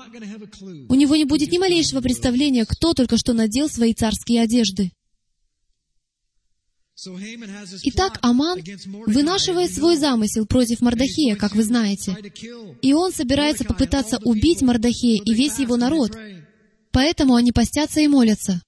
у 0.89 0.95
него 0.95 1.15
не 1.15 1.25
будет 1.25 1.51
ни 1.51 1.57
малейшего 1.57 2.01
представления, 2.01 2.65
кто 2.65 2.93
только 2.93 3.17
что 3.17 3.33
надел 3.33 3.69
свои 3.69 3.93
царские 3.93 4.41
одежды. 4.41 4.91
Итак, 7.83 8.19
Аман 8.21 8.59
вынашивает 9.07 9.73
свой 9.73 9.97
замысел 9.97 10.45
против 10.45 10.81
Мардахея, 10.81 11.35
как 11.35 11.55
вы 11.55 11.63
знаете. 11.63 12.15
И 12.81 12.93
он 12.93 13.11
собирается 13.11 13.65
попытаться 13.65 14.19
убить 14.23 14.61
Мардахея 14.61 15.21
и 15.23 15.33
весь 15.33 15.59
его 15.59 15.75
народ. 15.75 16.15
Поэтому 16.91 17.35
они 17.35 17.51
постятся 17.51 17.99
и 17.99 18.07
молятся. 18.07 18.61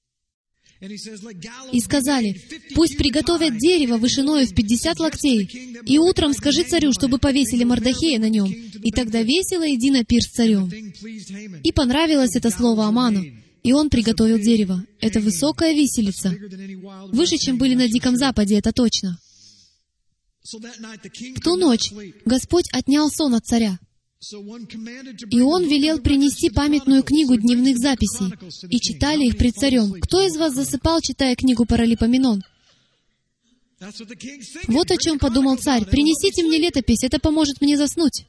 И 1.71 1.79
сказали, 1.79 2.41
пусть 2.73 2.97
приготовят 2.97 3.57
дерево 3.57 3.97
вышиною 3.97 4.45
в 4.45 4.53
пятьдесят 4.53 4.99
локтей, 4.99 5.45
и 5.85 5.97
утром 5.97 6.33
скажи 6.33 6.63
царю, 6.63 6.91
чтобы 6.91 7.17
повесили 7.17 7.63
Мардахея 7.63 8.19
на 8.19 8.29
нем, 8.29 8.51
и 8.51 8.91
тогда 8.91 9.21
весело 9.21 9.63
иди 9.73 9.89
на 9.89 10.03
пир 10.03 10.21
с 10.21 10.27
царем. 10.27 10.69
И 11.63 11.71
понравилось 11.71 12.35
это 12.35 12.49
слово 12.49 12.87
Аману, 12.87 13.23
и 13.63 13.71
он 13.71 13.89
приготовил 13.89 14.37
дерево. 14.37 14.85
Это 14.99 15.21
высокая 15.21 15.73
виселица. 15.73 16.35
Выше, 17.11 17.37
чем 17.37 17.57
были 17.57 17.73
на 17.73 17.87
Диком 17.87 18.15
Западе, 18.15 18.57
это 18.57 18.73
точно. 18.73 19.17
В 20.43 21.41
ту 21.41 21.55
ночь 21.55 21.91
Господь 22.25 22.69
отнял 22.71 23.09
сон 23.09 23.33
от 23.33 23.45
царя. 23.45 23.79
И 25.31 25.41
он 25.41 25.67
велел 25.67 25.99
принести 25.99 26.49
памятную 26.49 27.03
книгу 27.03 27.35
дневных 27.35 27.77
записей, 27.77 28.33
и 28.69 28.79
читали 28.79 29.25
их 29.25 29.37
пред 29.37 29.55
царем. 29.55 29.93
Кто 30.01 30.25
из 30.25 30.35
вас 30.37 30.53
засыпал, 30.53 30.99
читая 31.01 31.35
книгу 31.35 31.65
Паралипоменон? 31.65 32.43
Вот 34.67 34.89
о 34.89 34.97
чем 34.97 35.19
подумал 35.19 35.57
царь. 35.57 35.85
«Принесите 35.85 36.43
мне 36.43 36.57
летопись, 36.57 37.03
это 37.03 37.19
поможет 37.19 37.61
мне 37.61 37.77
заснуть». 37.77 38.25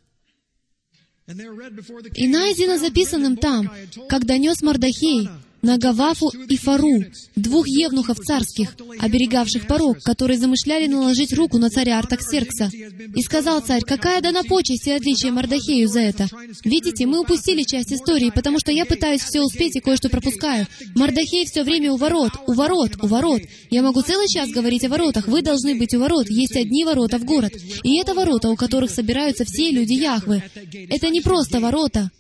И 1.26 2.28
найдено 2.28 2.78
записанным 2.78 3.36
там, 3.36 3.70
когда 4.08 4.38
нес 4.38 4.62
Мардахей 4.62 5.28
на 5.62 5.78
Гавафу 5.78 6.30
и 6.48 6.56
Фару, 6.56 7.04
двух 7.34 7.66
евнухов 7.66 8.18
царских, 8.18 8.76
оберегавших 9.00 9.66
порог, 9.66 9.98
которые 10.02 10.38
замышляли 10.38 10.86
наложить 10.86 11.32
руку 11.32 11.58
на 11.58 11.70
царя 11.70 11.98
Артаксеркса. 11.98 12.70
И 13.14 13.22
сказал 13.22 13.60
царь, 13.60 13.82
какая 13.82 14.20
дана 14.20 14.42
почесть 14.44 14.86
и 14.86 14.92
отличие 14.92 15.32
Мардахею 15.32 15.88
за 15.88 16.00
это? 16.00 16.28
Видите, 16.64 17.06
мы 17.06 17.20
упустили 17.20 17.62
часть 17.62 17.92
истории, 17.92 18.30
потому 18.34 18.58
что 18.60 18.70
я 18.70 18.86
пытаюсь 18.86 19.22
все 19.22 19.40
успеть 19.40 19.76
и 19.76 19.80
кое-что 19.80 20.08
пропускаю. 20.08 20.66
Мардахей 20.94 21.46
все 21.46 21.64
время 21.64 21.92
у 21.92 21.96
ворот, 21.96 22.32
у 22.46 22.52
ворот, 22.52 22.92
у 23.02 23.06
ворот. 23.06 23.42
Я 23.70 23.82
могу 23.82 24.02
целый 24.02 24.28
час 24.28 24.50
говорить 24.50 24.84
о 24.84 24.88
воротах. 24.88 25.26
Вы 25.26 25.42
должны 25.42 25.74
быть 25.76 25.94
у 25.94 26.00
ворот. 26.00 26.28
Есть 26.28 26.56
одни 26.56 26.84
ворота 26.84 27.18
в 27.18 27.24
город. 27.24 27.52
И 27.82 27.98
это 27.98 28.14
ворота, 28.14 28.50
у 28.50 28.56
которых 28.56 28.90
собираются 28.90 29.44
все 29.44 29.70
люди 29.70 29.94
Яхвы. 29.94 30.42
Это 30.90 31.08
не 31.08 31.20
просто 31.20 31.60
ворота. 31.60 32.10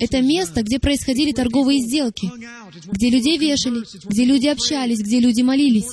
Это 0.00 0.22
место, 0.22 0.62
где 0.62 0.78
происходили 0.78 1.32
торговые 1.32 1.80
сделки, 1.80 2.30
где 2.90 3.10
людей 3.10 3.36
вешали, 3.36 3.84
где 4.08 4.24
люди 4.24 4.46
общались, 4.46 5.00
где 5.00 5.20
люди 5.20 5.42
молились. 5.42 5.88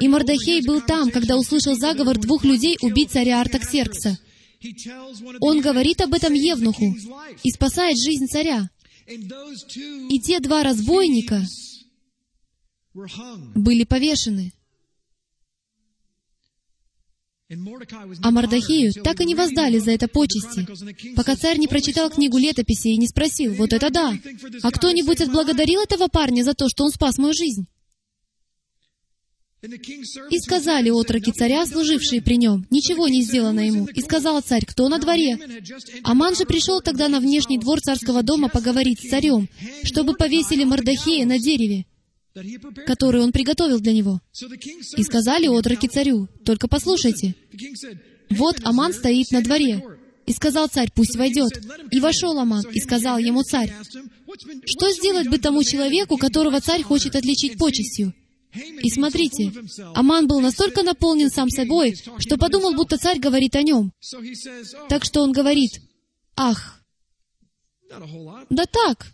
И 0.00 0.08
Мордахей 0.08 0.64
был 0.64 0.80
там, 0.80 1.10
когда 1.10 1.36
услышал 1.36 1.74
заговор 1.74 2.18
двух 2.18 2.44
людей 2.44 2.76
убить 2.80 3.10
царя 3.10 3.40
Артаксеркса. 3.40 4.18
Он 5.40 5.60
говорит 5.60 6.00
об 6.00 6.14
этом 6.14 6.32
Евнуху 6.32 6.94
и 7.42 7.50
спасает 7.50 7.96
жизнь 7.98 8.26
царя. 8.26 8.70
И 9.06 10.20
те 10.20 10.38
два 10.38 10.62
разбойника 10.62 11.42
были 13.54 13.84
повешены. 13.84 14.52
А 18.22 18.30
Мардахею 18.30 18.92
так 19.02 19.20
и 19.20 19.24
не 19.24 19.34
воздали 19.34 19.78
за 19.78 19.90
это 19.90 20.06
почести, 20.06 20.66
пока 21.16 21.34
царь 21.34 21.58
не 21.58 21.66
прочитал 21.66 22.08
книгу 22.08 22.38
летописи 22.38 22.88
и 22.88 22.96
не 22.96 23.08
спросил, 23.08 23.54
вот 23.54 23.72
это 23.72 23.90
да, 23.90 24.14
а 24.62 24.70
кто-нибудь 24.70 25.20
отблагодарил 25.20 25.80
этого 25.80 26.06
парня 26.06 26.44
за 26.44 26.54
то, 26.54 26.68
что 26.68 26.84
он 26.84 26.90
спас 26.90 27.18
мою 27.18 27.34
жизнь? 27.34 27.66
И 29.62 30.38
сказали 30.38 30.90
отроки 30.90 31.32
царя, 31.32 31.66
служившие 31.66 32.22
при 32.22 32.36
нем, 32.36 32.66
ничего 32.70 33.08
не 33.08 33.22
сделано 33.22 33.60
ему. 33.60 33.86
И 33.86 34.00
сказал 34.00 34.40
царь, 34.40 34.64
кто 34.64 34.88
на 34.88 34.98
дворе? 34.98 35.38
Аман 36.02 36.34
же 36.34 36.46
пришел 36.46 36.80
тогда 36.80 37.08
на 37.08 37.20
внешний 37.20 37.58
двор 37.58 37.80
царского 37.80 38.22
дома 38.22 38.48
поговорить 38.48 39.00
с 39.00 39.10
царем, 39.10 39.48
чтобы 39.82 40.14
повесили 40.14 40.64
Мардахея 40.64 41.26
на 41.26 41.38
дереве 41.38 41.84
который 42.86 43.22
он 43.22 43.32
приготовил 43.32 43.80
для 43.80 43.92
него. 43.92 44.20
И 44.96 45.02
сказали 45.02 45.46
отроки 45.46 45.86
царю, 45.86 46.28
«Только 46.44 46.68
послушайте, 46.68 47.34
вот 48.30 48.56
Аман 48.64 48.92
стоит 48.92 49.30
на 49.30 49.42
дворе». 49.42 49.82
И 50.26 50.32
сказал 50.32 50.68
царь, 50.68 50.90
«Пусть 50.94 51.16
войдет». 51.16 51.50
И 51.90 51.98
вошел 51.98 52.38
Аман, 52.38 52.64
и 52.72 52.80
сказал 52.80 53.18
ему 53.18 53.42
царь, 53.42 53.72
«Что 54.64 54.90
сделать 54.92 55.28
бы 55.28 55.38
тому 55.38 55.64
человеку, 55.64 56.16
которого 56.16 56.60
царь 56.60 56.82
хочет 56.82 57.16
отличить 57.16 57.58
почестью?» 57.58 58.14
И 58.52 58.90
смотрите, 58.90 59.52
Аман 59.94 60.26
был 60.26 60.40
настолько 60.40 60.82
наполнен 60.82 61.30
сам 61.30 61.48
собой, 61.48 61.94
что 62.18 62.36
подумал, 62.36 62.74
будто 62.74 62.98
царь 62.98 63.20
говорит 63.20 63.54
о 63.54 63.62
нем. 63.62 63.92
Так 64.88 65.04
что 65.04 65.22
он 65.22 65.32
говорит, 65.32 65.80
«Ах, 66.36 66.80
да 68.50 68.64
так, 68.66 69.12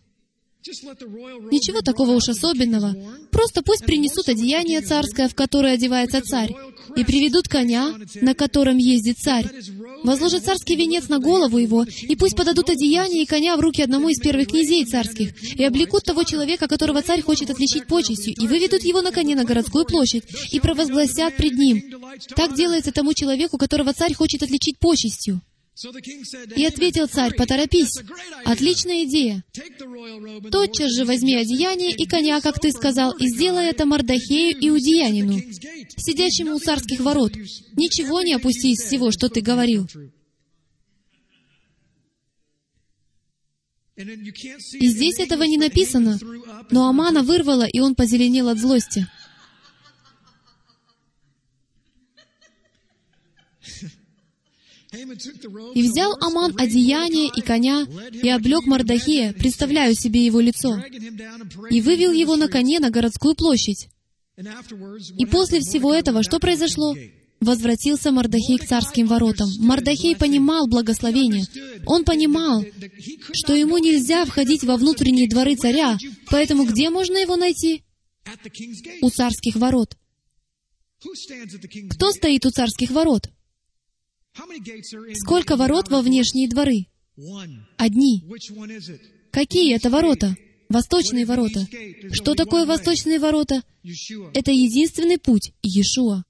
Ничего 0.67 1.81
такого 1.81 2.13
уж 2.13 2.29
особенного. 2.29 2.95
Просто 3.31 3.63
пусть 3.63 3.85
принесут 3.85 4.29
одеяние 4.29 4.81
царское, 4.81 5.29
в 5.29 5.35
которое 5.35 5.75
одевается 5.75 6.21
царь, 6.23 6.55
и 6.97 7.05
приведут 7.05 7.49
коня, 7.49 7.95
на 8.21 8.35
котором 8.35 8.77
ездит 8.77 9.19
царь. 9.19 9.47
Возложат 10.03 10.45
царский 10.45 10.77
венец 10.77 11.09
на 11.09 11.19
голову 11.19 11.59
его, 11.59 11.85
и 11.85 12.17
пусть 12.17 12.37
подадут 12.37 12.71
одеяние 12.71 13.23
и 13.23 13.27
коня 13.27 13.57
в 13.57 13.61
руки 13.61 13.83
одному 13.83 14.09
из 14.09 14.19
первых 14.19 14.49
князей 14.49 14.85
царских, 14.85 15.35
и 15.55 15.65
облекут 15.65 16.05
того 16.05 16.25
человека, 16.25 16.69
которого 16.69 17.03
царь 17.03 17.23
хочет 17.23 17.51
отличить 17.51 17.87
почестью, 17.87 18.35
и 18.35 18.47
выведут 18.47 18.83
его 18.83 19.03
на 19.03 19.13
коне 19.13 19.37
на 19.37 19.45
городскую 19.45 19.85
площадь, 19.85 20.25
и 20.51 20.61
провозгласят 20.61 21.37
пред 21.37 21.53
ним. 21.53 21.83
Так 22.35 22.57
делается 22.57 22.93
тому 22.93 23.15
человеку, 23.15 23.59
которого 23.59 23.93
царь 23.93 24.15
хочет 24.15 24.43
отличить 24.43 24.79
почестью. 24.79 25.41
И 26.57 26.65
ответил 26.65 27.07
царь, 27.07 27.35
поторопись, 27.35 27.99
отличная 28.45 29.05
идея. 29.05 29.45
Тотчас 30.51 30.93
же 30.93 31.05
возьми 31.05 31.35
одеяние 31.35 31.91
и 31.91 32.07
коня, 32.07 32.41
как 32.41 32.59
ты 32.59 32.73
сказал, 32.73 33.13
и 33.13 33.27
сделай 33.29 33.67
это 33.67 33.85
Мардахею 33.85 34.57
иудеянину, 34.59 35.39
сидящему 35.97 36.55
у 36.55 36.59
царских 36.59 37.01
ворот. 37.01 37.37
Ничего 37.77 38.23
не 38.23 38.33
опусти 38.33 38.73
из 38.73 38.81
всего, 38.81 39.11
что 39.11 39.29
ты 39.29 39.43
говорил. 39.43 39.87
И 43.97 44.89
здесь 44.89 45.19
этого 45.19 45.43
не 45.43 45.59
написано, 45.59 46.19
но 46.71 46.89
Амана 46.89 47.23
вырвала, 47.23 47.67
и 47.67 47.81
он 47.81 47.95
позеленел 47.95 48.49
от 48.49 48.59
злости. 48.59 49.07
И 55.75 55.83
взял 55.83 56.17
Аман 56.21 56.55
одеяние 56.59 57.31
и 57.35 57.41
коня, 57.41 57.87
и 58.11 58.29
облег 58.29 58.67
Мардахея, 58.67 59.33
представляю 59.33 59.95
себе 59.95 60.25
его 60.25 60.41
лицо, 60.41 60.83
и 61.71 61.81
вывел 61.81 62.13
его 62.13 62.37
на 62.37 62.49
коне 62.49 62.81
на 62.81 62.91
городскую 62.91 63.35
площадь. 63.35 63.89
И 65.19 65.27
после 65.27 65.61
всего 65.61 65.95
этого 65.95 66.23
что 66.23 66.39
произошло? 66.39 66.95
Возвратился 67.41 68.13
Мардахей 68.13 68.59
к 68.59 68.67
царским 68.67 69.07
воротам. 69.07 69.49
Мардахей 69.61 70.17
понимал 70.17 70.67
благословение. 70.67 71.45
Он 71.87 72.05
понимал, 72.05 72.65
что 73.33 73.55
ему 73.55 73.79
нельзя 73.79 74.25
входить 74.25 74.65
во 74.65 74.77
внутренние 74.77 75.29
дворы 75.29 75.55
царя, 75.55 75.99
поэтому 76.31 76.65
где 76.65 76.91
можно 76.91 77.19
его 77.19 77.37
найти? 77.37 77.85
У 79.03 79.11
царских 79.11 79.57
ворот. 79.57 79.97
Кто 81.91 82.11
стоит 82.11 82.47
у 82.47 82.51
царских 82.51 82.91
ворот? 82.91 83.29
Сколько 85.15 85.57
ворот 85.57 85.89
во 85.89 86.03
внешние 86.03 86.49
дворы? 86.49 86.87
Одни. 87.77 88.25
Какие 89.31 89.75
это 89.75 89.91
ворота? 89.91 90.37
Восточные 90.69 91.25
ворота. 91.25 91.67
Что 92.13 92.35
такое 92.35 92.67
восточные 92.67 93.19
ворота? 93.19 93.63
Это 94.35 94.51
единственный 94.51 95.19
путь— 95.19 95.53
Иешуа. 95.63 96.25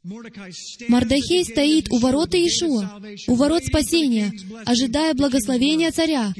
Мардахей 0.89 1.45
стоит 1.45 1.91
у 1.91 1.99
ворота 1.99 2.37
Иешуа, 2.37 3.01
у 3.29 3.35
ворот 3.35 3.65
спасения, 3.65 4.31
ожидая 4.67 5.15
благословения 5.15 5.91
царя, 5.91 6.35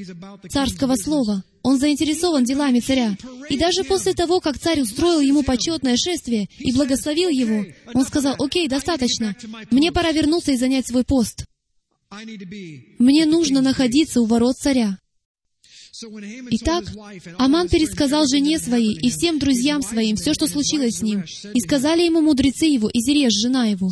царского 0.51 0.97
слова. 0.97 1.43
Он 1.63 1.79
заинтересован 1.79 2.45
делами 2.45 2.81
царя. 2.81 3.17
И 3.49 3.57
даже 3.57 3.83
после 3.83 4.13
того, 4.13 4.41
как 4.41 4.59
царь 4.59 4.81
устроил 4.83 5.21
ему 5.21 5.43
почетное 5.43 5.97
шествие 5.97 6.49
и 6.59 6.73
благословил 6.73 7.31
его, 7.31 7.65
он 7.95 8.05
сказал, 8.05 8.37
«Окей, 8.39 8.69
достаточно. 8.69 9.35
Мне 9.71 9.91
пора 9.91 10.13
вернуться 10.13 10.53
и 10.53 10.57
занять 10.57 10.87
свой 10.87 11.03
пост. 11.05 11.45
Мне 12.99 13.27
нужно 13.27 13.63
находиться 13.63 14.21
у 14.21 14.27
ворот 14.27 14.57
царя». 14.57 14.99
Итак, 16.51 16.85
Аман 17.39 17.69
пересказал 17.69 18.27
жене 18.27 18.59
своей 18.59 18.95
и 18.95 19.09
всем 19.11 19.39
друзьям 19.39 19.81
своим 19.81 20.17
все, 20.17 20.35
что 20.35 20.47
случилось 20.47 20.99
с 20.99 21.03
ним, 21.03 21.25
и 21.55 21.61
сказали 21.61 22.03
ему 22.03 22.21
мудрецы 22.21 22.67
его 22.67 22.91
и 22.91 23.01
Зереш, 23.01 23.33
жена 23.33 23.67
его. 23.67 23.91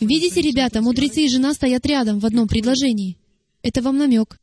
Видите, 0.00 0.42
ребята, 0.42 0.82
мудрецы 0.82 1.22
и 1.22 1.28
жена 1.28 1.54
стоят 1.54 1.86
рядом 1.86 2.18
в 2.18 2.26
одном 2.26 2.48
предложении. 2.48 3.16
Это 3.62 3.80
вам 3.80 3.96
намек. 3.96 4.38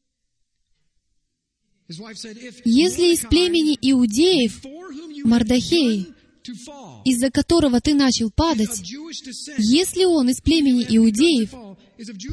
Если 1.88 3.14
из 3.14 3.20
племени 3.22 3.78
иудеев 3.80 4.62
Мардахей, 5.24 6.08
из-за 7.06 7.30
которого 7.30 7.80
ты 7.82 7.94
начал 7.94 8.32
падать, 8.32 8.82
если 9.58 10.06
он 10.06 10.30
из 10.30 10.42
племени 10.42 10.86
иудеев, 10.90 11.54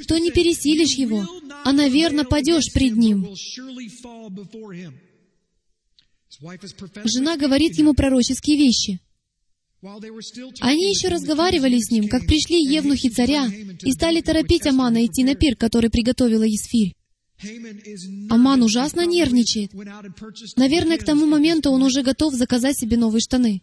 то 0.06 0.18
не 0.18 0.30
пересилишь 0.30 0.94
его, 0.94 1.26
а, 1.64 1.72
наверное, 1.72 2.24
падешь 2.24 2.72
пред 2.72 2.96
ним. 2.96 3.34
Жена 7.04 7.36
говорит 7.36 7.78
ему 7.78 7.94
пророческие 7.94 8.58
вещи. 8.58 9.00
Они 10.60 10.88
еще 10.88 11.08
разговаривали 11.08 11.78
с 11.78 11.90
ним, 11.90 12.08
как 12.08 12.26
пришли 12.26 12.62
евнухи 12.62 13.10
царя 13.10 13.46
и 13.46 13.92
стали 13.92 14.22
торопить 14.22 14.66
Амана 14.66 15.04
идти 15.04 15.24
на 15.24 15.34
пир, 15.34 15.56
который 15.56 15.90
приготовила 15.90 16.44
Есфирь. 16.44 16.94
Аман 18.30 18.62
ужасно 18.62 19.04
нервничает. 19.06 19.72
Наверное, 20.56 20.98
к 20.98 21.04
тому 21.04 21.26
моменту 21.26 21.70
он 21.70 21.82
уже 21.82 22.02
готов 22.02 22.34
заказать 22.34 22.78
себе 22.78 22.96
новые 22.96 23.20
штаны. 23.20 23.60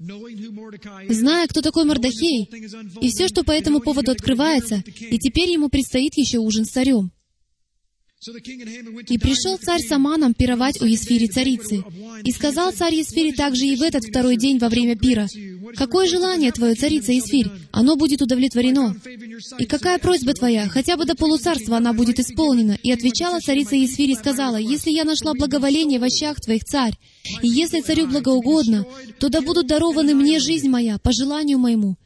Зная, 1.10 1.48
кто 1.48 1.62
такой 1.62 1.86
Мордахей, 1.86 2.50
и 3.02 3.10
все, 3.10 3.28
что 3.28 3.44
по 3.44 3.52
этому 3.52 3.80
поводу 3.80 4.12
открывается, 4.12 4.84
и 4.86 5.18
теперь 5.18 5.52
ему 5.52 5.70
предстоит 5.70 6.16
еще 6.16 6.40
ужин 6.40 6.66
с 6.66 6.70
царем. 6.70 7.12
И 8.24 9.18
пришел 9.18 9.58
царь 9.58 9.82
с 9.82 9.92
Аманом 9.92 10.36
пировать 10.36 10.80
у 10.80 10.86
Есфири 10.86 11.26
царицы. 11.26 11.84
И 12.24 12.32
сказал 12.32 12.72
царь 12.72 12.94
Есфири 12.94 13.32
также 13.32 13.66
и 13.66 13.76
в 13.76 13.82
этот 13.82 14.04
второй 14.04 14.38
день 14.38 14.60
во 14.60 14.70
время 14.70 14.96
пира, 14.96 15.28
«Какое 15.76 16.08
желание 16.08 16.52
твое, 16.52 16.76
царица 16.76 17.14
Есфирь? 17.14 17.48
Оно 17.72 17.96
будет 17.96 18.22
удовлетворено. 18.22 18.96
И 19.58 19.66
какая 19.66 19.98
просьба 19.98 20.34
твоя? 20.34 20.68
Хотя 20.68 20.98
бы 20.98 21.06
до 21.06 21.16
полуцарства 21.16 21.78
она 21.78 21.94
будет 21.94 22.20
исполнена». 22.20 22.78
И 22.84 22.92
отвечала 22.92 23.40
царица 23.40 23.76
Есфирь 23.76 24.12
и 24.12 24.16
сказала, 24.16 24.58
«Если 24.58 24.92
я 24.92 25.04
нашла 25.04 25.34
благоволение 25.34 26.00
в 26.00 26.04
ощах 26.04 26.40
твоих, 26.42 26.64
царь, 26.64 26.94
и 27.42 27.48
если 27.48 27.82
царю 27.82 28.08
благоугодно, 28.08 28.86
то 29.20 29.30
да 29.30 29.42
будут 29.42 29.66
дарованы 29.66 30.14
мне 30.14 30.40
жизнь 30.40 30.70
моя 30.70 31.00
по 31.00 31.12
желанию 31.12 31.58
моему, 31.58 31.98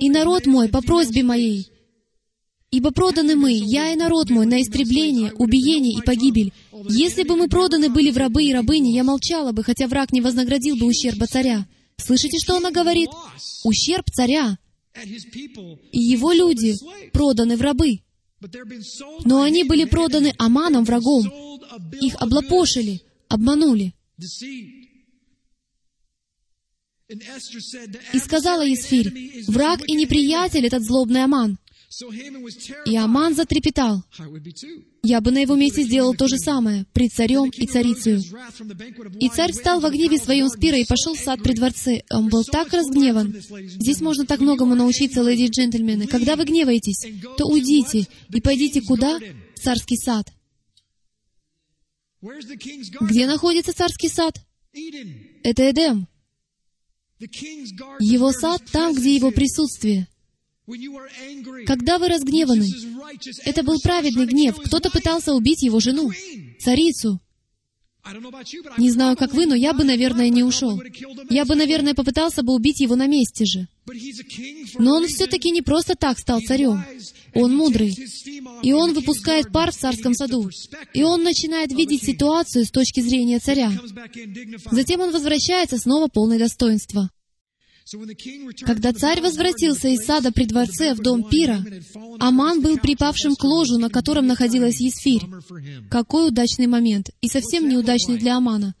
и 0.00 0.08
народ 0.08 0.46
мой 0.46 0.68
по 0.68 0.80
просьбе 0.80 1.22
моей, 1.22 1.71
Ибо 2.72 2.90
проданы 2.90 3.36
мы, 3.36 3.52
я 3.52 3.92
и 3.92 3.96
народ 3.96 4.30
мой, 4.30 4.46
на 4.46 4.62
истребление, 4.62 5.30
убиение 5.34 5.98
и 5.98 6.02
погибель. 6.02 6.54
Если 6.88 7.22
бы 7.22 7.36
мы 7.36 7.48
проданы 7.48 7.90
были 7.90 8.10
в 8.10 8.16
рабы 8.16 8.44
и 8.44 8.52
рабыни, 8.52 8.94
я 8.94 9.04
молчала 9.04 9.52
бы, 9.52 9.62
хотя 9.62 9.86
враг 9.86 10.10
не 10.10 10.22
вознаградил 10.22 10.76
бы 10.76 10.86
ущерба 10.86 11.26
царя. 11.26 11.66
Слышите, 11.98 12.38
что 12.38 12.56
она 12.56 12.70
говорит? 12.70 13.10
Ущерб 13.64 14.10
царя. 14.10 14.58
И 15.04 16.00
его 16.00 16.32
люди 16.32 16.74
проданы 17.12 17.58
в 17.58 17.60
рабы. 17.60 18.00
Но 19.26 19.42
они 19.42 19.64
были 19.64 19.84
проданы 19.84 20.32
Аманом, 20.38 20.84
врагом. 20.84 21.30
Их 22.00 22.14
облапошили, 22.20 23.02
обманули. 23.28 23.92
И 28.14 28.18
сказала 28.18 28.62
Есфирь, 28.64 29.44
«Враг 29.46 29.86
и 29.86 29.94
неприятель 29.94 30.66
этот 30.66 30.82
злобный 30.82 31.24
Аман, 31.24 31.58
и 32.86 32.96
Аман 32.96 33.34
затрепетал. 33.34 34.02
Я 35.02 35.20
бы 35.20 35.30
на 35.30 35.38
его 35.38 35.56
месте 35.56 35.82
сделал 35.82 36.14
то 36.14 36.28
же 36.28 36.38
самое, 36.38 36.86
пред 36.92 37.12
царем 37.12 37.50
и 37.50 37.66
царицей. 37.66 38.18
И 39.20 39.28
царь 39.28 39.52
встал 39.52 39.80
в 39.80 39.90
гневе 39.90 40.18
своем 40.18 40.48
с 40.48 40.56
и 40.56 40.86
пошел 40.86 41.14
в 41.14 41.18
сад 41.18 41.42
при 41.42 41.52
дворце. 41.52 42.02
Он 42.10 42.28
был 42.28 42.44
так 42.44 42.72
разгневан. 42.72 43.34
Здесь 43.80 44.00
можно 44.00 44.24
так 44.24 44.40
многому 44.40 44.74
научиться, 44.74 45.22
леди 45.22 45.42
и 45.42 45.48
джентльмены. 45.48 46.06
Когда 46.06 46.36
вы 46.36 46.44
гневаетесь, 46.44 47.06
то 47.36 47.46
уйдите 47.46 48.06
и 48.32 48.40
пойдите 48.40 48.80
куда? 48.80 49.18
В 49.54 49.60
царский 49.60 49.96
сад. 49.96 50.32
Где 52.22 53.26
находится 53.26 53.72
царский 53.72 54.08
сад? 54.08 54.40
Это 55.42 55.70
Эдем. 55.70 56.08
Его 58.00 58.32
сад 58.32 58.62
там, 58.72 58.94
где 58.94 59.14
его 59.14 59.30
присутствие. 59.30 60.08
Когда 61.66 61.98
вы 61.98 62.08
разгневаны, 62.08 62.68
это 63.44 63.62
был 63.62 63.80
праведный 63.80 64.26
гнев. 64.26 64.56
Кто-то 64.56 64.90
пытался 64.90 65.34
убить 65.34 65.62
его 65.62 65.80
жену, 65.80 66.10
царицу. 66.60 67.20
Не 68.78 68.90
знаю, 68.90 69.16
как 69.16 69.32
вы, 69.32 69.46
но 69.46 69.54
я 69.54 69.72
бы, 69.72 69.84
наверное, 69.84 70.28
не 70.28 70.42
ушел. 70.42 70.80
Я 71.30 71.44
бы, 71.44 71.54
наверное, 71.54 71.94
попытался 71.94 72.42
бы 72.42 72.52
убить 72.52 72.80
его 72.80 72.96
на 72.96 73.06
месте 73.06 73.44
же. 73.44 73.68
Но 74.78 74.96
он 74.96 75.06
все-таки 75.06 75.50
не 75.50 75.62
просто 75.62 75.94
так 75.94 76.18
стал 76.18 76.40
царем. 76.40 76.84
Он 77.34 77.56
мудрый. 77.56 77.96
И 78.62 78.72
он 78.72 78.92
выпускает 78.92 79.52
пар 79.52 79.70
в 79.70 79.76
царском 79.76 80.14
саду. 80.14 80.50
И 80.92 81.02
он 81.04 81.22
начинает 81.22 81.72
видеть 81.72 82.02
ситуацию 82.02 82.64
с 82.64 82.70
точки 82.70 83.00
зрения 83.00 83.38
царя. 83.38 83.70
Затем 84.70 85.00
он 85.00 85.12
возвращается 85.12 85.78
снова 85.78 86.08
полное 86.08 86.38
достоинство. 86.38 87.08
Когда 88.64 88.92
царь 88.92 89.20
возвратился 89.20 89.88
из 89.88 90.04
сада 90.04 90.32
при 90.32 90.44
дворце 90.44 90.94
в 90.94 91.00
дом 91.00 91.28
Пира, 91.28 91.64
Аман 92.20 92.60
был 92.60 92.78
припавшим 92.78 93.34
к 93.34 93.44
ложу, 93.44 93.78
на 93.78 93.90
котором 93.90 94.26
находилась 94.26 94.80
Есфирь. 94.80 95.22
Какой 95.90 96.28
удачный 96.28 96.66
момент, 96.66 97.10
и 97.20 97.28
совсем 97.28 97.68
неудачный 97.68 98.18
для 98.18 98.36
Амана. 98.36 98.74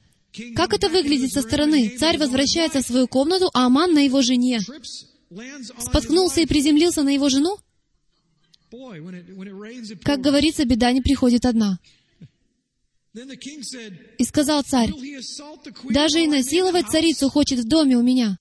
Как 0.54 0.72
это 0.72 0.88
выглядит 0.88 1.32
со 1.32 1.42
стороны? 1.42 1.96
Царь 1.98 2.18
возвращается 2.18 2.80
в 2.80 2.86
свою 2.86 3.06
комнату, 3.06 3.50
а 3.52 3.66
Аман 3.66 3.92
на 3.92 4.00
его 4.00 4.22
жене. 4.22 4.60
Споткнулся 5.78 6.40
и 6.40 6.46
приземлился 6.46 7.02
на 7.02 7.10
его 7.10 7.28
жену? 7.28 7.58
Как 10.02 10.20
говорится, 10.20 10.64
беда 10.64 10.92
не 10.92 11.02
приходит 11.02 11.44
одна. 11.44 11.78
И 14.18 14.24
сказал 14.24 14.62
царь, 14.62 14.90
«Даже 15.90 16.22
и 16.22 16.26
насиловать 16.26 16.88
царицу 16.88 17.28
хочет 17.28 17.58
в 17.58 17.68
доме 17.68 17.96
у 17.98 18.02
меня». 18.02 18.38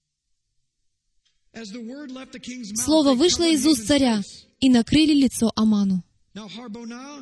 Слово 2.76 3.14
вышло 3.14 3.50
из 3.50 3.66
уст 3.66 3.86
царя, 3.86 4.22
и 4.60 4.70
накрыли 4.70 5.14
лицо 5.14 5.52
Аману. 5.56 6.04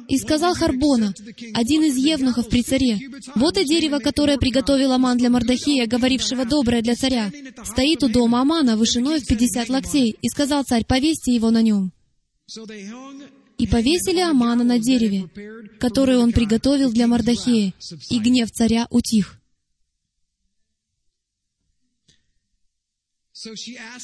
И 0.07 0.17
сказал 0.19 0.53
Харбона, 0.53 1.15
один 1.55 1.84
из 1.84 1.97
евнухов 1.97 2.47
при 2.47 2.61
царе, 2.61 2.99
«Вот 3.34 3.57
и 3.57 3.65
дерево, 3.65 3.97
которое 3.97 4.38
приготовил 4.38 4.91
Аман 4.91 5.17
для 5.17 5.32
Мардахея, 5.32 5.88
говорившего 5.88 6.45
доброе 6.45 6.84
для 6.84 6.95
царя, 6.95 7.32
стоит 7.63 8.03
у 8.03 8.09
дома 8.09 8.41
Амана, 8.41 8.77
вышиной 8.77 9.19
в 9.19 9.25
пятьдесят 9.25 9.69
локтей, 9.69 10.15
и 10.21 10.30
сказал 10.30 10.63
царь, 10.63 10.86
повесьте 10.86 11.34
его 11.34 11.49
на 11.49 11.63
нем». 11.63 11.91
И 13.57 13.67
повесили 13.67 14.19
Амана 14.19 14.63
на 14.63 14.77
дереве, 14.77 15.27
которое 15.80 16.19
он 16.19 16.32
приготовил 16.32 16.91
для 16.91 17.07
Мардахея, 17.07 17.73
и 18.11 18.19
гнев 18.19 18.51
царя 18.51 18.86
утих. 18.91 19.39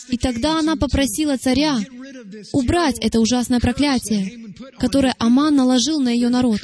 И 0.09 0.17
тогда 0.17 0.59
она 0.59 0.75
попросила 0.75 1.37
царя 1.37 1.79
убрать 2.53 2.97
это 2.99 3.19
ужасное 3.19 3.59
проклятие, 3.59 4.53
которое 4.79 5.13
Аман 5.19 5.55
наложил 5.55 5.99
на 5.99 6.09
ее 6.09 6.29
народ. 6.29 6.61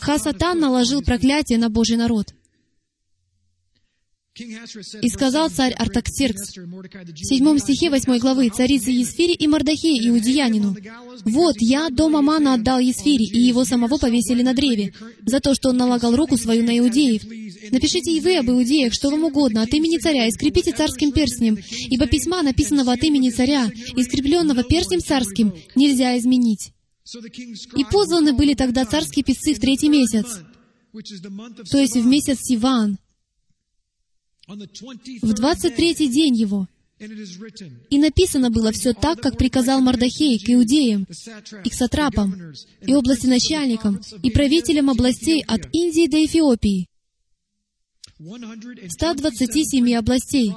Хасатан 0.00 0.58
наложил 0.58 1.02
проклятие 1.02 1.58
на 1.58 1.70
Божий 1.70 1.96
народ. 1.96 2.34
И 4.38 5.08
сказал 5.08 5.48
царь 5.48 5.72
Артаксеркс 5.72 6.56
в 6.56 7.24
седьмом 7.24 7.58
стихе 7.58 7.88
восьмой 7.88 8.18
главы 8.18 8.50
царице 8.50 8.90
Есфире 8.90 9.32
и 9.32 9.46
Мордахе, 9.46 9.88
иудеянину, 10.08 10.76
«Вот, 11.24 11.54
я 11.58 11.88
дом 11.88 12.16
Амана 12.16 12.54
отдал 12.54 12.78
Есфире, 12.78 13.24
и 13.24 13.40
его 13.40 13.64
самого 13.64 13.96
повесили 13.96 14.42
на 14.42 14.52
древе, 14.52 14.92
за 15.24 15.40
то, 15.40 15.54
что 15.54 15.70
он 15.70 15.78
налагал 15.78 16.14
руку 16.14 16.36
свою 16.36 16.64
на 16.64 16.78
иудеев. 16.78 17.22
Напишите 17.72 18.12
и 18.12 18.20
вы 18.20 18.36
об 18.36 18.50
иудеях, 18.50 18.92
что 18.92 19.08
вам 19.08 19.24
угодно, 19.24 19.62
от 19.62 19.72
имени 19.72 19.96
царя, 19.96 20.26
и 20.26 20.30
скрепите 20.30 20.72
царским 20.72 21.12
перстнем, 21.12 21.56
ибо 21.88 22.06
письма, 22.06 22.42
написанного 22.42 22.92
от 22.92 23.02
имени 23.02 23.30
царя, 23.30 23.70
и 23.96 24.02
скрепленного 24.02 24.64
перстнем 24.64 25.00
царским, 25.00 25.54
нельзя 25.74 26.18
изменить». 26.18 26.72
И 27.76 27.84
позваны 27.90 28.34
были 28.34 28.52
тогда 28.52 28.84
царские 28.84 29.24
писцы 29.24 29.54
в 29.54 29.60
третий 29.60 29.88
месяц, 29.88 30.40
то 31.70 31.78
есть 31.78 31.94
в 31.94 32.06
месяц 32.06 32.38
Сиван, 32.42 32.98
в 34.46 35.32
23-й 35.32 36.08
день 36.08 36.36
его. 36.36 36.68
И 37.90 37.98
написано 37.98 38.50
было 38.50 38.72
все 38.72 38.94
так, 38.94 39.20
как 39.20 39.36
приказал 39.36 39.80
Мардахей 39.80 40.38
к 40.38 40.48
иудеям, 40.48 41.06
и 41.64 41.68
к 41.68 41.74
сатрапам, 41.74 42.54
и 42.80 42.94
области 42.94 43.26
начальникам, 43.26 44.00
и 44.22 44.30
правителям 44.30 44.88
областей 44.88 45.42
от 45.46 45.66
Индии 45.74 46.06
до 46.08 46.24
Эфиопии, 46.24 46.86
127 48.18 49.94
областей. 49.94 50.54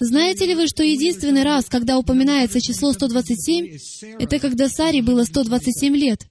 Знаете 0.00 0.44
ли 0.44 0.54
вы, 0.54 0.66
что 0.66 0.82
единственный 0.82 1.42
раз, 1.42 1.64
когда 1.64 1.96
упоминается 1.98 2.60
число 2.60 2.92
127, 2.92 3.78
это 4.18 4.38
когда 4.38 4.68
Саре 4.68 5.02
было 5.02 5.24
127 5.24 5.96
лет? 5.96 6.28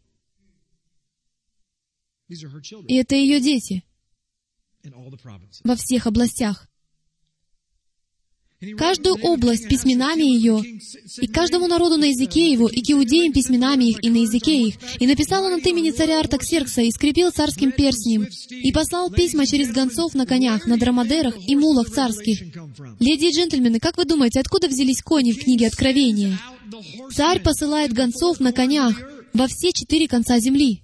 И 2.29 2.95
это 2.95 3.15
ее 3.15 3.39
дети 3.39 3.83
во 5.63 5.75
всех 5.75 6.07
областях 6.07 6.67
каждую 8.77 9.15
область 9.21 9.67
письменами 9.67 10.23
ее, 10.23 10.61
и 11.21 11.27
каждому 11.27 11.67
народу 11.67 11.97
на 11.97 12.05
языке 12.05 12.51
его, 12.51 12.67
и 12.67 12.81
к 12.81 12.89
иудеям 12.89 13.31
письменами 13.31 13.91
их, 13.91 14.03
и 14.03 14.09
на 14.09 14.17
языке 14.17 14.69
их. 14.69 14.75
И 14.99 15.05
написал 15.05 15.45
он 15.45 15.53
от 15.59 15.65
имени 15.65 15.91
царя 15.91 16.19
Артаксеркса, 16.19 16.81
и 16.81 16.91
скрепил 16.91 17.31
царским 17.31 17.71
перстнем, 17.71 18.27
и 18.49 18.71
послал 18.71 19.11
письма 19.11 19.45
через 19.45 19.71
гонцов 19.71 20.15
на 20.15 20.25
конях, 20.25 20.65
на 20.65 20.77
драмадерах 20.77 21.35
и 21.47 21.55
мулах 21.55 21.89
царских. 21.89 22.41
Леди 22.99 23.25
и 23.25 23.31
джентльмены, 23.31 23.79
как 23.79 23.97
вы 23.97 24.05
думаете, 24.05 24.39
откуда 24.39 24.67
взялись 24.67 25.03
кони 25.03 25.33
в 25.33 25.39
книге 25.39 25.67
Откровения? 25.67 26.39
Царь 27.13 27.41
посылает 27.41 27.93
гонцов 27.93 28.39
на 28.39 28.51
конях 28.51 28.99
во 29.33 29.47
все 29.47 29.71
четыре 29.71 30.07
конца 30.07 30.39
земли. 30.39 30.83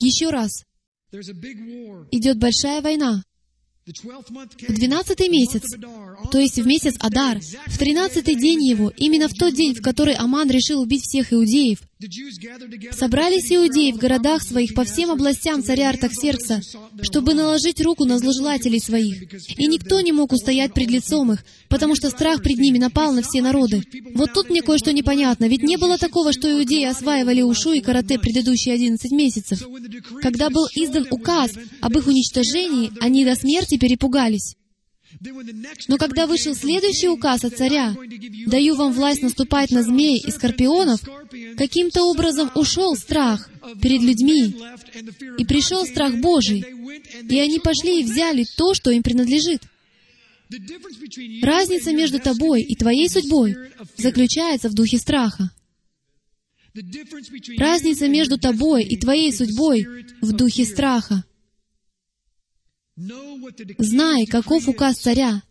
Еще 0.00 0.30
раз. 0.30 0.64
Идет 1.10 2.38
большая 2.38 2.82
война. 2.82 3.22
В 3.86 4.74
двенадцатый 4.74 5.30
месяц, 5.30 5.62
то 6.30 6.38
есть 6.38 6.58
в 6.58 6.66
месяц 6.66 6.94
Адар, 7.00 7.40
в 7.40 7.78
тринадцатый 7.78 8.34
день 8.34 8.62
его, 8.62 8.92
именно 8.94 9.28
в 9.28 9.32
тот 9.32 9.54
день, 9.54 9.74
в 9.74 9.80
который 9.80 10.12
Аман 10.14 10.50
решил 10.50 10.82
убить 10.82 11.04
всех 11.04 11.32
иудеев, 11.32 11.80
собрались 12.92 13.50
иудеи 13.50 13.90
в 13.92 13.96
городах 13.96 14.42
своих 14.42 14.74
по 14.74 14.84
всем 14.84 15.10
областям 15.10 15.64
царя 15.64 15.90
Артаксеркса, 15.90 16.60
чтобы 17.02 17.34
наложить 17.34 17.80
руку 17.80 18.04
на 18.04 18.18
зложелателей 18.18 18.80
своих. 18.80 19.22
И 19.58 19.66
никто 19.66 20.00
не 20.00 20.12
мог 20.12 20.32
устоять 20.32 20.72
пред 20.72 20.90
лицом 20.90 21.32
их, 21.32 21.44
потому 21.68 21.96
что 21.96 22.10
страх 22.10 22.40
пред 22.42 22.58
ними 22.58 22.78
напал 22.78 23.12
на 23.12 23.22
все 23.22 23.42
народы. 23.42 23.82
Вот 24.14 24.32
тут 24.32 24.48
мне 24.48 24.62
кое-что 24.62 24.92
непонятно, 24.92 25.48
ведь 25.48 25.64
не 25.64 25.76
было 25.76 25.98
такого, 25.98 26.32
что 26.32 26.50
иудеи 26.50 26.84
осваивали 26.84 27.42
ушу 27.42 27.72
и 27.72 27.80
карате 27.80 28.18
предыдущие 28.18 28.74
одиннадцать 28.74 29.12
месяцев. 29.12 29.60
Когда 30.22 30.50
был 30.50 30.66
издан 30.76 31.06
указ 31.10 31.52
об 31.80 31.98
их 31.98 32.06
уничтожении, 32.06 32.92
они 33.00 33.24
до 33.24 33.34
смерти 33.34 33.76
перепугались. 33.76 34.54
Но 35.88 35.96
когда 35.96 36.26
вышел 36.26 36.54
следующий 36.54 37.08
указ 37.08 37.44
от 37.44 37.56
царя, 37.56 37.96
«Даю 38.46 38.74
вам 38.74 38.92
власть 38.92 39.22
наступать 39.22 39.70
на 39.70 39.82
змей 39.82 40.18
и 40.18 40.30
скорпионов», 40.30 41.00
каким-то 41.56 42.04
образом 42.04 42.50
ушел 42.54 42.94
страх 42.94 43.50
перед 43.80 44.02
людьми, 44.02 44.54
и 45.38 45.44
пришел 45.44 45.86
страх 45.86 46.14
Божий, 46.16 46.64
и 47.28 47.38
они 47.38 47.58
пошли 47.58 48.00
и 48.00 48.04
взяли 48.04 48.44
то, 48.56 48.74
что 48.74 48.90
им 48.90 49.02
принадлежит. 49.02 49.62
Разница 51.42 51.92
между 51.92 52.18
тобой 52.18 52.62
и 52.62 52.74
твоей 52.74 53.08
судьбой 53.08 53.56
заключается 53.96 54.68
в 54.68 54.74
духе 54.74 54.98
страха. 54.98 55.50
Разница 57.58 58.08
между 58.08 58.38
тобой 58.38 58.84
и 58.84 58.96
твоей 58.96 59.32
судьбой 59.32 59.86
в 60.20 60.32
духе 60.32 60.64
страха. 60.64 61.24
Знай, 63.78 64.26
каков 64.26 64.68
указ 64.68 64.96
царя, 64.96 65.42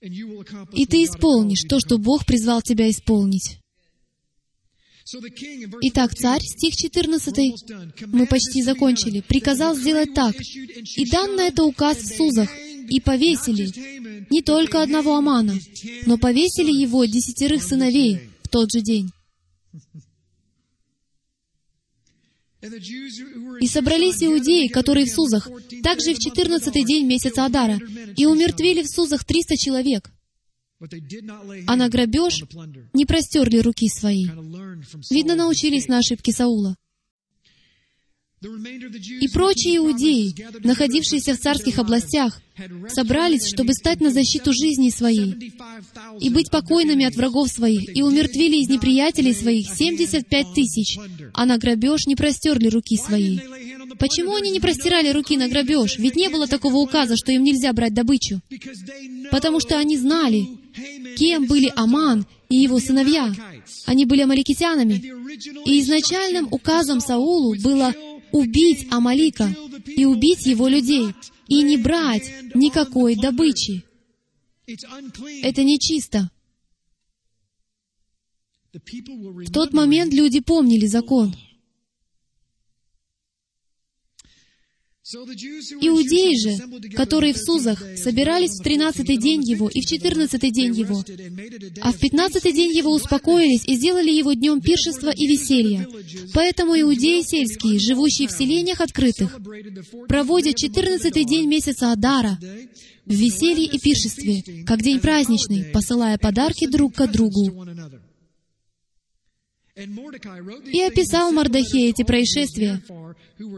и 0.00 0.86
ты 0.86 1.04
исполнишь 1.04 1.64
то, 1.68 1.80
что 1.80 1.98
Бог 1.98 2.24
призвал 2.24 2.62
тебя 2.62 2.88
исполнить. 2.90 3.58
Итак, 5.82 6.14
царь, 6.14 6.42
стих 6.42 6.76
14, 6.76 8.06
мы 8.06 8.26
почти 8.26 8.62
закончили, 8.62 9.20
приказал 9.20 9.74
сделать 9.74 10.14
так. 10.14 10.34
«И 10.40 11.10
дан 11.10 11.34
на 11.34 11.48
это 11.48 11.64
указ 11.64 11.98
в 11.98 12.16
Сузах, 12.16 12.48
и 12.88 13.00
повесили 13.00 13.66
не 14.30 14.42
только 14.42 14.82
одного 14.82 15.16
Амана, 15.16 15.58
но 16.06 16.18
повесили 16.18 16.70
его 16.70 17.04
десятерых 17.04 17.64
сыновей 17.64 18.30
в 18.44 18.48
тот 18.48 18.70
же 18.72 18.80
день». 18.80 19.10
И 22.62 23.66
собрались 23.66 24.22
иудеи, 24.22 24.68
которые 24.68 25.06
в 25.06 25.10
Сузах, 25.10 25.48
также 25.82 26.14
в 26.14 26.18
четырнадцатый 26.18 26.84
день 26.84 27.06
месяца 27.06 27.44
Адара, 27.44 27.80
и 28.16 28.26
умертвили 28.26 28.82
в 28.82 28.88
Сузах 28.88 29.24
триста 29.24 29.56
человек. 29.56 30.10
А 31.66 31.76
на 31.76 31.88
грабеж 31.88 32.44
не 32.92 33.04
простерли 33.04 33.58
руки 33.58 33.88
свои. 33.88 34.26
Видно, 35.10 35.34
научились 35.34 35.88
на 35.88 35.98
ошибке 35.98 36.32
Саула. 36.32 36.76
И 39.20 39.28
прочие 39.28 39.76
иудеи, 39.76 40.34
находившиеся 40.64 41.34
в 41.34 41.38
царских 41.38 41.78
областях, 41.78 42.40
собрались, 42.88 43.46
чтобы 43.46 43.72
стать 43.72 44.00
на 44.00 44.10
защиту 44.10 44.52
жизни 44.52 44.90
своей 44.90 45.52
и 46.20 46.28
быть 46.30 46.50
покойными 46.50 47.04
от 47.04 47.14
врагов 47.14 47.48
своих, 47.48 47.96
и 47.96 48.02
умертвили 48.02 48.56
из 48.56 48.68
неприятелей 48.68 49.34
своих 49.34 49.68
75 49.68 50.54
тысяч, 50.54 50.98
а 51.32 51.46
на 51.46 51.58
грабеж 51.58 52.06
не 52.06 52.16
простерли 52.16 52.68
руки 52.68 52.96
свои. 52.96 53.38
Почему 53.98 54.34
они 54.34 54.50
не 54.50 54.60
простирали 54.60 55.10
руки 55.10 55.36
на 55.36 55.48
грабеж? 55.48 55.98
Ведь 55.98 56.16
не 56.16 56.28
было 56.28 56.46
такого 56.46 56.76
указа, 56.76 57.16
что 57.16 57.32
им 57.32 57.44
нельзя 57.44 57.72
брать 57.72 57.94
добычу. 57.94 58.40
Потому 59.30 59.60
что 59.60 59.78
они 59.78 59.96
знали, 59.96 60.46
кем 61.16 61.46
были 61.46 61.72
Аман 61.76 62.26
и 62.48 62.56
его 62.56 62.78
сыновья. 62.80 63.32
Они 63.86 64.04
были 64.04 64.22
амаликитянами. 64.22 65.02
И 65.66 65.80
изначальным 65.80 66.48
указом 66.50 67.00
Саулу 67.00 67.54
было 67.60 67.94
убить 68.32 68.88
Амалика 68.90 69.54
и 69.86 70.04
убить 70.04 70.46
его 70.46 70.68
людей, 70.68 71.14
и 71.48 71.62
не 71.62 71.76
брать 71.76 72.30
никакой 72.54 73.14
добычи. 73.16 73.84
Это 75.42 75.64
нечисто. 75.64 76.30
В 78.72 79.52
тот 79.52 79.72
момент 79.72 80.14
люди 80.14 80.40
помнили 80.40 80.86
закон. 80.86 81.34
Иудеи 85.04 86.36
же, 86.38 86.94
которые 86.94 87.34
в 87.34 87.38
Сузах, 87.38 87.82
собирались 87.96 88.52
в 88.52 88.62
тринадцатый 88.62 89.16
день 89.16 89.42
его 89.42 89.68
и 89.68 89.80
в 89.80 89.84
четырнадцатый 89.86 90.52
день 90.52 90.72
его, 90.72 91.02
а 91.80 91.92
в 91.92 91.98
пятнадцатый 91.98 92.52
день 92.52 92.72
его 92.72 92.92
успокоились 92.92 93.66
и 93.66 93.74
сделали 93.74 94.12
его 94.12 94.32
днем 94.32 94.60
пиршества 94.60 95.10
и 95.10 95.26
веселья. 95.26 95.88
Поэтому 96.32 96.80
иудеи 96.80 97.22
сельские, 97.22 97.80
живущие 97.80 98.28
в 98.28 98.30
селениях 98.30 98.80
открытых, 98.80 99.40
проводят 100.06 100.54
четырнадцатый 100.54 101.24
день 101.24 101.48
месяца 101.48 101.90
Адара 101.90 102.38
в 103.04 103.12
веселье 103.12 103.66
и 103.66 103.80
пиршестве, 103.80 104.64
как 104.64 104.82
день 104.82 105.00
праздничный, 105.00 105.64
посылая 105.64 106.16
подарки 106.16 106.68
друг 106.68 106.94
к 106.94 107.08
другу. 107.08 107.66
И 109.74 110.80
описал 110.82 111.32
Мардахей 111.32 111.88
эти 111.88 112.04
происшествия, 112.04 112.82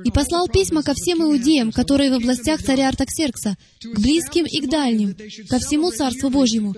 и 0.04 0.10
послал 0.10 0.48
письма 0.48 0.82
ко 0.82 0.94
всем 0.94 1.22
иудеям, 1.22 1.72
которые 1.72 2.10
в 2.10 2.14
областях 2.14 2.62
царя 2.62 2.88
Артаксеркса, 2.88 3.56
к 3.82 3.98
близким 3.98 4.46
и 4.46 4.60
к 4.60 4.68
дальним, 4.68 5.16
ко 5.48 5.58
всему 5.58 5.90
Царству 5.90 6.30
Божьему, 6.30 6.74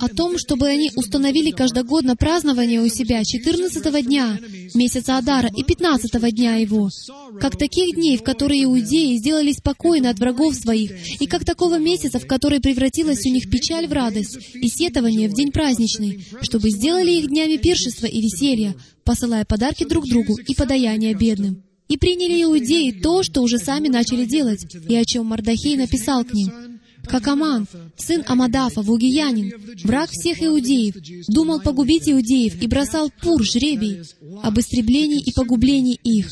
о 0.00 0.08
том, 0.08 0.38
чтобы 0.38 0.66
они 0.66 0.90
установили 0.94 1.50
каждогодно 1.50 2.16
празднование 2.16 2.80
у 2.80 2.88
себя 2.88 3.24
14 3.24 4.04
дня 4.04 4.38
месяца 4.74 5.18
Адара 5.18 5.50
и 5.54 5.62
15 5.62 6.34
дня 6.34 6.56
его, 6.56 6.90
как 7.40 7.56
таких 7.56 7.94
дней, 7.96 8.16
в 8.16 8.22
которые 8.22 8.64
иудеи 8.64 9.16
сделали 9.16 9.52
спокойно 9.52 10.10
от 10.10 10.18
врагов 10.18 10.54
своих, 10.54 10.92
и 11.20 11.26
как 11.26 11.44
такого 11.44 11.78
месяца, 11.78 12.18
в 12.18 12.26
который 12.26 12.60
превратилась 12.60 13.24
у 13.26 13.30
них 13.30 13.50
печаль 13.50 13.86
в 13.86 13.92
радость 13.92 14.38
и 14.54 14.68
сетование 14.68 15.28
в 15.28 15.34
день 15.34 15.52
праздничный, 15.52 16.24
чтобы 16.42 16.70
сделали 16.70 17.12
их 17.12 17.28
днями 17.28 17.56
пиршества 17.56 18.06
и 18.06 18.20
веселья, 18.20 18.74
посылая 19.04 19.44
подарки 19.44 19.84
друг 19.84 20.06
другу 20.06 20.36
и 20.36 20.54
подаяния 20.54 21.14
бедным. 21.14 21.67
И 21.88 21.96
приняли 21.96 22.42
иудеи 22.42 22.90
то, 22.90 23.22
что 23.22 23.42
уже 23.42 23.58
сами 23.58 23.88
начали 23.88 24.24
делать, 24.26 24.66
и 24.88 24.94
о 24.94 25.04
чем 25.04 25.26
Мардахей 25.26 25.76
написал 25.76 26.24
к 26.24 26.32
ним. 26.32 26.80
Как 27.04 27.26
Аман, 27.26 27.66
сын 27.96 28.22
Амадафа, 28.26 28.82
вугиянин, 28.82 29.52
враг 29.84 30.10
всех 30.10 30.42
иудеев, 30.42 30.94
думал 31.28 31.60
погубить 31.60 32.08
иудеев 32.08 32.60
и 32.60 32.66
бросал 32.66 33.10
пур, 33.22 33.42
жребий, 33.42 34.02
об 34.42 34.58
истреблении 34.58 35.22
и 35.22 35.32
погублении 35.32 35.98
их. 36.04 36.28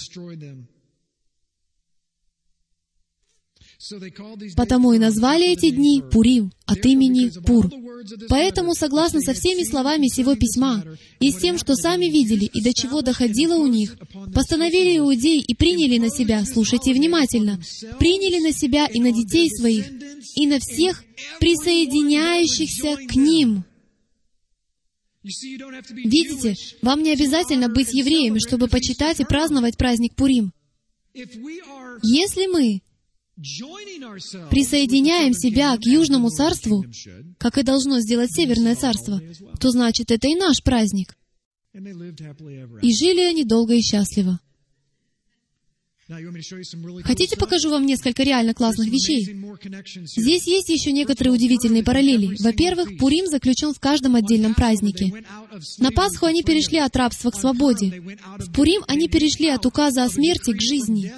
Потому 4.56 4.92
и 4.92 4.98
назвали 4.98 5.52
эти 5.52 5.70
дни 5.70 6.02
Пурим 6.10 6.52
от 6.66 6.84
имени 6.84 7.30
Пур. 7.46 7.70
Поэтому, 8.28 8.74
согласно 8.74 9.20
со 9.20 9.32
всеми 9.32 9.64
словами 9.64 10.08
сего 10.08 10.34
письма 10.34 10.84
и 11.20 11.30
с 11.30 11.36
тем, 11.36 11.58
что 11.58 11.74
сами 11.74 12.06
видели 12.06 12.44
и 12.44 12.62
до 12.62 12.72
чего 12.72 13.02
доходило 13.02 13.56
у 13.56 13.66
них, 13.66 13.96
постановили 14.34 14.98
иудеи 14.98 15.40
и 15.40 15.54
приняли 15.54 15.98
на 15.98 16.10
себя, 16.10 16.44
слушайте 16.44 16.92
внимательно, 16.92 17.60
приняли 17.98 18.40
на 18.42 18.52
себя 18.52 18.86
и 18.86 19.00
на 19.00 19.12
детей 19.12 19.48
своих, 19.50 19.86
и 20.36 20.46
на 20.46 20.58
всех 20.58 21.04
присоединяющихся 21.40 22.96
к 23.08 23.14
ним. 23.14 23.64
Видите, 25.22 26.54
вам 26.82 27.02
не 27.02 27.12
обязательно 27.12 27.68
быть 27.68 27.92
евреями, 27.92 28.38
чтобы 28.38 28.68
почитать 28.68 29.20
и 29.20 29.24
праздновать 29.24 29.76
праздник 29.76 30.14
Пурим. 30.14 30.52
Если 32.02 32.46
мы 32.46 32.82
присоединяем 33.36 35.34
себя 35.34 35.76
к 35.76 35.84
Южному 35.84 36.30
царству, 36.30 36.84
как 37.38 37.58
и 37.58 37.62
должно 37.62 38.00
сделать 38.00 38.32
Северное 38.32 38.74
царство, 38.74 39.20
то 39.60 39.70
значит, 39.70 40.10
это 40.10 40.26
и 40.28 40.34
наш 40.34 40.62
праздник. 40.62 41.16
И 41.74 42.94
жили 42.94 43.20
они 43.20 43.44
долго 43.44 43.74
и 43.74 43.82
счастливо. 43.82 44.40
Хотите, 47.02 47.36
покажу 47.36 47.68
вам 47.68 47.84
несколько 47.84 48.22
реально 48.22 48.54
классных 48.54 48.88
вещей? 48.88 49.24
Здесь 50.06 50.46
есть 50.46 50.68
еще 50.68 50.92
некоторые 50.92 51.34
удивительные 51.34 51.82
параллели. 51.82 52.36
Во-первых, 52.40 52.96
Пурим 52.96 53.26
заключен 53.26 53.74
в 53.74 53.80
каждом 53.80 54.14
отдельном 54.14 54.54
празднике. 54.54 55.24
На 55.78 55.90
Пасху 55.90 56.26
они 56.26 56.44
перешли 56.44 56.78
от 56.78 56.94
рабства 56.94 57.32
к 57.32 57.36
свободе. 57.36 58.00
В 58.38 58.52
Пурим 58.52 58.84
они 58.86 59.08
перешли 59.08 59.48
от 59.48 59.66
указа 59.66 60.04
о 60.04 60.08
смерти 60.08 60.52
к 60.52 60.60
жизни. 60.62 61.12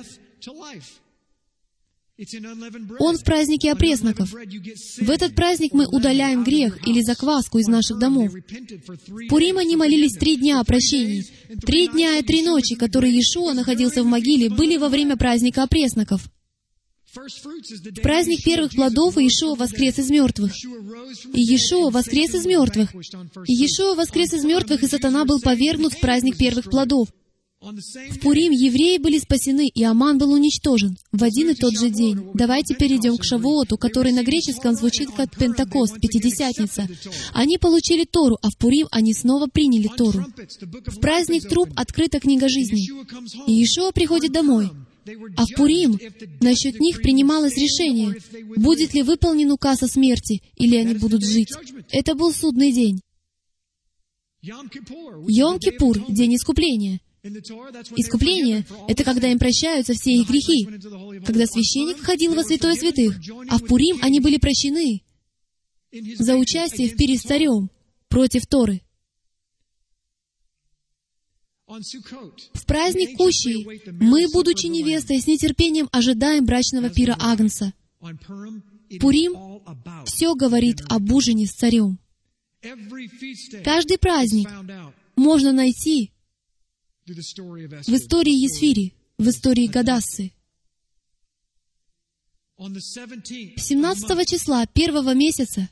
Он 2.99 3.16
в 3.16 3.23
празднике 3.23 3.71
опресноков. 3.71 4.33
В 4.33 5.11
этот 5.11 5.37
праздник 5.37 5.73
мы 5.73 5.87
удаляем 5.87 6.43
грех 6.43 6.85
или 6.85 7.01
закваску 7.01 7.59
из 7.59 7.69
наших 7.69 7.99
домов. 7.99 8.33
В 8.33 9.29
Пурим 9.29 9.59
они 9.59 9.77
молились 9.77 10.14
три 10.14 10.37
дня 10.37 10.59
о 10.59 10.64
прощении. 10.64 11.25
Три 11.64 11.87
дня 11.87 12.19
и 12.19 12.23
три 12.25 12.43
ночи, 12.43 12.75
которые 12.75 13.12
Иешуа 13.12 13.53
находился 13.55 14.03
в 14.03 14.07
могиле, 14.07 14.51
были 14.51 14.77
во 14.79 14.89
время 14.89 15.16
праздника 15.16 15.62
опресноков. 15.62 16.29
В 17.14 18.01
праздник 18.03 18.43
первых 18.43 18.73
плодов 18.73 19.16
Иешуа 19.16 19.55
воскрес 19.55 19.99
из 20.01 20.11
мертвых. 20.11 20.53
И 21.33 21.41
Иешуа 21.41 21.91
воскрес 21.91 22.35
из 22.35 22.47
мертвых. 22.47 22.95
И 23.47 23.53
Иешуа 23.53 23.95
воскрес 23.95 24.35
из 24.35 24.45
мертвых, 24.45 24.83
и 24.83 24.89
сатана 24.89 25.25
был 25.25 25.41
повергнут 25.41 25.93
в 25.93 26.01
праздник 26.01 26.37
первых 26.37 26.69
плодов. 26.69 27.09
В 27.61 28.20
Пурим 28.20 28.52
евреи 28.52 28.98
были 28.98 29.18
спасены, 29.18 29.66
и 29.66 29.82
Аман 29.82 30.16
был 30.16 30.32
уничтожен 30.32 30.96
в 31.11 31.24
один 31.24 31.50
и 31.50 31.54
тот 31.54 31.76
же 31.76 31.90
день. 31.90 32.30
Давайте 32.34 32.76
перейдем 32.76 33.16
к 33.16 33.24
Шавуоту, 33.24 33.76
который 33.76 34.12
на 34.12 34.22
греческом 34.22 34.76
звучит 34.76 35.11
как 35.11 35.36
Пентакост, 35.36 36.00
Пятидесятница. 36.00 36.88
Они 37.32 37.59
получили 37.59 38.04
Тору, 38.04 38.38
а 38.42 38.50
в 38.50 38.56
Пурим 38.59 38.86
они 38.92 39.12
снова 39.12 39.48
приняли 39.48 39.88
Тору. 39.88 40.24
В 40.86 41.00
праздник 41.00 41.48
труп 41.48 41.70
открыта 41.74 42.20
книга 42.20 42.48
жизни. 42.48 42.86
И 43.48 43.52
Иешуа 43.52 43.90
приходит 43.90 44.30
домой. 44.32 44.70
А 45.36 45.44
в 45.44 45.54
Пурим 45.56 45.98
насчет 46.40 46.78
них 46.78 47.02
принималось 47.02 47.56
решение, 47.56 48.14
будет 48.56 48.94
ли 48.94 49.02
выполнен 49.02 49.50
указ 49.50 49.82
о 49.82 49.88
смерти, 49.88 50.42
или 50.54 50.76
они 50.76 50.94
будут 50.94 51.24
жить. 51.24 51.50
Это 51.90 52.14
был 52.14 52.32
судный 52.32 52.70
день. 52.70 53.00
Йом-Кипур— 54.44 56.04
день 56.09 56.36
искупления. 56.36 57.00
Искупление— 57.23 58.64
это 58.89 59.05
когда 59.05 59.29
им 59.29 59.39
прощаются 59.39 59.95
все 59.95 60.12
их 60.12 60.29
грехи, 60.29 60.64
когда 61.25 61.47
священник 61.47 61.99
входил 61.99 62.35
во 62.35 62.45
святое 62.45 62.75
святых, 62.75 63.19
а 63.49 63.59
в 63.59 63.64
Пурим 63.64 63.99
они 64.03 64.21
были 64.21 64.39
прощены 64.39 65.03
за 66.19 66.37
участие 66.37 66.89
в 66.89 66.97
пире 66.97 67.16
с 67.16 67.23
царем 67.23 67.71
против 68.09 68.47
Торы. 68.47 68.83
В 71.66 72.66
праздник 72.66 73.16
Кущи 73.19 73.66
мы, 74.01 74.27
будучи 74.33 74.66
невестой, 74.66 75.21
с 75.21 75.27
нетерпением 75.27 75.89
ожидаем 75.93 76.47
брачного 76.47 76.89
пира 76.89 77.16
Агнца. 77.21 77.75
Пурим 79.01 79.61
все 80.07 80.35
говорит 80.35 80.81
об 80.89 81.12
ужине 81.12 81.47
с 81.47 81.53
царем. 81.53 81.99
Каждый 83.64 83.99
праздник 83.99 84.49
можно 85.16 85.53
найти 85.53 86.12
в 87.09 87.94
истории 87.94 88.34
Есфири, 88.34 88.94
в 89.18 89.28
истории 89.28 89.66
Гадассы. 89.66 90.32
17 92.59 94.28
числа 94.28 94.66
первого 94.66 95.14
месяца, 95.14 95.68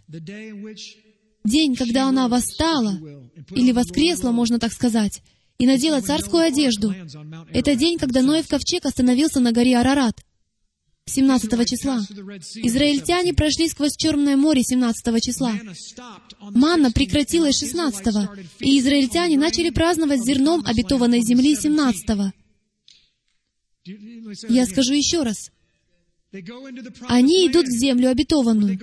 день, 1.45 1.75
когда 1.75 2.09
она 2.09 2.29
восстала, 2.29 2.99
или 3.51 3.73
воскресла, 3.73 4.31
можно 4.31 4.59
так 4.59 4.73
сказать, 4.73 5.23
и 5.59 5.67
надела 5.67 6.01
царскую 6.01 6.45
одежду. 6.45 6.95
Это 7.53 7.75
день, 7.75 7.99
когда 7.99 8.23
Ноев 8.23 8.49
ковчег 8.49 8.87
остановился 8.87 9.41
на 9.41 9.53
горе 9.53 9.77
Арарат. 9.79 10.26
17 11.09 11.69
числа. 11.69 12.05
Израильтяне 12.57 13.33
прошли 13.33 13.69
сквозь 13.69 13.97
Черное 13.97 14.37
море 14.37 14.63
17 14.63 15.23
числа. 15.23 15.55
Манна 16.41 16.91
прекратилась 16.91 17.59
16 17.59 18.29
и 18.61 18.79
израильтяне 18.81 19.39
начали 19.39 19.71
праздновать 19.71 20.25
зерном 20.25 20.65
обетованной 20.67 21.23
земли 21.23 21.55
17 21.55 22.33
Я 24.49 24.67
скажу 24.67 24.95
еще 24.95 25.23
раз. 25.23 25.51
Они 27.09 27.47
идут 27.47 27.67
в 27.67 27.79
землю 27.79 28.11
обетованную. 28.11 28.79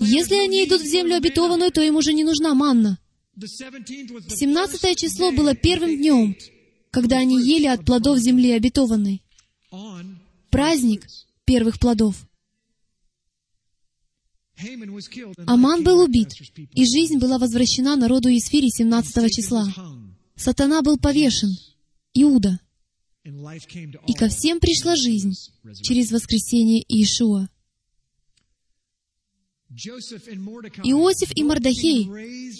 Если 0.00 0.34
они 0.34 0.64
идут 0.64 0.82
в 0.82 0.86
землю 0.86 1.16
обетованную, 1.16 1.70
то 1.70 1.80
им 1.80 1.96
уже 1.96 2.12
не 2.12 2.24
нужна 2.24 2.52
манна. 2.54 2.98
17 3.38 4.98
число 4.98 5.30
было 5.30 5.54
первым 5.54 5.96
днем, 5.96 6.36
когда 6.90 7.18
они 7.18 7.40
ели 7.40 7.66
от 7.66 7.84
плодов 7.84 8.18
земли 8.18 8.50
обетованной. 8.50 9.22
Праздник 10.50 11.06
первых 11.44 11.78
плодов. 11.78 12.26
Аман 15.46 15.82
был 15.82 16.00
убит, 16.00 16.28
и 16.72 16.84
жизнь 16.84 17.18
была 17.18 17.38
возвращена 17.38 17.96
народу 17.96 18.28
Исфири 18.28 18.68
17 18.68 19.32
числа. 19.34 19.66
Сатана 20.36 20.82
был 20.82 20.98
повешен, 20.98 21.50
Иуда, 22.14 22.60
и 23.24 24.12
ко 24.14 24.28
всем 24.28 24.60
пришла 24.60 24.96
жизнь 24.96 25.32
через 25.82 26.12
воскресение 26.12 26.84
Иешуа. 26.88 27.48
Иосиф 29.76 31.30
и 31.34 31.42
Мардахей 31.42 32.08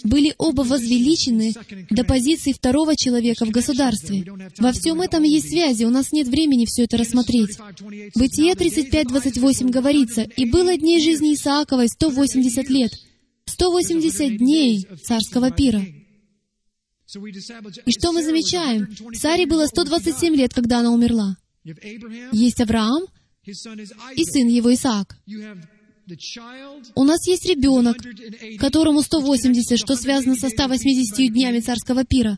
были 0.03 0.33
оба 0.37 0.61
возвеличены 0.61 1.53
до 1.89 2.03
позиции 2.03 2.51
второго 2.51 2.95
человека 2.95 3.45
в 3.45 3.51
государстве. 3.51 4.25
Во 4.57 4.71
всем 4.73 5.01
этом 5.01 5.23
есть 5.23 5.49
связи, 5.49 5.85
у 5.85 5.89
нас 5.89 6.11
нет 6.11 6.27
времени 6.27 6.65
все 6.65 6.83
это 6.83 6.97
рассмотреть. 6.97 7.57
Бытие 8.15 8.53
35.28 8.53 9.69
говорится, 9.69 10.23
«И 10.23 10.45
было 10.45 10.75
дней 10.77 11.01
жизни 11.01 11.33
Исааковой 11.33 11.87
180 11.87 12.69
лет, 12.69 12.91
180 13.45 14.37
дней 14.37 14.85
царского 15.03 15.51
пира». 15.51 15.85
И 17.85 17.91
что 17.91 18.11
мы 18.11 18.23
замечаем? 18.23 18.89
Саре 19.13 19.45
было 19.45 19.67
127 19.67 20.35
лет, 20.35 20.53
когда 20.53 20.79
она 20.79 20.91
умерла. 20.91 21.37
Есть 22.33 22.59
Авраам 22.59 23.05
и 23.45 24.23
сын 24.25 24.47
его 24.47 24.73
Исаак. 24.73 25.17
У 26.95 27.03
нас 27.03 27.27
есть 27.27 27.45
ребенок, 27.45 27.97
которому 28.59 29.01
180, 29.01 29.79
что 29.79 29.95
связано 29.95 30.35
со 30.35 30.49
180 30.49 31.33
днями 31.33 31.59
царского 31.59 32.03
пира. 32.03 32.37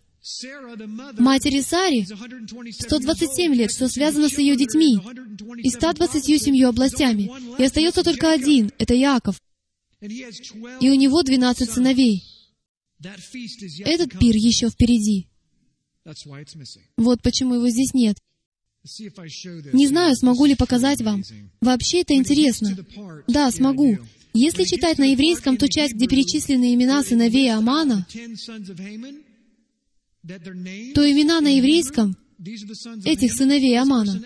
Матери 1.18 1.61
Сари 1.61 2.05
127 2.05 3.53
лет, 3.53 3.72
что 3.72 3.88
связано 3.88 4.30
с 4.30 4.38
ее 4.38 4.55
детьми, 4.55 4.99
и 5.63 5.70
127 5.70 6.63
областями. 6.65 7.32
И 7.57 7.63
остается 7.63 8.03
только 8.03 8.32
один, 8.32 8.72
это 8.77 8.94
Яков. 8.94 9.39
И 10.02 10.89
у 10.89 10.95
него 10.95 11.23
12 11.23 11.69
сыновей. 11.69 12.23
Этот 12.99 14.18
пир 14.19 14.35
еще 14.35 14.69
впереди. 14.69 15.27
Вот 16.98 17.22
почему 17.22 17.56
его 17.56 17.69
здесь 17.69 17.94
нет. 17.94 18.18
Не 19.73 19.88
знаю, 19.88 20.15
смогу 20.15 20.45
ли 20.45 20.55
показать 20.55 21.01
вам. 21.01 21.23
Вообще 21.61 22.01
это 22.01 22.14
интересно. 22.14 22.77
Да, 23.27 23.51
смогу. 23.51 23.97
Если 24.34 24.65
читать 24.65 24.97
на 24.99 25.11
еврейском 25.11 25.57
ту 25.57 25.68
часть, 25.68 25.95
где 25.95 26.07
перечислены 26.07 26.73
имена 26.73 27.03
сыновей 27.03 27.51
Амана, 27.51 28.05
то 30.93 31.11
имена 31.11 31.41
на 31.41 31.55
еврейском 31.57 32.15
этих 33.05 33.34
сыновей 33.34 33.80
Амана 33.80 34.22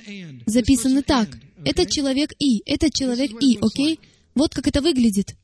записаны 0.45 1.01
так. 1.01 1.29
Этот 1.63 1.89
человек 1.89 2.33
И, 2.39 2.61
этот 2.65 2.93
человек 2.93 3.31
И, 3.41 3.57
окей? 3.61 3.99
Вот 4.35 4.53
как 4.53 4.67
это 4.67 4.81
выглядит. 4.81 5.35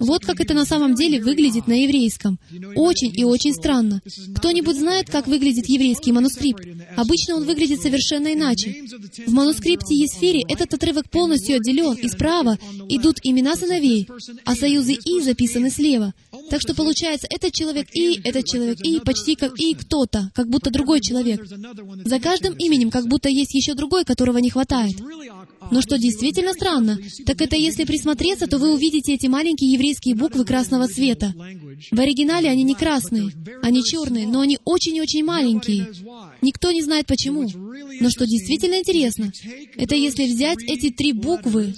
Вот 0.00 0.24
как 0.24 0.40
это 0.40 0.52
на 0.54 0.66
самом 0.66 0.94
деле 0.94 1.20
выглядит 1.20 1.66
на 1.66 1.82
еврейском. 1.82 2.38
Очень 2.76 3.12
и 3.14 3.24
очень 3.24 3.54
странно. 3.54 4.02
Кто-нибудь 4.36 4.76
знает, 4.76 5.10
как 5.10 5.26
выглядит 5.26 5.66
еврейский 5.66 6.12
манускрипт? 6.12 6.62
Обычно 6.96 7.36
он 7.36 7.44
выглядит 7.44 7.80
совершенно 7.80 8.34
иначе. 8.34 8.84
В 9.26 9.32
манускрипте 9.32 9.94
Есфири 9.94 10.44
этот 10.48 10.74
отрывок 10.74 11.08
полностью 11.10 11.56
отделен, 11.56 11.94
и 11.94 12.08
справа 12.08 12.58
идут 12.88 13.18
имена 13.22 13.56
сыновей, 13.56 14.08
а 14.44 14.54
союзы 14.54 14.92
«и» 14.92 15.20
записаны 15.20 15.70
слева. 15.70 16.12
Так 16.50 16.60
что 16.60 16.74
получается, 16.74 17.26
этот 17.30 17.52
человек 17.52 17.88
«и», 17.94 18.20
этот 18.24 18.44
человек 18.44 18.80
«и», 18.80 19.00
почти 19.00 19.36
как 19.36 19.58
«и» 19.58 19.74
кто-то, 19.74 20.30
как 20.34 20.48
будто 20.48 20.70
другой 20.70 21.00
человек. 21.00 21.40
За 22.04 22.20
каждым 22.20 22.54
именем 22.54 22.90
как 22.90 23.06
будто 23.06 23.28
есть 23.28 23.54
еще 23.54 23.74
другой, 23.74 24.04
которого 24.04 24.38
не 24.38 24.50
хватает. 24.50 24.96
Но 25.70 25.80
что 25.80 25.98
действительно 25.98 26.52
странно, 26.52 26.98
так 27.26 27.40
это 27.40 27.56
если 27.56 27.84
присмотреться, 27.84 28.46
то 28.46 28.58
вы 28.58 28.74
увидите 28.74 29.14
эти 29.14 29.26
маленькие 29.26 29.72
еврейские 29.72 30.14
буквы 30.14 30.44
красного 30.44 30.88
цвета. 30.88 31.34
В 31.90 32.00
оригинале 32.00 32.50
они 32.50 32.62
не 32.62 32.74
красные, 32.74 33.30
они 33.62 33.82
черные, 33.82 34.26
но 34.26 34.40
они 34.40 34.58
очень-очень 34.64 35.24
маленькие. 35.24 35.88
Никто 36.42 36.72
не 36.72 36.82
знает 36.82 37.06
почему. 37.06 37.48
Но 38.00 38.10
что 38.10 38.26
действительно 38.26 38.78
интересно, 38.78 39.32
это 39.76 39.94
если 39.94 40.26
взять 40.26 40.62
эти 40.62 40.90
три 40.90 41.12
буквы, 41.12 41.74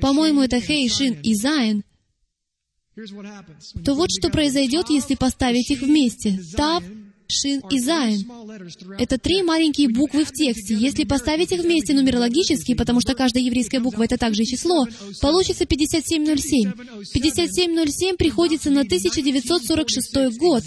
по-моему, 0.00 0.42
это 0.42 0.60
Хей, 0.60 0.88
Шин 0.88 1.18
и 1.22 1.34
Зайн, 1.34 1.82
то 3.84 3.94
вот 3.94 4.10
что 4.10 4.30
произойдет, 4.30 4.90
если 4.90 5.14
поставить 5.14 5.70
их 5.70 5.82
вместе. 5.82 6.38
Тав, 6.56 6.82
Шин 7.30 7.62
и 7.70 7.78
Зайн. 7.78 8.26
Это 8.98 9.18
три 9.18 9.42
маленькие 9.42 9.88
буквы 9.90 10.24
в 10.24 10.32
тексте. 10.32 10.74
Если 10.74 11.04
поставить 11.04 11.52
их 11.52 11.60
вместе 11.60 11.92
нумерологически, 11.92 12.74
потому 12.74 13.00
что 13.00 13.14
каждая 13.14 13.44
еврейская 13.44 13.80
буква— 13.80 14.04
это 14.04 14.16
также 14.16 14.44
число, 14.44 14.86
получится 15.20 15.66
5707. 15.66 16.72
5707 17.12 18.16
приходится 18.16 18.70
на 18.70 18.80
1946 18.80 20.38
год, 20.38 20.64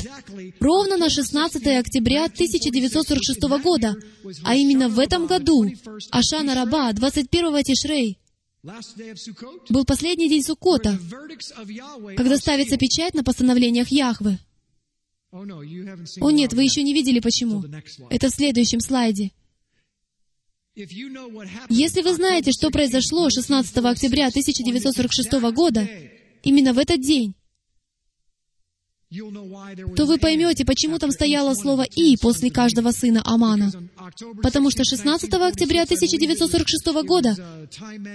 ровно 0.60 0.98
на 0.98 1.10
16 1.10 1.66
октября 1.80 2.26
1946 2.26 3.42
года. 3.64 3.96
А 4.44 4.56
именно 4.56 4.88
в 4.88 5.00
этом 5.00 5.26
году 5.26 5.66
Ашана 6.12 6.54
Раба, 6.54 6.94
21 6.94 7.64
Тишрей, 7.64 8.20
был 9.70 9.86
последний 9.86 10.30
день 10.30 10.44
Суккота, 10.44 11.00
когда 12.16 12.38
ставится 12.38 12.78
печать 12.78 13.16
на 13.16 13.24
постановлениях 13.24 13.88
Яхвы. 13.88 14.38
О 15.32 16.32
нет, 16.32 16.54
вы 16.54 16.64
еще 16.64 16.84
не 16.84 16.94
видели 16.94 17.20
почему. 17.20 17.64
Это 18.10 18.28
в 18.30 18.32
следующем 18.32 18.82
слайде. 18.82 19.32
Если 20.76 22.02
вы 22.02 22.14
знаете, 22.14 22.52
что 22.52 22.70
произошло 22.70 23.30
16 23.30 23.78
октября 23.78 24.28
1946 24.28 25.32
года, 25.54 25.88
именно 26.44 26.74
в 26.74 26.80
этот 26.80 27.02
день, 27.02 27.34
то 29.98 30.06
вы 30.06 30.18
поймете, 30.18 30.64
почему 30.64 30.98
там 30.98 31.12
стояло 31.12 31.54
слово 31.54 31.84
«и» 31.84 32.16
после 32.16 32.50
каждого 32.50 32.92
сына 32.92 33.22
Амана. 33.26 33.70
Потому 34.42 34.72
что 34.72 34.86
16 34.86 35.34
октября 35.34 35.84
1946 35.84 36.86
года, 37.06 37.36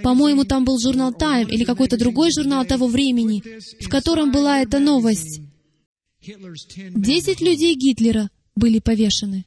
по-моему, 0.01 0.43
там 0.43 0.65
был 0.65 0.79
журнал 0.79 1.11
Time 1.11 1.49
или 1.51 1.63
какой-то 1.63 1.97
другой 1.97 2.31
журнал 2.31 2.65
того 2.65 2.87
времени, 2.87 3.43
в 3.79 3.89
котором 3.89 4.31
была 4.31 4.61
эта 4.61 4.79
новость. 4.79 5.41
Десять 6.95 7.41
людей 7.41 7.75
Гитлера 7.75 8.29
были 8.55 8.79
повешены. 8.79 9.45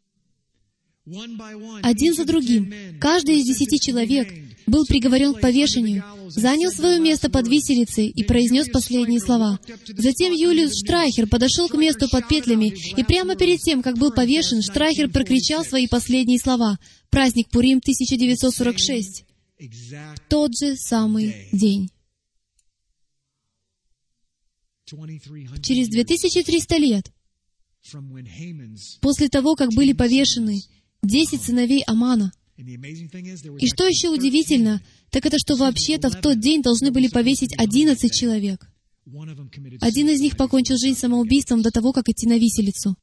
Один 1.82 2.14
за 2.14 2.24
другим. 2.24 2.72
Каждый 3.00 3.40
из 3.40 3.46
десяти 3.46 3.80
человек 3.80 4.32
был 4.66 4.84
приговорен 4.86 5.34
к 5.34 5.40
повешению, 5.40 6.04
занял 6.28 6.70
свое 6.70 7.00
место 7.00 7.28
под 7.28 7.48
виселицей 7.48 8.08
и 8.08 8.22
произнес 8.22 8.68
последние 8.68 9.20
слова. 9.20 9.58
Затем 9.88 10.32
Юлиус 10.32 10.78
Штрайхер 10.78 11.26
подошел 11.26 11.68
к 11.68 11.74
месту 11.74 12.08
под 12.08 12.28
петлями, 12.28 12.72
и 12.96 13.02
прямо 13.02 13.34
перед 13.34 13.58
тем, 13.60 13.82
как 13.82 13.98
был 13.98 14.12
повешен, 14.12 14.62
Штрайхер 14.62 15.10
прокричал 15.10 15.64
свои 15.64 15.88
последние 15.88 16.38
слова. 16.38 16.78
Праздник 17.10 17.50
Пурим 17.50 17.78
1946. 17.78 19.24
Тот 20.28 20.52
же 20.56 20.76
самый 20.76 21.48
день. 21.52 21.90
Через 25.62 25.88
2300 25.88 26.76
лет, 26.78 27.12
после 29.00 29.28
того, 29.28 29.54
как 29.56 29.72
были 29.72 29.92
повешены 29.92 30.60
десять 31.02 31.42
сыновей 31.42 31.82
Амана, 31.86 32.32
и 32.56 33.66
что 33.68 33.86
еще 33.86 34.10
удивительно, 34.10 34.82
так 35.10 35.24
это 35.26 35.38
что 35.38 35.56
вообще-то 35.56 36.10
в 36.10 36.20
тот 36.20 36.40
день 36.40 36.62
должны 36.62 36.90
были 36.90 37.08
повесить 37.08 37.56
одиннадцать 37.58 38.14
человек. 38.14 38.70
Один 39.80 40.08
из 40.08 40.20
них 40.20 40.36
покончил 40.36 40.76
жизнь 40.76 40.98
самоубийством 40.98 41.62
до 41.62 41.70
того, 41.70 41.92
как 41.92 42.08
идти 42.08 42.26
на 42.26 42.38
виселицу. 42.38 42.96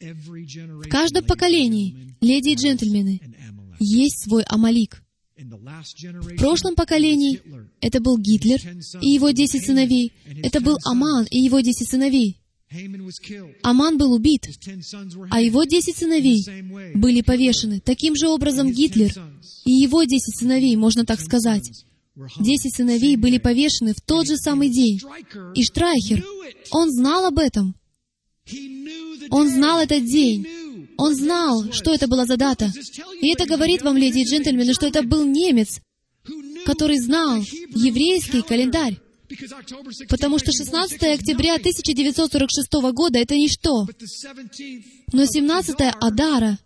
В 0.00 0.88
каждом 0.88 1.24
поколении, 1.24 2.16
леди 2.20 2.50
и 2.50 2.54
джентльмены, 2.54 3.20
есть 3.80 4.24
свой 4.24 4.44
Амалик. 4.44 5.03
В 5.36 6.36
прошлом 6.36 6.76
поколении 6.76 7.40
это 7.80 8.00
был 8.00 8.18
Гитлер 8.18 8.60
и 9.00 9.08
его 9.08 9.30
десять 9.30 9.66
сыновей. 9.66 10.12
Это 10.42 10.60
был 10.60 10.78
Аман 10.84 11.26
и 11.28 11.38
его 11.38 11.60
десять 11.60 11.90
сыновей. 11.90 12.38
Аман 13.62 13.98
был 13.98 14.12
убит, 14.12 14.48
а 15.30 15.40
его 15.40 15.64
десять 15.64 15.96
сыновей 15.96 16.44
были 16.94 17.20
повешены. 17.22 17.80
Таким 17.80 18.14
же 18.14 18.28
образом 18.28 18.70
Гитлер 18.70 19.12
и 19.64 19.72
его 19.72 20.04
десять 20.04 20.36
сыновей, 20.38 20.76
можно 20.76 21.04
так 21.04 21.20
сказать, 21.20 21.84
десять 22.38 22.76
сыновей 22.76 23.16
были 23.16 23.38
повешены 23.38 23.92
в 23.92 24.00
тот 24.00 24.28
же 24.28 24.36
самый 24.36 24.70
день. 24.70 25.00
И 25.54 25.64
Штрайхер, 25.64 26.24
он 26.70 26.90
знал 26.90 27.26
об 27.26 27.38
этом. 27.38 27.74
Он 29.30 29.48
знал 29.48 29.80
этот 29.80 30.04
день. 30.04 30.46
Он 30.96 31.14
знал, 31.14 31.72
что 31.72 31.92
это 31.92 32.06
была 32.06 32.24
за 32.24 32.36
дата. 32.36 32.72
И 33.20 33.32
это 33.32 33.46
говорит 33.46 33.82
вам, 33.82 33.96
леди 33.96 34.20
и 34.20 34.24
джентльмены, 34.24 34.74
что 34.74 34.86
это 34.86 35.02
был 35.02 35.24
немец, 35.24 35.80
который 36.64 36.98
знал 36.98 37.38
еврейский 37.38 38.42
календарь. 38.42 38.98
Потому 40.08 40.38
что 40.38 40.52
16 40.52 41.02
октября 41.02 41.54
1946 41.54 42.72
года— 42.92 43.18
это 43.20 43.36
ничто. 43.36 43.86
Но 45.12 45.24
17 45.26 45.76
Адара 46.00 46.58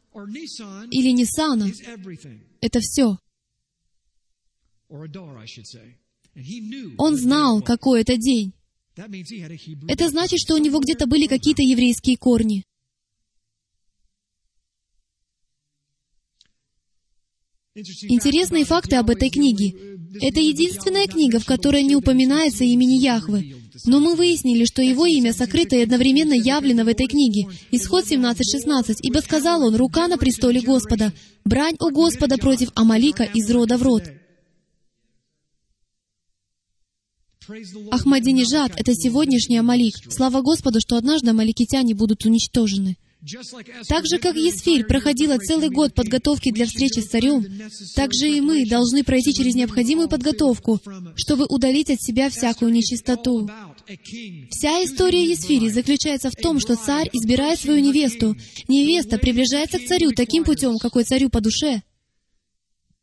или 0.91 1.11
Ниссана— 1.13 1.71
это 2.61 2.81
все. 2.81 3.19
Он 6.99 7.17
знал, 7.17 7.63
какой 7.63 8.03
это 8.03 8.17
день. 8.17 8.53
Это 9.89 10.09
значит, 10.09 10.41
что 10.41 10.55
у 10.55 10.59
него 10.59 10.81
где-то 10.81 11.07
были 11.07 11.27
какие-то 11.27 11.63
еврейские 11.63 12.17
корни. 12.17 12.65
Интересные 18.09 18.65
факты 18.65 18.97
об 18.97 19.11
этой 19.11 19.31
книге. 19.31 19.75
Это 20.21 20.41
единственная 20.41 21.07
книга, 21.07 21.39
в 21.39 21.45
которой 21.45 21.83
не 21.85 21.95
упоминается 21.95 22.65
имени 22.65 22.95
Яхвы. 22.95 23.55
Но 23.85 24.01
мы 24.01 24.17
выяснили, 24.17 24.65
что 24.65 24.83
его 24.83 25.07
имя 25.07 25.33
сокрыто 25.33 25.77
и 25.77 25.83
одновременно 25.83 26.33
явлено 26.33 26.85
в 26.85 26.89
этой 26.89 27.07
книге. 27.07 27.49
Исход 27.71 28.05
17.16. 28.05 28.97
«Ибо 29.03 29.19
сказал 29.19 29.63
он, 29.63 29.77
рука 29.77 30.09
на 30.09 30.19
престоле 30.19 30.61
Господа, 30.61 31.13
брань 31.45 31.77
у 31.81 31.91
Господа 31.91 32.37
против 32.39 32.71
Амалика 32.75 33.23
из 33.23 33.49
рода 33.51 33.77
в 33.79 33.83
род». 33.83 34.05
Ахмадинежад— 37.91 38.73
это 38.77 38.95
сегодняшний 38.95 39.57
Амалик. 39.57 39.95
Слава 40.11 40.43
Господу, 40.43 40.81
что 40.81 40.97
однажды 40.97 41.31
амаликитяне 41.31 41.95
будут 41.95 42.27
уничтожены. 42.27 42.97
Так 43.89 44.07
же, 44.07 44.19
как 44.19 44.37
Есфирь 44.37 44.85
проходила 44.85 45.39
целый 45.39 45.71
год 45.71 45.93
подготовки 45.95 46.53
для 46.53 46.67
встречи 46.67 47.01
с 47.01 47.09
царем, 47.09 47.45
так 47.97 48.15
же 48.15 48.31
и 48.31 48.41
мы 48.41 48.65
должны 48.65 49.03
пройти 49.03 49.35
через 49.35 49.55
необходимую 49.57 50.09
подготовку, 50.09 50.81
чтобы 51.17 51.47
удалить 51.47 51.91
от 51.91 52.01
себя 52.01 52.31
всякую 52.31 52.73
нечистоту. 52.73 53.49
Вся 54.51 54.85
история 54.85 55.25
Есфири 55.25 55.69
заключается 55.69 56.31
в 56.31 56.37
том, 56.37 56.61
что 56.61 56.77
царь 56.77 57.09
избирает 57.13 57.59
свою 57.59 57.81
невесту. 57.81 58.37
Невеста 58.69 59.19
приближается 59.19 59.79
к 59.79 59.87
царю 59.87 60.13
таким 60.13 60.45
путем, 60.45 60.79
какой 60.79 61.05
царю 61.05 61.29
по 61.29 61.41
душе. 61.41 61.83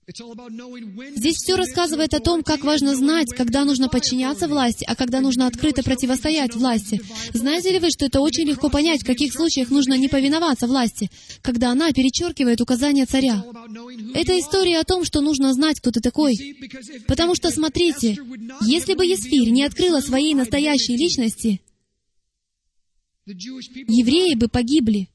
Здесь 0.08 1.38
все 1.38 1.56
рассказывает 1.56 2.14
о 2.14 2.20
том, 2.20 2.44
как 2.44 2.64
важно 2.64 2.96
знать, 2.96 3.30
когда 3.36 3.66
нужно 3.66 3.90
подчиняться 3.90 4.48
власти, 4.48 4.86
а 4.88 4.96
когда 4.96 5.20
нужно 5.20 5.48
открыто 5.48 5.82
противостоять 5.82 6.54
власти. 6.54 7.02
Знаете 7.34 7.72
ли 7.72 7.80
вы, 7.80 7.90
что 7.90 8.06
это 8.06 8.22
очень 8.22 8.46
легко 8.46 8.70
понять, 8.70 9.02
в 9.02 9.06
каких 9.06 9.34
случаях 9.34 9.72
нужно 9.72 9.98
не 9.98 10.08
повиноваться 10.08 10.68
власти, 10.68 11.10
когда 11.42 11.72
она 11.72 11.92
перечеркивает 11.92 12.62
указания 12.62 13.08
царя? 13.08 13.44
Это 14.14 14.40
история 14.40 14.80
о 14.80 14.84
том, 14.84 15.06
что 15.06 15.22
нужно 15.22 15.54
знать, 15.54 15.80
кто 15.80 15.90
ты 15.90 16.02
такой. 16.02 16.56
Потому 17.08 17.34
что, 17.34 17.50
смотрите, 17.50 18.16
если 18.62 18.94
бы 18.94 19.08
Есфирь 19.08 19.50
не 19.50 19.64
открыла 19.64 20.02
своей 20.02 20.36
настоящей 20.36 20.96
личности, 20.98 21.62
евреи 23.26 24.36
бы 24.36 24.50
погибли. 24.50 25.10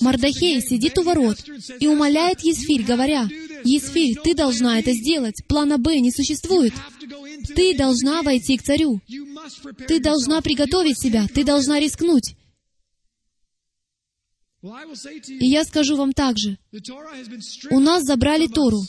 Мардахей 0.00 0.60
сидит 0.62 0.96
у 0.96 1.02
ворот 1.02 1.36
и 1.80 1.86
умоляет 1.86 2.40
Есфирь, 2.40 2.82
говоря, 2.82 3.28
«Есфирь, 3.62 4.18
ты 4.24 4.34
должна 4.34 4.78
это 4.78 4.92
сделать, 4.92 5.42
плана 5.46 5.76
Б 5.76 5.98
не 5.98 6.10
существует. 6.10 6.72
Ты 7.54 7.76
должна 7.76 8.22
войти 8.22 8.56
к 8.56 8.62
царю. 8.62 9.00
Ты 9.86 10.00
должна 10.00 10.40
приготовить 10.40 10.98
себя, 10.98 11.26
ты 11.32 11.44
должна 11.44 11.78
рискнуть». 11.78 12.36
И 14.62 15.46
я 15.46 15.64
скажу 15.64 15.96
вам 15.96 16.12
также, 16.14 16.58
у 17.70 17.80
нас 17.80 18.04
забрали 18.04 18.46
Тору. 18.46 18.80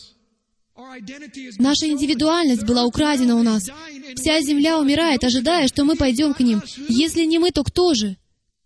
Наша 1.58 1.88
индивидуальность 1.88 2.66
была 2.66 2.86
украдена 2.86 3.36
у 3.36 3.44
нас. 3.44 3.70
Вся 4.16 4.42
земля 4.42 4.80
умирает, 4.80 5.24
ожидая, 5.26 5.68
что 5.68 5.84
мы 5.84 5.98
пойдем 5.98 6.34
к 6.34 6.40
ним. 6.40 6.62
Если 6.88 7.26
не 7.26 7.40
мы, 7.40 7.52
то 7.52 7.64
кто 7.64 7.94
же? 7.94 8.16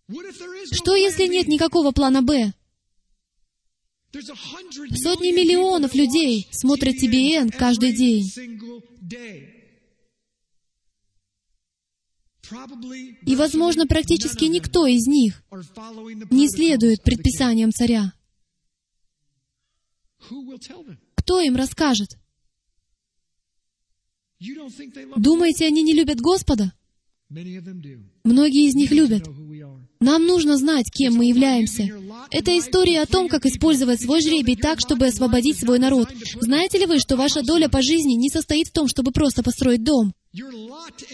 Что, 0.10 0.96
если 0.96 1.28
нет 1.28 1.48
никакого 1.48 1.92
плана 1.92 2.22
«Б»? 2.22 2.54
Сотни 4.14 5.32
миллионов 5.32 5.96
людей 5.96 6.48
смотрят 6.52 6.96
TBN 7.02 7.52
каждый 7.58 7.94
день. 7.94 8.26
И, 13.26 13.36
возможно, 13.36 13.88
практически 13.88 14.46
никто 14.46 14.86
из 14.86 15.08
них 15.08 15.44
не 16.30 16.48
следует 16.50 17.02
предписаниям 17.02 17.72
царя. 17.72 18.14
Кто 21.16 21.40
им 21.40 21.56
расскажет? 21.56 22.18
Думаете, 25.16 25.66
они 25.66 25.84
не 25.84 25.94
любят 25.94 26.20
Господа? 26.20 26.74
Многие 27.30 28.68
из 28.68 28.76
них 28.76 28.92
любят. 28.92 29.28
Нам 30.04 30.26
нужно 30.26 30.58
знать, 30.58 30.92
кем 30.92 31.14
мы 31.14 31.28
являемся. 31.28 31.88
Это 32.30 32.60
история 32.60 33.02
о 33.02 33.06
том, 33.06 33.30
как 33.30 33.46
использовать 33.46 34.02
свой 34.02 34.22
жребий 34.22 34.58
так, 34.58 34.82
чтобы 34.82 35.06
освободить 35.06 35.58
свой 35.58 35.80
народ. 35.80 36.10
Знаете 36.42 36.80
ли 36.80 36.86
вы, 36.86 37.00
что 37.00 37.16
ваша 37.16 37.42
доля 37.42 37.70
по 37.70 37.82
жизни 37.82 38.16
не 38.16 38.30
состоит 38.30 38.68
в 38.68 38.74
том, 38.74 38.90
чтобы 38.90 39.12
просто 39.12 39.44
построить 39.44 39.82
дом? 39.82 40.14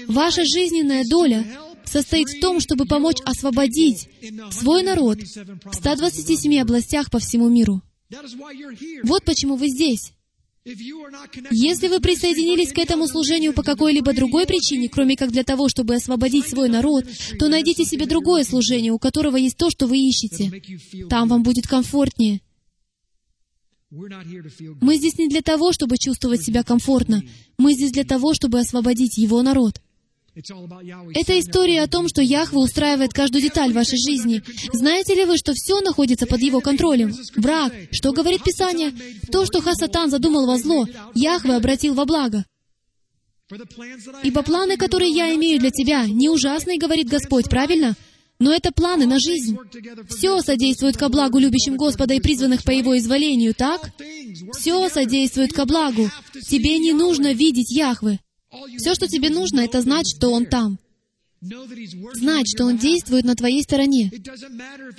Ваша 0.08 0.44
жизненная 0.44 1.04
доля 1.08 1.46
состоит 1.86 2.30
в 2.30 2.40
том, 2.40 2.60
чтобы 2.60 2.86
помочь 2.86 3.18
освободить 3.26 4.10
свой 4.50 4.82
народ 4.82 5.20
в 5.20 5.74
127 5.76 6.60
областях 6.60 7.12
по 7.12 7.20
всему 7.20 7.48
миру. 7.48 7.84
Вот 9.04 9.24
почему 9.24 9.56
вы 9.56 9.68
здесь. 9.70 10.14
Если 10.66 11.88
вы 11.88 12.00
присоединились 12.00 12.74
к 12.74 12.78
этому 12.78 13.08
служению 13.08 13.54
по 13.54 13.64
какой-либо 13.64 14.14
другой 14.14 14.46
причине, 14.46 14.90
кроме 14.90 15.16
как 15.16 15.32
для 15.32 15.44
того, 15.44 15.70
чтобы 15.70 15.96
освободить 15.96 16.48
свой 16.48 16.70
народ, 16.70 17.06
то 17.40 17.48
найдите 17.48 17.86
себе 17.86 18.06
другое 18.06 18.44
служение, 18.44 18.92
у 18.92 19.00
которого 19.00 19.38
есть 19.38 19.58
то, 19.58 19.70
что 19.70 19.88
вы 19.88 19.98
ищете. 19.98 20.52
Там 21.10 21.30
вам 21.30 21.44
будет 21.44 21.66
комфортнее. 21.66 22.42
Мы 23.90 24.98
здесь 24.98 25.18
не 25.18 25.30
для 25.30 25.42
того, 25.42 25.72
чтобы 25.72 25.98
чувствовать 25.98 26.44
себя 26.44 26.64
комфортно. 26.64 27.24
Мы 27.58 27.74
здесь 27.74 27.92
для 27.92 28.04
того, 28.04 28.34
чтобы 28.34 28.60
освободить 28.60 29.18
Его 29.18 29.42
народ. 29.42 29.82
Это 30.42 31.40
история 31.40 31.82
о 31.82 31.88
том, 31.88 32.08
что 32.08 32.22
Яхва 32.22 32.60
устраивает 32.60 33.14
каждую 33.14 33.42
деталь 33.42 33.74
вашей 33.74 33.98
жизни. 33.98 34.42
Знаете 34.72 35.16
ли 35.16 35.26
вы, 35.26 35.38
что 35.38 35.54
все 35.54 35.82
находится 35.82 36.26
под 36.26 36.42
его 36.42 36.62
контролем? 36.62 37.14
Брак. 37.36 37.74
Что 37.92 38.14
говорит 38.14 38.44
Писание? 38.44 38.94
То, 39.32 39.46
что 39.46 39.62
Хасатан 39.62 40.10
задумал 40.10 40.48
во 40.48 40.58
зло, 40.58 40.88
Яхве 41.16 41.56
обратил 41.56 41.94
во 41.94 42.06
благо. 42.06 42.46
Ибо 44.24 44.44
планы, 44.44 44.78
которые 44.78 45.12
я 45.12 45.34
имею 45.36 45.60
для 45.60 45.72
тебя, 45.72 46.06
не 46.06 46.30
ужасные, 46.30 46.78
говорит 46.78 47.10
Господь, 47.10 47.50
правильно? 47.50 47.96
Но 48.40 48.54
это 48.54 48.72
планы 48.72 49.06
на 49.06 49.20
жизнь. 49.20 49.58
Все 50.08 50.42
содействует 50.42 50.96
ко 50.96 51.10
благу 51.10 51.40
любящим 51.40 51.76
Господа 51.76 52.14
и 52.14 52.22
призванных 52.22 52.64
по 52.64 52.72
Его 52.72 52.98
изволению, 52.98 53.54
так? 53.54 53.92
Все 54.58 54.88
содействует 54.88 55.52
ко 55.52 55.66
благу. 55.66 56.10
Тебе 56.48 56.78
не 56.78 56.94
нужно 56.94 57.34
видеть 57.34 57.72
Яхвы. 57.72 58.20
Все, 58.78 58.96
что 58.96 59.08
тебе 59.08 59.30
нужно, 59.30 59.62
это 59.62 59.82
знать, 59.82 60.06
что 60.16 60.32
Он 60.32 60.46
там. 60.46 60.80
Знать, 61.42 62.48
что 62.54 62.66
Он 62.66 62.78
действует 62.78 63.24
на 63.24 63.36
твоей 63.36 63.64
стороне. 63.64 64.12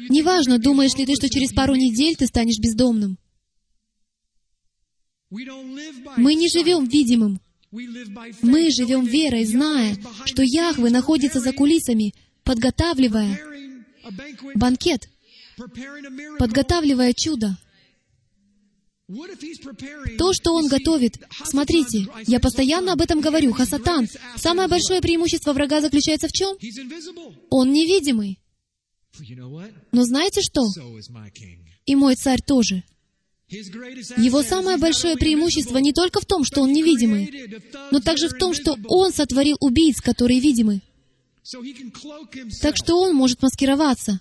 Неважно, 0.09 0.59
думаешь 0.59 0.95
ли 0.95 1.07
ты, 1.07 1.15
что 1.15 1.29
через 1.29 1.53
пару 1.53 1.75
недель 1.75 2.17
ты 2.17 2.27
станешь 2.27 2.59
бездомным. 2.59 3.19
Мы 5.31 6.35
не 6.35 6.49
живем 6.49 6.87
видимым. 6.87 7.41
Мы 7.71 8.71
живем 8.71 9.05
верой, 9.05 9.45
зная, 9.45 9.97
что 10.25 10.43
Яхве 10.43 10.91
находится 10.91 11.41
за 11.41 11.53
кулисами, 11.53 12.15
подготавливая 12.43 13.39
банкет, 14.55 15.09
подготавливая 16.39 17.13
чудо. 17.13 17.57
То, 20.19 20.33
что 20.33 20.55
он 20.55 20.69
готовит, 20.69 21.19
смотрите, 21.45 22.07
я 22.27 22.39
постоянно 22.39 22.93
об 22.93 23.01
этом 23.01 23.21
говорю, 23.21 23.53
Хасатан, 23.53 24.09
самое 24.37 24.69
большое 24.69 25.01
преимущество 25.01 25.53
врага 25.53 25.81
заключается 25.81 26.29
в 26.29 26.33
чем? 26.33 26.57
Он 27.51 27.73
невидимый. 27.73 28.39
Но 29.93 30.05
знаете 30.05 30.41
что? 30.43 30.63
И 31.87 31.97
мой 31.97 32.15
царь 32.15 32.41
тоже. 32.47 32.85
Его 33.49 34.45
самое 34.45 34.79
большое 34.79 35.17
преимущество 35.17 35.79
не 35.79 35.93
только 35.93 36.21
в 36.21 36.25
том, 36.25 36.45
что 36.45 36.61
он 36.61 36.73
невидимый, 36.73 37.51
но 37.91 37.99
также 37.99 38.29
в 38.29 38.35
том, 38.35 38.55
что 38.55 38.77
он 38.87 39.13
сотворил 39.13 39.57
убийц, 39.61 40.01
которые 40.01 40.39
видимы. 40.39 40.83
Так 42.61 42.77
что 42.77 43.01
он 43.01 43.15
может 43.17 43.43
маскироваться. 43.43 44.21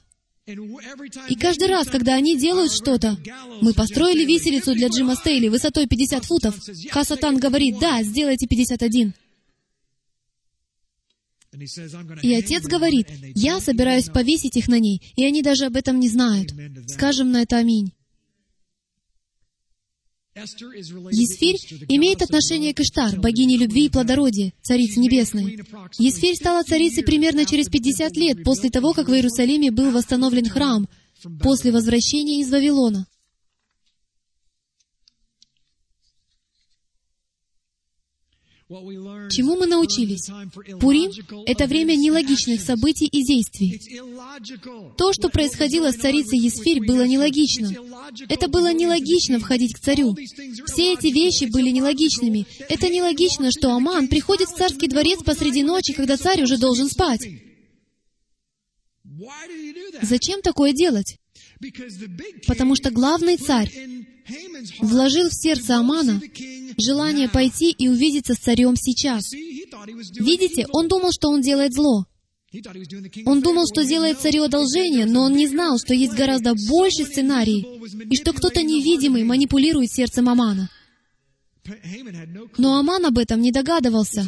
И 1.29 1.35
каждый 1.35 1.67
раз, 1.67 1.87
когда 1.87 2.15
они 2.15 2.37
делают 2.37 2.71
что-то, 2.71 3.17
мы 3.61 3.73
построили 3.73 4.25
виселицу 4.25 4.73
для 4.73 4.87
Джима 4.87 5.15
Стейли 5.15 5.47
высотой 5.47 5.87
50 5.87 6.25
футов, 6.25 6.55
Хасатан 6.89 7.37
говорит, 7.37 7.77
да, 7.79 8.01
сделайте 8.03 8.47
51. 8.47 9.13
И 12.21 12.33
отец 12.33 12.63
говорит, 12.63 13.07
я 13.35 13.59
собираюсь 13.59 14.05
повесить 14.05 14.55
их 14.55 14.67
на 14.67 14.79
ней, 14.79 15.01
и 15.15 15.25
они 15.25 15.41
даже 15.41 15.65
об 15.65 15.75
этом 15.75 15.99
не 15.99 16.09
знают. 16.09 16.53
Скажем 16.87 17.31
на 17.31 17.41
это 17.41 17.57
аминь. 17.57 17.93
Есфирь 21.11 21.85
имеет 21.89 22.21
отношение 22.21 22.73
к 22.73 22.79
Иштар, 22.79 23.19
богине 23.19 23.57
любви 23.57 23.85
и 23.85 23.89
плодородия, 23.89 24.53
царице 24.61 24.99
небесной. 24.99 25.59
Есфирь 25.97 26.35
стала 26.35 26.63
царицей 26.63 27.03
примерно 27.03 27.45
через 27.45 27.67
50 27.69 28.15
лет 28.17 28.43
после 28.43 28.69
того, 28.69 28.93
как 28.93 29.09
в 29.09 29.13
Иерусалиме 29.13 29.71
был 29.71 29.91
восстановлен 29.91 30.47
храм, 30.47 30.87
после 31.41 31.71
возвращения 31.71 32.41
из 32.41 32.51
Вавилона. 32.51 33.05
Чему 38.69 39.55
мы 39.55 39.65
научились? 39.65 40.29
Пурим— 40.79 41.11
это 41.47 41.65
время 41.65 41.95
нелогичных 41.95 42.61
событий 42.61 43.07
и 43.07 43.23
действий. 43.23 43.99
То, 44.95 45.11
что 45.11 45.29
происходило 45.29 45.91
с 45.91 45.95
царицей 45.95 46.37
Есфирь, 46.37 46.85
было 46.85 47.07
нелогично. 47.07 47.73
Это 48.29 48.47
было 48.47 48.71
нелогично 48.71 49.39
входить 49.39 49.73
к 49.73 49.79
царю. 49.79 50.15
Все 50.67 50.93
эти 50.93 51.07
вещи 51.07 51.45
были 51.45 51.71
нелогичными. 51.71 52.45
Это 52.69 52.89
нелогично, 52.89 53.49
что 53.49 53.71
Аман 53.73 54.07
приходит 54.07 54.49
в 54.49 54.55
царский 54.55 54.87
дворец 54.87 55.23
посреди 55.23 55.63
ночи, 55.63 55.93
когда 55.93 56.15
царь 56.15 56.43
уже 56.43 56.59
должен 56.59 56.89
спать. 56.89 57.27
Зачем 60.03 60.43
такое 60.43 60.73
делать? 60.73 61.17
Потому 62.45 62.75
что 62.75 62.91
главный 62.91 63.37
царь 63.37 63.71
вложил 64.79 65.29
в 65.29 65.33
сердце 65.33 65.77
Амана 65.77 66.21
желание 66.77 67.29
пойти 67.29 67.71
и 67.71 67.87
увидеться 67.87 68.33
с 68.33 68.37
царем 68.37 68.75
сейчас. 68.75 69.31
Видите, 69.31 70.65
он 70.71 70.87
думал, 70.87 71.11
что 71.11 71.29
он 71.29 71.41
делает 71.41 71.73
зло. 71.73 72.05
Он 73.25 73.41
думал, 73.41 73.65
что 73.67 73.85
делает 73.85 74.19
царю 74.19 74.43
одолжение, 74.43 75.05
но 75.05 75.23
он 75.23 75.33
не 75.33 75.47
знал, 75.47 75.77
что 75.77 75.93
есть 75.93 76.13
гораздо 76.13 76.55
больше 76.67 77.05
сценарий, 77.05 77.65
и 78.09 78.15
что 78.15 78.33
кто-то 78.33 78.63
невидимый 78.63 79.23
манипулирует 79.23 79.91
сердцем 79.91 80.27
Амана. 80.29 80.69
Но 82.57 82.79
Аман 82.79 83.05
об 83.05 83.19
этом 83.19 83.41
не 83.41 83.51
догадывался. 83.51 84.25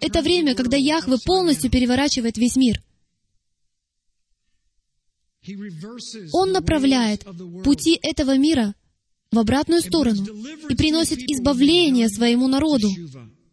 Это 0.00 0.22
время, 0.22 0.54
когда 0.54 0.76
Яхве 0.76 1.16
полностью 1.24 1.70
переворачивает 1.70 2.36
весь 2.36 2.54
мир. 2.54 2.80
Он 6.32 6.52
направляет 6.52 7.26
пути 7.64 7.98
этого 8.00 8.36
мира 8.36 8.74
в 9.32 9.38
обратную 9.38 9.80
сторону 9.80 10.24
и 10.68 10.74
приносит 10.74 11.18
избавление 11.18 12.08
своему 12.08 12.48
народу, 12.48 12.88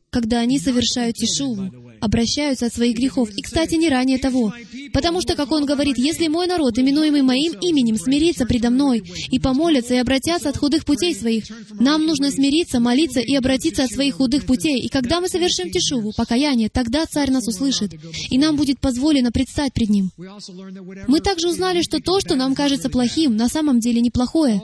когда 0.09 0.39
они 0.41 0.59
совершают 0.59 1.15
тишуву. 1.15 1.71
Обращаются 2.01 2.67
от 2.67 2.73
своих 2.73 2.95
грехов. 2.95 3.29
И, 3.35 3.41
кстати, 3.41 3.75
не 3.75 3.89
ранее 3.89 4.17
того. 4.17 4.53
Потому 4.93 5.21
что, 5.21 5.35
как 5.35 5.51
он 5.51 5.65
говорит, 5.65 5.97
если 5.97 6.27
мой 6.27 6.47
народ, 6.47 6.77
именуемый 6.77 7.21
моим 7.21 7.53
именем, 7.59 7.97
смирится 7.97 8.45
предо 8.45 8.69
мной 8.69 9.03
и 9.29 9.39
помолятся 9.39 9.95
и 9.95 9.97
обратятся 9.97 10.49
от 10.49 10.57
худых 10.57 10.85
путей 10.85 11.15
своих, 11.15 11.45
нам 11.79 12.05
нужно 12.05 12.31
смириться, 12.31 12.79
молиться 12.79 13.19
и 13.19 13.35
обратиться 13.35 13.83
от 13.83 13.91
своих 13.91 14.15
худых 14.15 14.45
путей. 14.45 14.79
И 14.81 14.89
когда 14.89 15.21
мы 15.21 15.27
совершим 15.27 15.69
тишуву, 15.71 16.13
покаяние, 16.15 16.69
тогда 16.69 17.05
Царь 17.05 17.31
нас 17.31 17.47
услышит, 17.47 17.93
и 18.29 18.37
нам 18.37 18.55
будет 18.55 18.79
позволено 18.79 19.31
предстать 19.31 19.73
пред 19.73 19.89
Ним. 19.89 20.11
Мы 21.07 21.19
также 21.19 21.47
узнали, 21.49 21.81
что 21.81 21.99
то, 21.99 22.19
что 22.19 22.35
нам 22.35 22.55
кажется 22.55 22.89
плохим, 22.89 23.35
на 23.35 23.47
самом 23.47 23.79
деле 23.79 24.01
неплохое. 24.01 24.61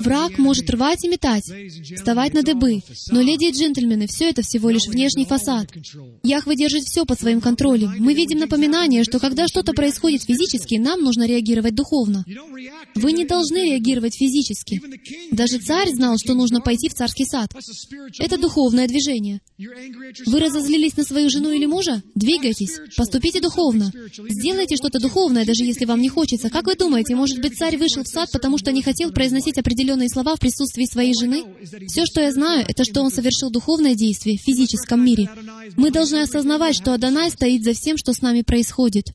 Враг 0.00 0.38
может 0.38 0.68
рвать 0.70 1.04
и 1.04 1.08
метать, 1.08 1.44
вставать 1.96 2.34
на 2.34 2.42
дыбы, 2.42 2.80
но, 3.10 3.20
леди 3.20 3.46
и 3.46 3.52
джентльмены, 3.52 4.06
все 4.06 4.30
это 4.30 4.42
всего 4.42 4.70
лишь 4.70 4.86
внешний 4.86 5.24
фасад. 5.24 5.68
Яхве 6.42 6.56
держит 6.56 6.82
все 6.82 7.04
под 7.04 7.20
своим 7.20 7.40
контролем. 7.40 7.94
Мы 8.00 8.14
видим 8.14 8.38
напоминание, 8.38 9.04
что 9.04 9.20
когда 9.20 9.46
что-то 9.46 9.74
происходит 9.74 10.24
физически, 10.24 10.74
нам 10.74 11.00
нужно 11.00 11.24
реагировать 11.24 11.76
духовно. 11.76 12.24
Вы 12.94 13.12
не 13.12 13.24
должны 13.24 13.70
реагировать 13.70 14.16
физически. 14.16 14.80
Даже 15.30 15.58
царь 15.58 15.90
знал, 15.90 16.18
что 16.18 16.34
нужно 16.34 16.60
пойти 16.60 16.88
в 16.88 16.94
царский 16.94 17.24
сад. 17.24 17.50
Это 18.18 18.38
духовное 18.38 18.86
движение. 18.86 19.40
Вы 20.26 20.40
разозлились 20.40 20.96
на 20.96 21.04
свою 21.04 21.30
жену 21.30 21.50
или 21.50 21.66
мужа? 21.66 22.02
Двигайтесь. 22.14 22.78
Поступите 22.96 23.40
духовно. 23.40 23.92
Сделайте 24.28 24.76
что-то 24.76 25.00
духовное, 25.00 25.44
даже 25.44 25.64
если 25.64 25.84
вам 25.84 26.00
не 26.00 26.08
хочется. 26.08 26.50
Как 26.50 26.66
вы 26.66 26.74
думаете, 26.74 27.14
может 27.14 27.40
быть, 27.40 27.56
царь 27.56 27.76
вышел 27.76 28.02
в 28.02 28.08
сад, 28.08 28.30
потому 28.32 28.58
что 28.58 28.72
не 28.72 28.82
хотел 28.82 29.10
произносить 29.12 29.58
определенные 29.58 30.08
слова 30.08 30.36
в 30.36 30.40
присутствии 30.40 30.84
своей 30.84 31.14
жены? 31.14 31.44
Все, 31.86 32.04
что 32.06 32.20
я 32.20 32.32
знаю, 32.32 32.64
это 32.68 32.84
что 32.84 33.02
он 33.02 33.10
совершил 33.10 33.50
духовное 33.50 33.94
действие 33.94 34.38
в 34.38 34.42
физическом 34.42 35.04
мире. 35.04 35.28
Мы 35.76 35.90
должны 35.90 36.18
осознавать, 36.18 36.76
что 36.76 36.92
Адонай 36.92 37.30
стоит 37.30 37.64
за 37.64 37.72
всем, 37.72 37.96
что 37.96 38.12
с 38.12 38.20
нами 38.20 38.42
происходит. 38.42 39.12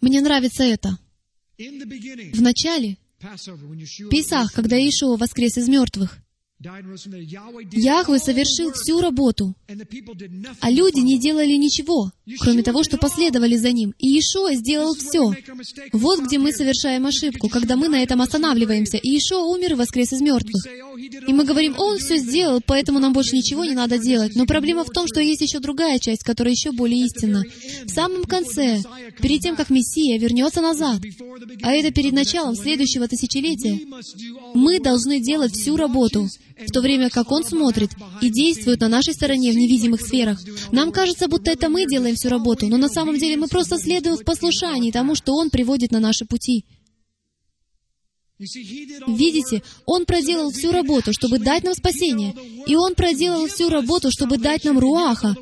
Мне 0.00 0.20
нравится 0.20 0.64
это. 0.64 0.98
В 1.58 2.42
начале, 2.42 2.96
Песах, 4.10 4.52
когда 4.52 4.76
Иешуа 4.76 5.16
воскрес 5.16 5.58
из 5.58 5.68
мертвых, 5.68 6.18
Яхве 7.72 8.18
совершил 8.18 8.72
всю 8.72 9.00
работу, 9.00 9.54
а 10.60 10.70
люди 10.70 11.00
не 11.00 11.18
делали 11.18 11.56
ничего, 11.56 12.10
кроме 12.40 12.62
того, 12.62 12.82
что 12.82 12.98
последовали 12.98 13.56
за 13.56 13.72
ним. 13.72 13.94
И 13.98 14.08
Иешуа 14.08 14.54
сделал 14.54 14.94
все. 14.94 15.32
Вот 15.92 16.20
где 16.20 16.38
мы 16.38 16.52
совершаем 16.52 17.06
ошибку, 17.06 17.48
когда 17.48 17.76
мы 17.76 17.88
на 17.88 18.02
этом 18.02 18.20
останавливаемся. 18.20 18.96
И 18.96 19.10
Иешуа 19.10 19.42
умер 19.42 19.72
и 19.72 19.74
воскрес 19.74 20.12
из 20.12 20.20
мертвых. 20.20 20.66
И 21.26 21.32
мы 21.32 21.44
говорим, 21.44 21.74
Он 21.78 21.98
все 21.98 22.16
сделал, 22.16 22.60
поэтому 22.64 22.98
нам 22.98 23.12
больше 23.12 23.36
ничего 23.36 23.64
не 23.64 23.74
надо 23.74 23.98
делать. 23.98 24.36
Но 24.36 24.46
проблема 24.46 24.84
в 24.84 24.90
том, 24.90 25.06
что 25.06 25.20
есть 25.20 25.40
еще 25.40 25.58
другая 25.58 25.98
часть, 25.98 26.22
которая 26.22 26.52
еще 26.52 26.72
более 26.72 27.04
истинна. 27.06 27.42
В 27.84 27.90
самом 27.90 28.24
конце, 28.24 28.82
перед 29.20 29.40
тем, 29.40 29.56
как 29.56 29.70
Мессия 29.70 30.18
вернется 30.18 30.60
назад, 30.60 31.00
а 31.62 31.72
это 31.72 31.92
перед 31.92 32.12
началом 32.12 32.54
следующего 32.54 33.08
тысячелетия, 33.08 33.80
мы 34.54 34.80
должны 34.80 35.20
делать 35.20 35.52
всю 35.52 35.76
работу, 35.76 36.28
в 36.66 36.72
то 36.72 36.80
время 36.80 37.10
как 37.10 37.30
Он 37.30 37.44
смотрит 37.44 37.90
и 38.20 38.30
действует 38.30 38.80
на 38.80 38.88
нашей 38.88 39.14
стороне 39.14 39.52
в 39.52 39.56
невидимых 39.56 40.00
сферах. 40.00 40.40
Нам 40.70 40.92
кажется, 40.92 41.28
будто 41.28 41.50
это 41.50 41.68
мы 41.68 41.86
делаем 41.86 42.14
всю 42.14 42.28
работу, 42.28 42.66
но 42.68 42.76
на 42.76 42.88
самом 42.88 43.18
деле 43.18 43.36
мы 43.36 43.48
просто 43.48 43.78
следуем 43.78 44.16
в 44.16 44.24
послушании 44.24 44.90
тому, 44.90 45.14
что 45.14 45.34
Он 45.34 45.50
приводит 45.50 45.90
на 45.90 46.00
наши 46.00 46.24
пути. 46.24 46.64
Видите, 48.38 49.62
Он 49.86 50.04
проделал 50.04 50.50
всю 50.50 50.72
работу, 50.72 51.12
чтобы 51.12 51.38
дать 51.38 51.62
нам 51.62 51.74
спасение. 51.74 52.34
И 52.66 52.74
Он 52.74 52.94
проделал 52.94 53.46
всю 53.46 53.68
работу, 53.68 54.10
чтобы 54.10 54.36
дать 54.38 54.64
нам 54.64 54.78
руаха, 54.78 55.36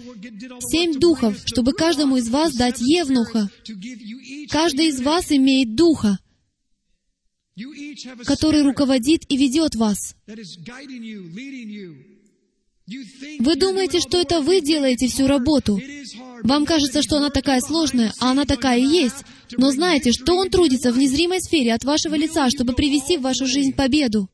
семь 0.70 0.98
духов, 0.98 1.36
чтобы 1.46 1.72
каждому 1.72 2.18
из 2.18 2.28
вас 2.28 2.54
дать 2.54 2.80
евнуха. 2.80 3.48
Каждый 4.50 4.88
из 4.88 5.00
вас 5.00 5.32
имеет 5.32 5.74
духа 5.74 6.18
который 8.24 8.62
руководит 8.62 9.22
и 9.30 9.36
ведет 9.36 9.74
вас. 9.74 10.14
Вы 13.38 13.56
думаете, 13.56 14.00
что 14.00 14.18
это 14.18 14.40
вы 14.40 14.60
делаете 14.60 15.06
всю 15.06 15.26
работу. 15.26 15.80
Вам 16.42 16.66
кажется, 16.66 17.02
что 17.02 17.18
она 17.18 17.30
такая 17.30 17.60
сложная, 17.60 18.12
а 18.20 18.32
она 18.32 18.44
такая 18.44 18.78
и 18.78 18.86
есть. 18.86 19.24
Но 19.56 19.70
знаете, 19.70 20.12
что 20.12 20.34
Он 20.34 20.50
трудится 20.50 20.92
в 20.92 20.98
незримой 20.98 21.40
сфере 21.40 21.74
от 21.74 21.84
вашего 21.84 22.14
лица, 22.14 22.48
чтобы 22.50 22.72
привести 22.72 23.16
в 23.16 23.22
вашу 23.22 23.46
жизнь 23.46 23.72
победу. 23.72 24.28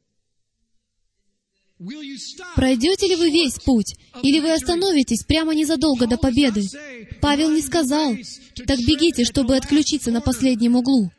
Пройдете 2.55 3.07
ли 3.07 3.17
вы 3.17 3.31
весь 3.31 3.59
путь, 3.59 3.97
или 4.23 4.41
вы 4.41 4.53
остановитесь 4.53 5.25
прямо 5.25 5.55
незадолго 5.55 6.07
до 6.07 6.17
победы? 6.17 6.63
Павел 7.21 7.51
не 7.51 7.61
сказал, 7.61 8.17
так 8.67 8.79
бегите, 8.79 9.25
чтобы 9.25 9.57
отключиться 9.57 10.11
на 10.11 10.23
последнем 10.23 10.77
углу. 10.77 11.11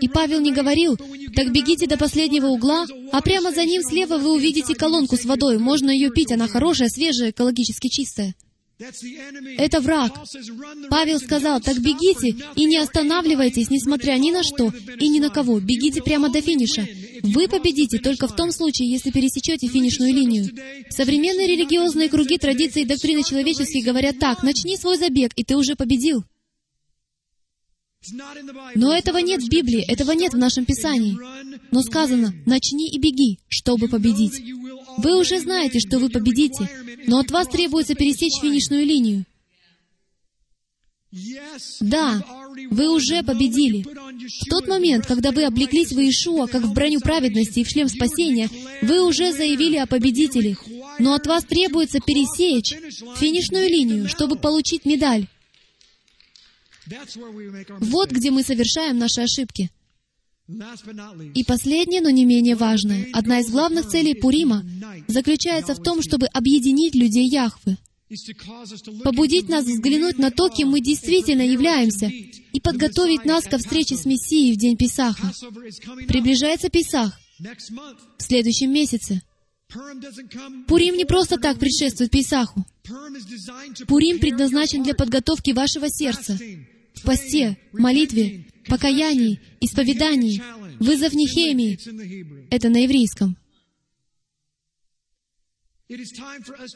И 0.00 0.08
Павел 0.08 0.40
не 0.40 0.52
говорил, 0.52 0.96
так 1.34 1.52
бегите 1.52 1.86
до 1.86 1.96
последнего 1.96 2.48
угла, 2.48 2.86
а 3.12 3.20
прямо 3.22 3.52
за 3.52 3.64
ним 3.64 3.82
слева 3.82 4.18
вы 4.18 4.32
увидите 4.32 4.74
колонку 4.74 5.16
с 5.16 5.24
водой. 5.24 5.58
Можно 5.58 5.90
ее 5.90 6.10
пить, 6.10 6.32
она 6.32 6.48
хорошая, 6.48 6.88
свежая, 6.88 7.30
экологически 7.30 7.88
чистая. 7.88 8.34
Это 9.58 9.80
враг. 9.80 10.12
Павел 10.90 11.20
сказал, 11.20 11.60
так 11.60 11.78
бегите 11.78 12.36
и 12.56 12.64
не 12.64 12.78
останавливайтесь, 12.78 13.70
несмотря 13.70 14.14
ни 14.14 14.30
на 14.30 14.42
что 14.42 14.72
и 14.98 15.08
ни 15.08 15.20
на 15.20 15.30
кого. 15.30 15.60
Бегите 15.60 16.02
прямо 16.02 16.30
до 16.30 16.40
финиша. 16.40 16.86
Вы 17.22 17.48
победите 17.48 17.98
только 17.98 18.26
в 18.26 18.34
том 18.34 18.50
случае, 18.50 18.90
если 18.90 19.10
пересечете 19.10 19.68
финишную 19.68 20.12
линию. 20.12 20.50
Современные 20.90 21.46
религиозные 21.46 22.08
круги, 22.08 22.38
традиции 22.38 22.82
и 22.82 22.86
доктрины 22.86 23.22
человеческие 23.22 23.84
говорят 23.84 24.18
так, 24.18 24.42
начни 24.42 24.76
свой 24.76 24.98
забег, 24.98 25.32
и 25.36 25.44
ты 25.44 25.56
уже 25.56 25.76
победил. 25.76 26.24
Но 28.74 28.94
этого 28.94 29.18
нет 29.18 29.42
в 29.42 29.48
Библии, 29.48 29.84
этого 29.86 30.12
нет 30.12 30.34
в 30.34 30.38
нашем 30.38 30.64
Писании. 30.64 31.16
Но 31.70 31.82
сказано, 31.82 32.34
начни 32.46 32.90
и 32.90 32.98
беги, 32.98 33.38
чтобы 33.48 33.88
победить. 33.88 34.42
Вы 34.98 35.18
уже 35.18 35.40
знаете, 35.40 35.78
что 35.78 35.98
вы 35.98 36.08
победите, 36.10 36.68
но 37.06 37.20
от 37.20 37.30
вас 37.30 37.48
требуется 37.48 37.94
пересечь 37.94 38.40
финишную 38.40 38.84
линию. 38.84 39.24
Да, 41.80 42.24
вы 42.70 42.88
уже 42.88 43.22
победили. 43.22 43.82
В 43.82 44.48
тот 44.48 44.66
момент, 44.66 45.06
когда 45.06 45.30
вы 45.30 45.44
облеклись 45.44 45.92
в 45.92 45.98
Иешуа, 45.98 46.46
как 46.46 46.62
в 46.62 46.72
броню 46.72 47.00
праведности 47.00 47.60
и 47.60 47.64
в 47.64 47.68
шлем 47.68 47.88
спасения, 47.88 48.48
вы 48.80 49.06
уже 49.06 49.32
заявили 49.32 49.76
о 49.76 49.86
победителе. 49.86 50.56
Но 50.98 51.14
от 51.14 51.26
вас 51.26 51.44
требуется 51.44 51.98
пересечь 52.00 52.74
финишную 53.18 53.68
линию, 53.68 54.08
чтобы 54.08 54.36
получить 54.36 54.86
медаль. 54.86 55.26
Вот 57.80 58.10
где 58.10 58.30
мы 58.30 58.42
совершаем 58.42 58.98
наши 58.98 59.20
ошибки. 59.20 59.70
И 61.34 61.44
последнее, 61.44 62.00
но 62.00 62.10
не 62.10 62.24
менее 62.24 62.56
важное, 62.56 63.08
одна 63.12 63.40
из 63.40 63.50
главных 63.50 63.88
целей 63.88 64.14
Пурима 64.14 64.64
заключается 65.06 65.74
в 65.74 65.82
том, 65.82 66.02
чтобы 66.02 66.26
объединить 66.26 66.94
людей 66.94 67.28
Яхвы, 67.28 67.78
побудить 69.04 69.48
нас 69.48 69.64
взглянуть 69.64 70.18
на 70.18 70.30
то, 70.30 70.48
кем 70.48 70.70
мы 70.70 70.80
действительно 70.80 71.42
являемся, 71.42 72.06
и 72.06 72.60
подготовить 72.60 73.24
нас 73.24 73.44
ко 73.44 73.58
встрече 73.58 73.96
с 73.96 74.04
Мессией 74.04 74.54
в 74.54 74.58
день 74.58 74.76
Песаха. 74.76 75.32
Приближается 76.08 76.68
Песах 76.68 77.18
в 78.18 78.22
следующем 78.22 78.72
месяце. 78.72 79.22
Пурим 80.66 80.96
не 80.96 81.06
просто 81.06 81.38
так 81.38 81.58
предшествует 81.58 82.10
Песаху. 82.10 82.64
Пурим 83.86 84.18
предназначен 84.18 84.82
для 84.82 84.94
подготовки 84.94 85.52
вашего 85.52 85.88
сердца, 85.88 86.38
в 86.94 87.02
посте, 87.02 87.58
молитве, 87.72 88.46
покаянии, 88.66 89.40
исповедании, 89.60 90.42
вызов 90.78 91.14
Нехемии. 91.14 91.78
Это 92.50 92.68
на 92.68 92.82
еврейском. 92.82 93.36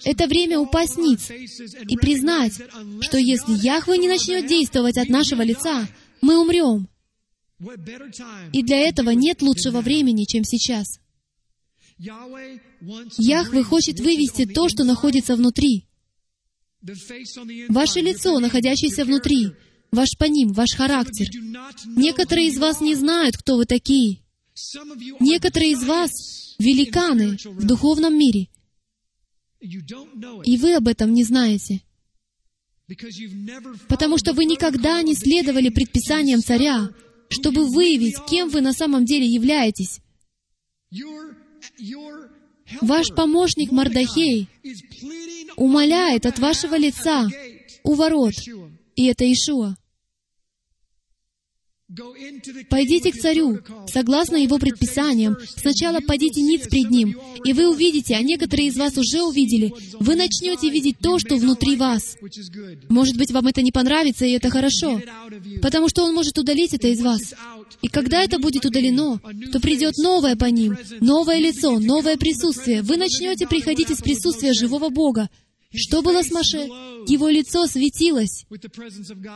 Это 0.05 0.27
время 0.27 0.59
упасть 0.59 0.99
ниц 0.99 1.31
и 1.31 1.97
признать, 1.97 2.61
что 3.01 3.17
если 3.19 3.53
Яхве 3.65 3.97
не 3.99 4.09
начнет 4.09 4.47
действовать 4.47 4.99
от 4.99 5.09
нашего 5.09 5.43
лица, 5.43 5.89
мы 6.21 6.39
умрем. 6.39 6.89
И 8.53 8.63
для 8.63 8.79
этого 8.79 9.11
нет 9.11 9.41
лучшего 9.41 9.81
времени, 9.81 10.25
чем 10.25 10.45
сейчас. 10.45 11.01
Яхве 11.99 13.63
хочет 13.63 14.01
вывести 14.01 14.45
то, 14.45 14.69
что 14.69 14.85
находится 14.85 15.35
внутри. 15.35 15.87
Ваше 17.69 18.01
лицо, 18.01 18.39
находящееся 18.39 19.05
внутри, 19.05 19.53
ваш 19.97 20.11
паним, 20.19 20.53
ваш 20.53 20.71
характер. 20.77 21.27
Некоторые 21.87 22.49
из 22.49 22.59
вас 22.59 22.81
не 22.81 22.95
знают, 22.95 23.37
кто 23.37 23.57
вы 23.57 23.65
такие. 23.65 24.21
Некоторые 25.21 25.73
из 25.73 25.83
вас— 25.83 26.11
великаны 26.59 27.37
в 27.45 27.67
духовном 27.67 28.17
мире. 28.17 28.49
И 30.45 30.57
вы 30.57 30.75
об 30.75 30.87
этом 30.89 31.13
не 31.13 31.25
знаете. 31.25 31.83
Потому 33.89 34.17
что 34.19 34.33
вы 34.33 34.45
никогда 34.45 35.03
не 35.03 35.15
следовали 35.15 35.71
предписаниям 35.71 36.41
царя, 36.41 36.91
чтобы 37.29 37.65
выявить, 37.65 38.17
кем 38.29 38.49
вы 38.49 38.61
на 38.61 38.73
самом 38.73 39.05
деле 39.05 39.27
являетесь. 39.27 40.01
Ваш 42.81 43.09
помощник 43.09 43.73
Мардахей 43.73 44.49
умоляет 45.57 46.27
от 46.27 46.39
вашего 46.39 46.77
лица 46.77 47.29
у 47.83 47.95
ворот, 47.95 48.35
и 48.95 49.07
это 49.07 49.31
Ишуа. 49.31 49.77
Пойдите 52.69 53.13
к 53.13 53.17
царю, 53.17 53.59
согласно 53.87 54.37
его 54.37 54.59
предписаниям. 54.59 55.37
Сначала 55.57 56.01
пойдите 56.01 56.43
ниц 56.43 56.69
пред 56.69 56.91
ним, 56.91 57.17
и 57.45 57.53
вы 57.53 57.69
увидите, 57.69 58.15
а 58.17 58.23
некоторые 58.23 58.69
из 58.69 58.77
вас 58.77 58.97
уже 58.97 59.23
увидели. 59.23 59.73
Вы 59.99 60.17
начнете 60.17 60.71
видеть 60.71 60.99
то, 60.99 61.19
что 61.19 61.37
внутри 61.37 61.77
вас. 61.77 62.17
Может 62.89 63.17
быть, 63.17 63.31
вам 63.31 63.47
это 63.47 63.63
не 63.63 63.73
понравится, 63.73 64.27
и 64.27 64.33
это 64.33 64.51
хорошо, 64.51 65.01
потому 65.63 65.89
что 65.89 66.05
он 66.05 66.15
может 66.15 66.39
удалить 66.39 66.75
это 66.75 66.89
из 66.89 67.01
вас. 67.01 67.35
И 67.83 67.89
когда 67.89 68.23
это 68.23 68.39
будет 68.39 68.65
удалено, 68.65 69.21
то 69.53 69.61
придет 69.61 69.97
новое 69.99 70.37
по 70.37 70.47
ним, 70.47 70.77
новое 71.01 71.39
лицо, 71.39 71.79
новое 71.79 72.17
присутствие. 72.17 72.83
Вы 72.83 72.97
начнете 72.97 73.47
приходить 73.47 73.91
из 73.91 73.99
присутствия 73.99 74.53
живого 74.53 74.89
Бога, 74.89 75.29
что 75.77 76.03
было 76.03 76.23
с 76.23 76.31
Маше? 76.31 76.69
Его 77.09 77.29
лицо 77.29 77.67
светилось 77.67 78.45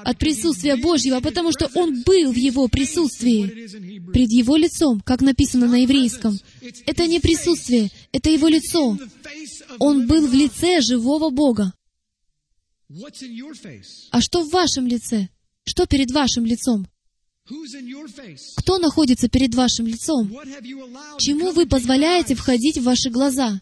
от 0.05 0.19
присутствия 0.19 0.77
Божьего, 0.77 1.21
потому 1.21 1.53
что 1.53 1.71
он 1.75 2.03
был 2.03 2.33
в 2.33 2.37
его 2.37 2.69
присутствии. 2.69 4.11
Пред 4.13 4.31
его 4.31 4.57
лицом, 4.57 5.01
как 5.01 5.21
написано 5.21 5.69
на 5.69 5.83
еврейском. 5.83 6.39
Это 6.87 7.07
не 7.07 7.21
присутствие, 7.21 7.91
это 8.13 8.31
его 8.31 8.49
лицо. 8.49 8.99
Он 9.79 10.07
был 10.07 10.27
в 10.27 10.35
лице 10.35 10.81
живого 10.81 11.31
Бога. 11.31 11.73
А 14.11 14.21
что 14.21 14.43
в 14.43 14.51
вашем 14.51 14.87
лице? 14.87 15.29
Что 15.65 15.87
перед 15.87 16.11
вашим 16.11 16.45
лицом? 16.45 16.87
Кто 18.57 18.79
находится 18.79 19.29
перед 19.29 19.55
вашим 19.55 19.87
лицом? 19.87 20.31
Чему 21.19 21.53
вы 21.53 21.67
позволяете 21.67 22.35
входить 22.35 22.79
в 22.79 22.85
ваши 22.85 23.11
глаза? 23.11 23.61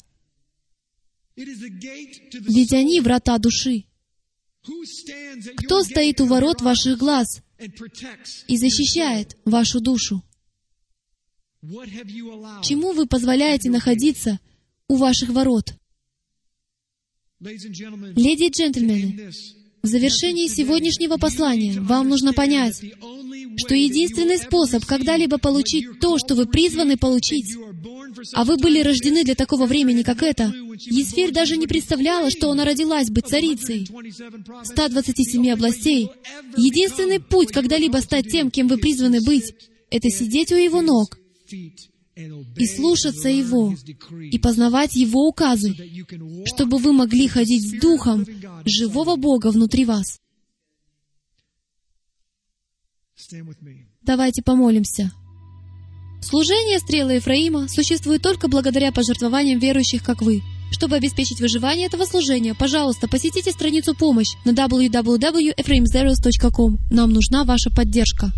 Ведь 1.39 2.73
они 2.73 3.01
врата 3.01 3.39
души. 3.39 3.85
Кто 5.56 5.82
стоит 5.82 6.20
у 6.20 6.27
ворот 6.27 6.60
ваших 6.60 6.98
глаз 6.98 7.43
и 8.48 8.56
защищает 8.56 9.36
вашу 9.44 9.81
душу? 9.81 10.23
Чему 12.62 12.93
вы 12.93 13.06
позволяете 13.06 13.70
находиться 13.70 14.40
у 14.89 14.97
ваших 14.97 15.31
ворот? 15.31 15.74
Леди 17.40 18.44
и 18.44 18.51
джентльмены, 18.51 19.31
в 19.82 19.86
завершении 19.86 20.48
сегодняшнего 20.48 21.19
послания 21.19 21.81
вам 21.81 22.09
нужно 22.09 22.32
понять, 22.32 22.82
что 23.56 23.74
единственный 23.74 24.39
способ 24.39 24.85
когда-либо 24.85 25.39
получить 25.39 26.01
то, 26.01 26.19
что 26.19 26.35
вы 26.35 26.47
призваны 26.47 26.97
получить, 26.97 27.56
а 28.35 28.45
вы 28.45 28.57
были 28.57 28.81
рождены 28.81 29.25
для 29.25 29.35
такого 29.35 29.67
времени, 29.67 30.03
как 30.03 30.23
это, 30.23 30.53
Есфирь 30.77 31.33
даже 31.33 31.57
не 31.57 31.67
представляла, 31.67 32.31
что 32.31 32.51
она 32.51 32.65
родилась 32.65 33.11
быть 33.11 33.27
царицей 33.27 33.89
127 34.65 35.51
областей. 35.51 36.09
Единственный 36.57 37.21
путь 37.21 37.53
когда-либо 37.53 37.99
стать 37.99 38.31
тем, 38.31 38.51
кем 38.51 38.69
вы 38.69 38.79
призваны 38.79 39.21
быть, 39.21 39.55
это 39.91 40.11
сидеть 40.11 40.53
у 40.53 40.57
Его 40.57 40.83
ног 40.83 41.19
и 42.17 42.67
слушаться 42.67 43.29
Его, 43.29 43.75
и 44.31 44.39
познавать 44.39 44.97
Его 44.97 45.29
указы, 45.29 45.75
чтобы 46.45 46.79
вы 46.79 46.93
могли 46.93 47.29
ходить 47.29 47.69
с 47.69 47.81
Духом 47.81 48.27
живого 48.65 49.17
Бога 49.17 49.51
внутри 49.51 49.85
вас. 49.85 50.21
Давайте 54.03 54.43
помолимся. 54.43 55.13
Служение 56.20 56.78
стрелы 56.78 57.15
Ефраима 57.15 57.69
существует 57.69 58.23
только 58.23 58.49
благодаря 58.49 58.93
пожертвованиям 58.93 59.59
верующих, 59.59 60.03
как 60.03 60.23
вы. 60.23 60.43
Чтобы 60.70 60.97
обеспечить 60.97 61.40
выживание 61.40 61.86
этого 61.86 62.05
служения, 62.05 62.55
пожалуйста, 62.55 63.09
посетите 63.09 63.53
страницу 63.53 63.95
«Помощь» 63.95 64.35
на 64.45 64.51
www.ephraimzeros.com. 64.51 66.78
Нам 66.90 67.11
нужна 67.11 67.45
ваша 67.45 67.70
поддержка. 67.70 68.32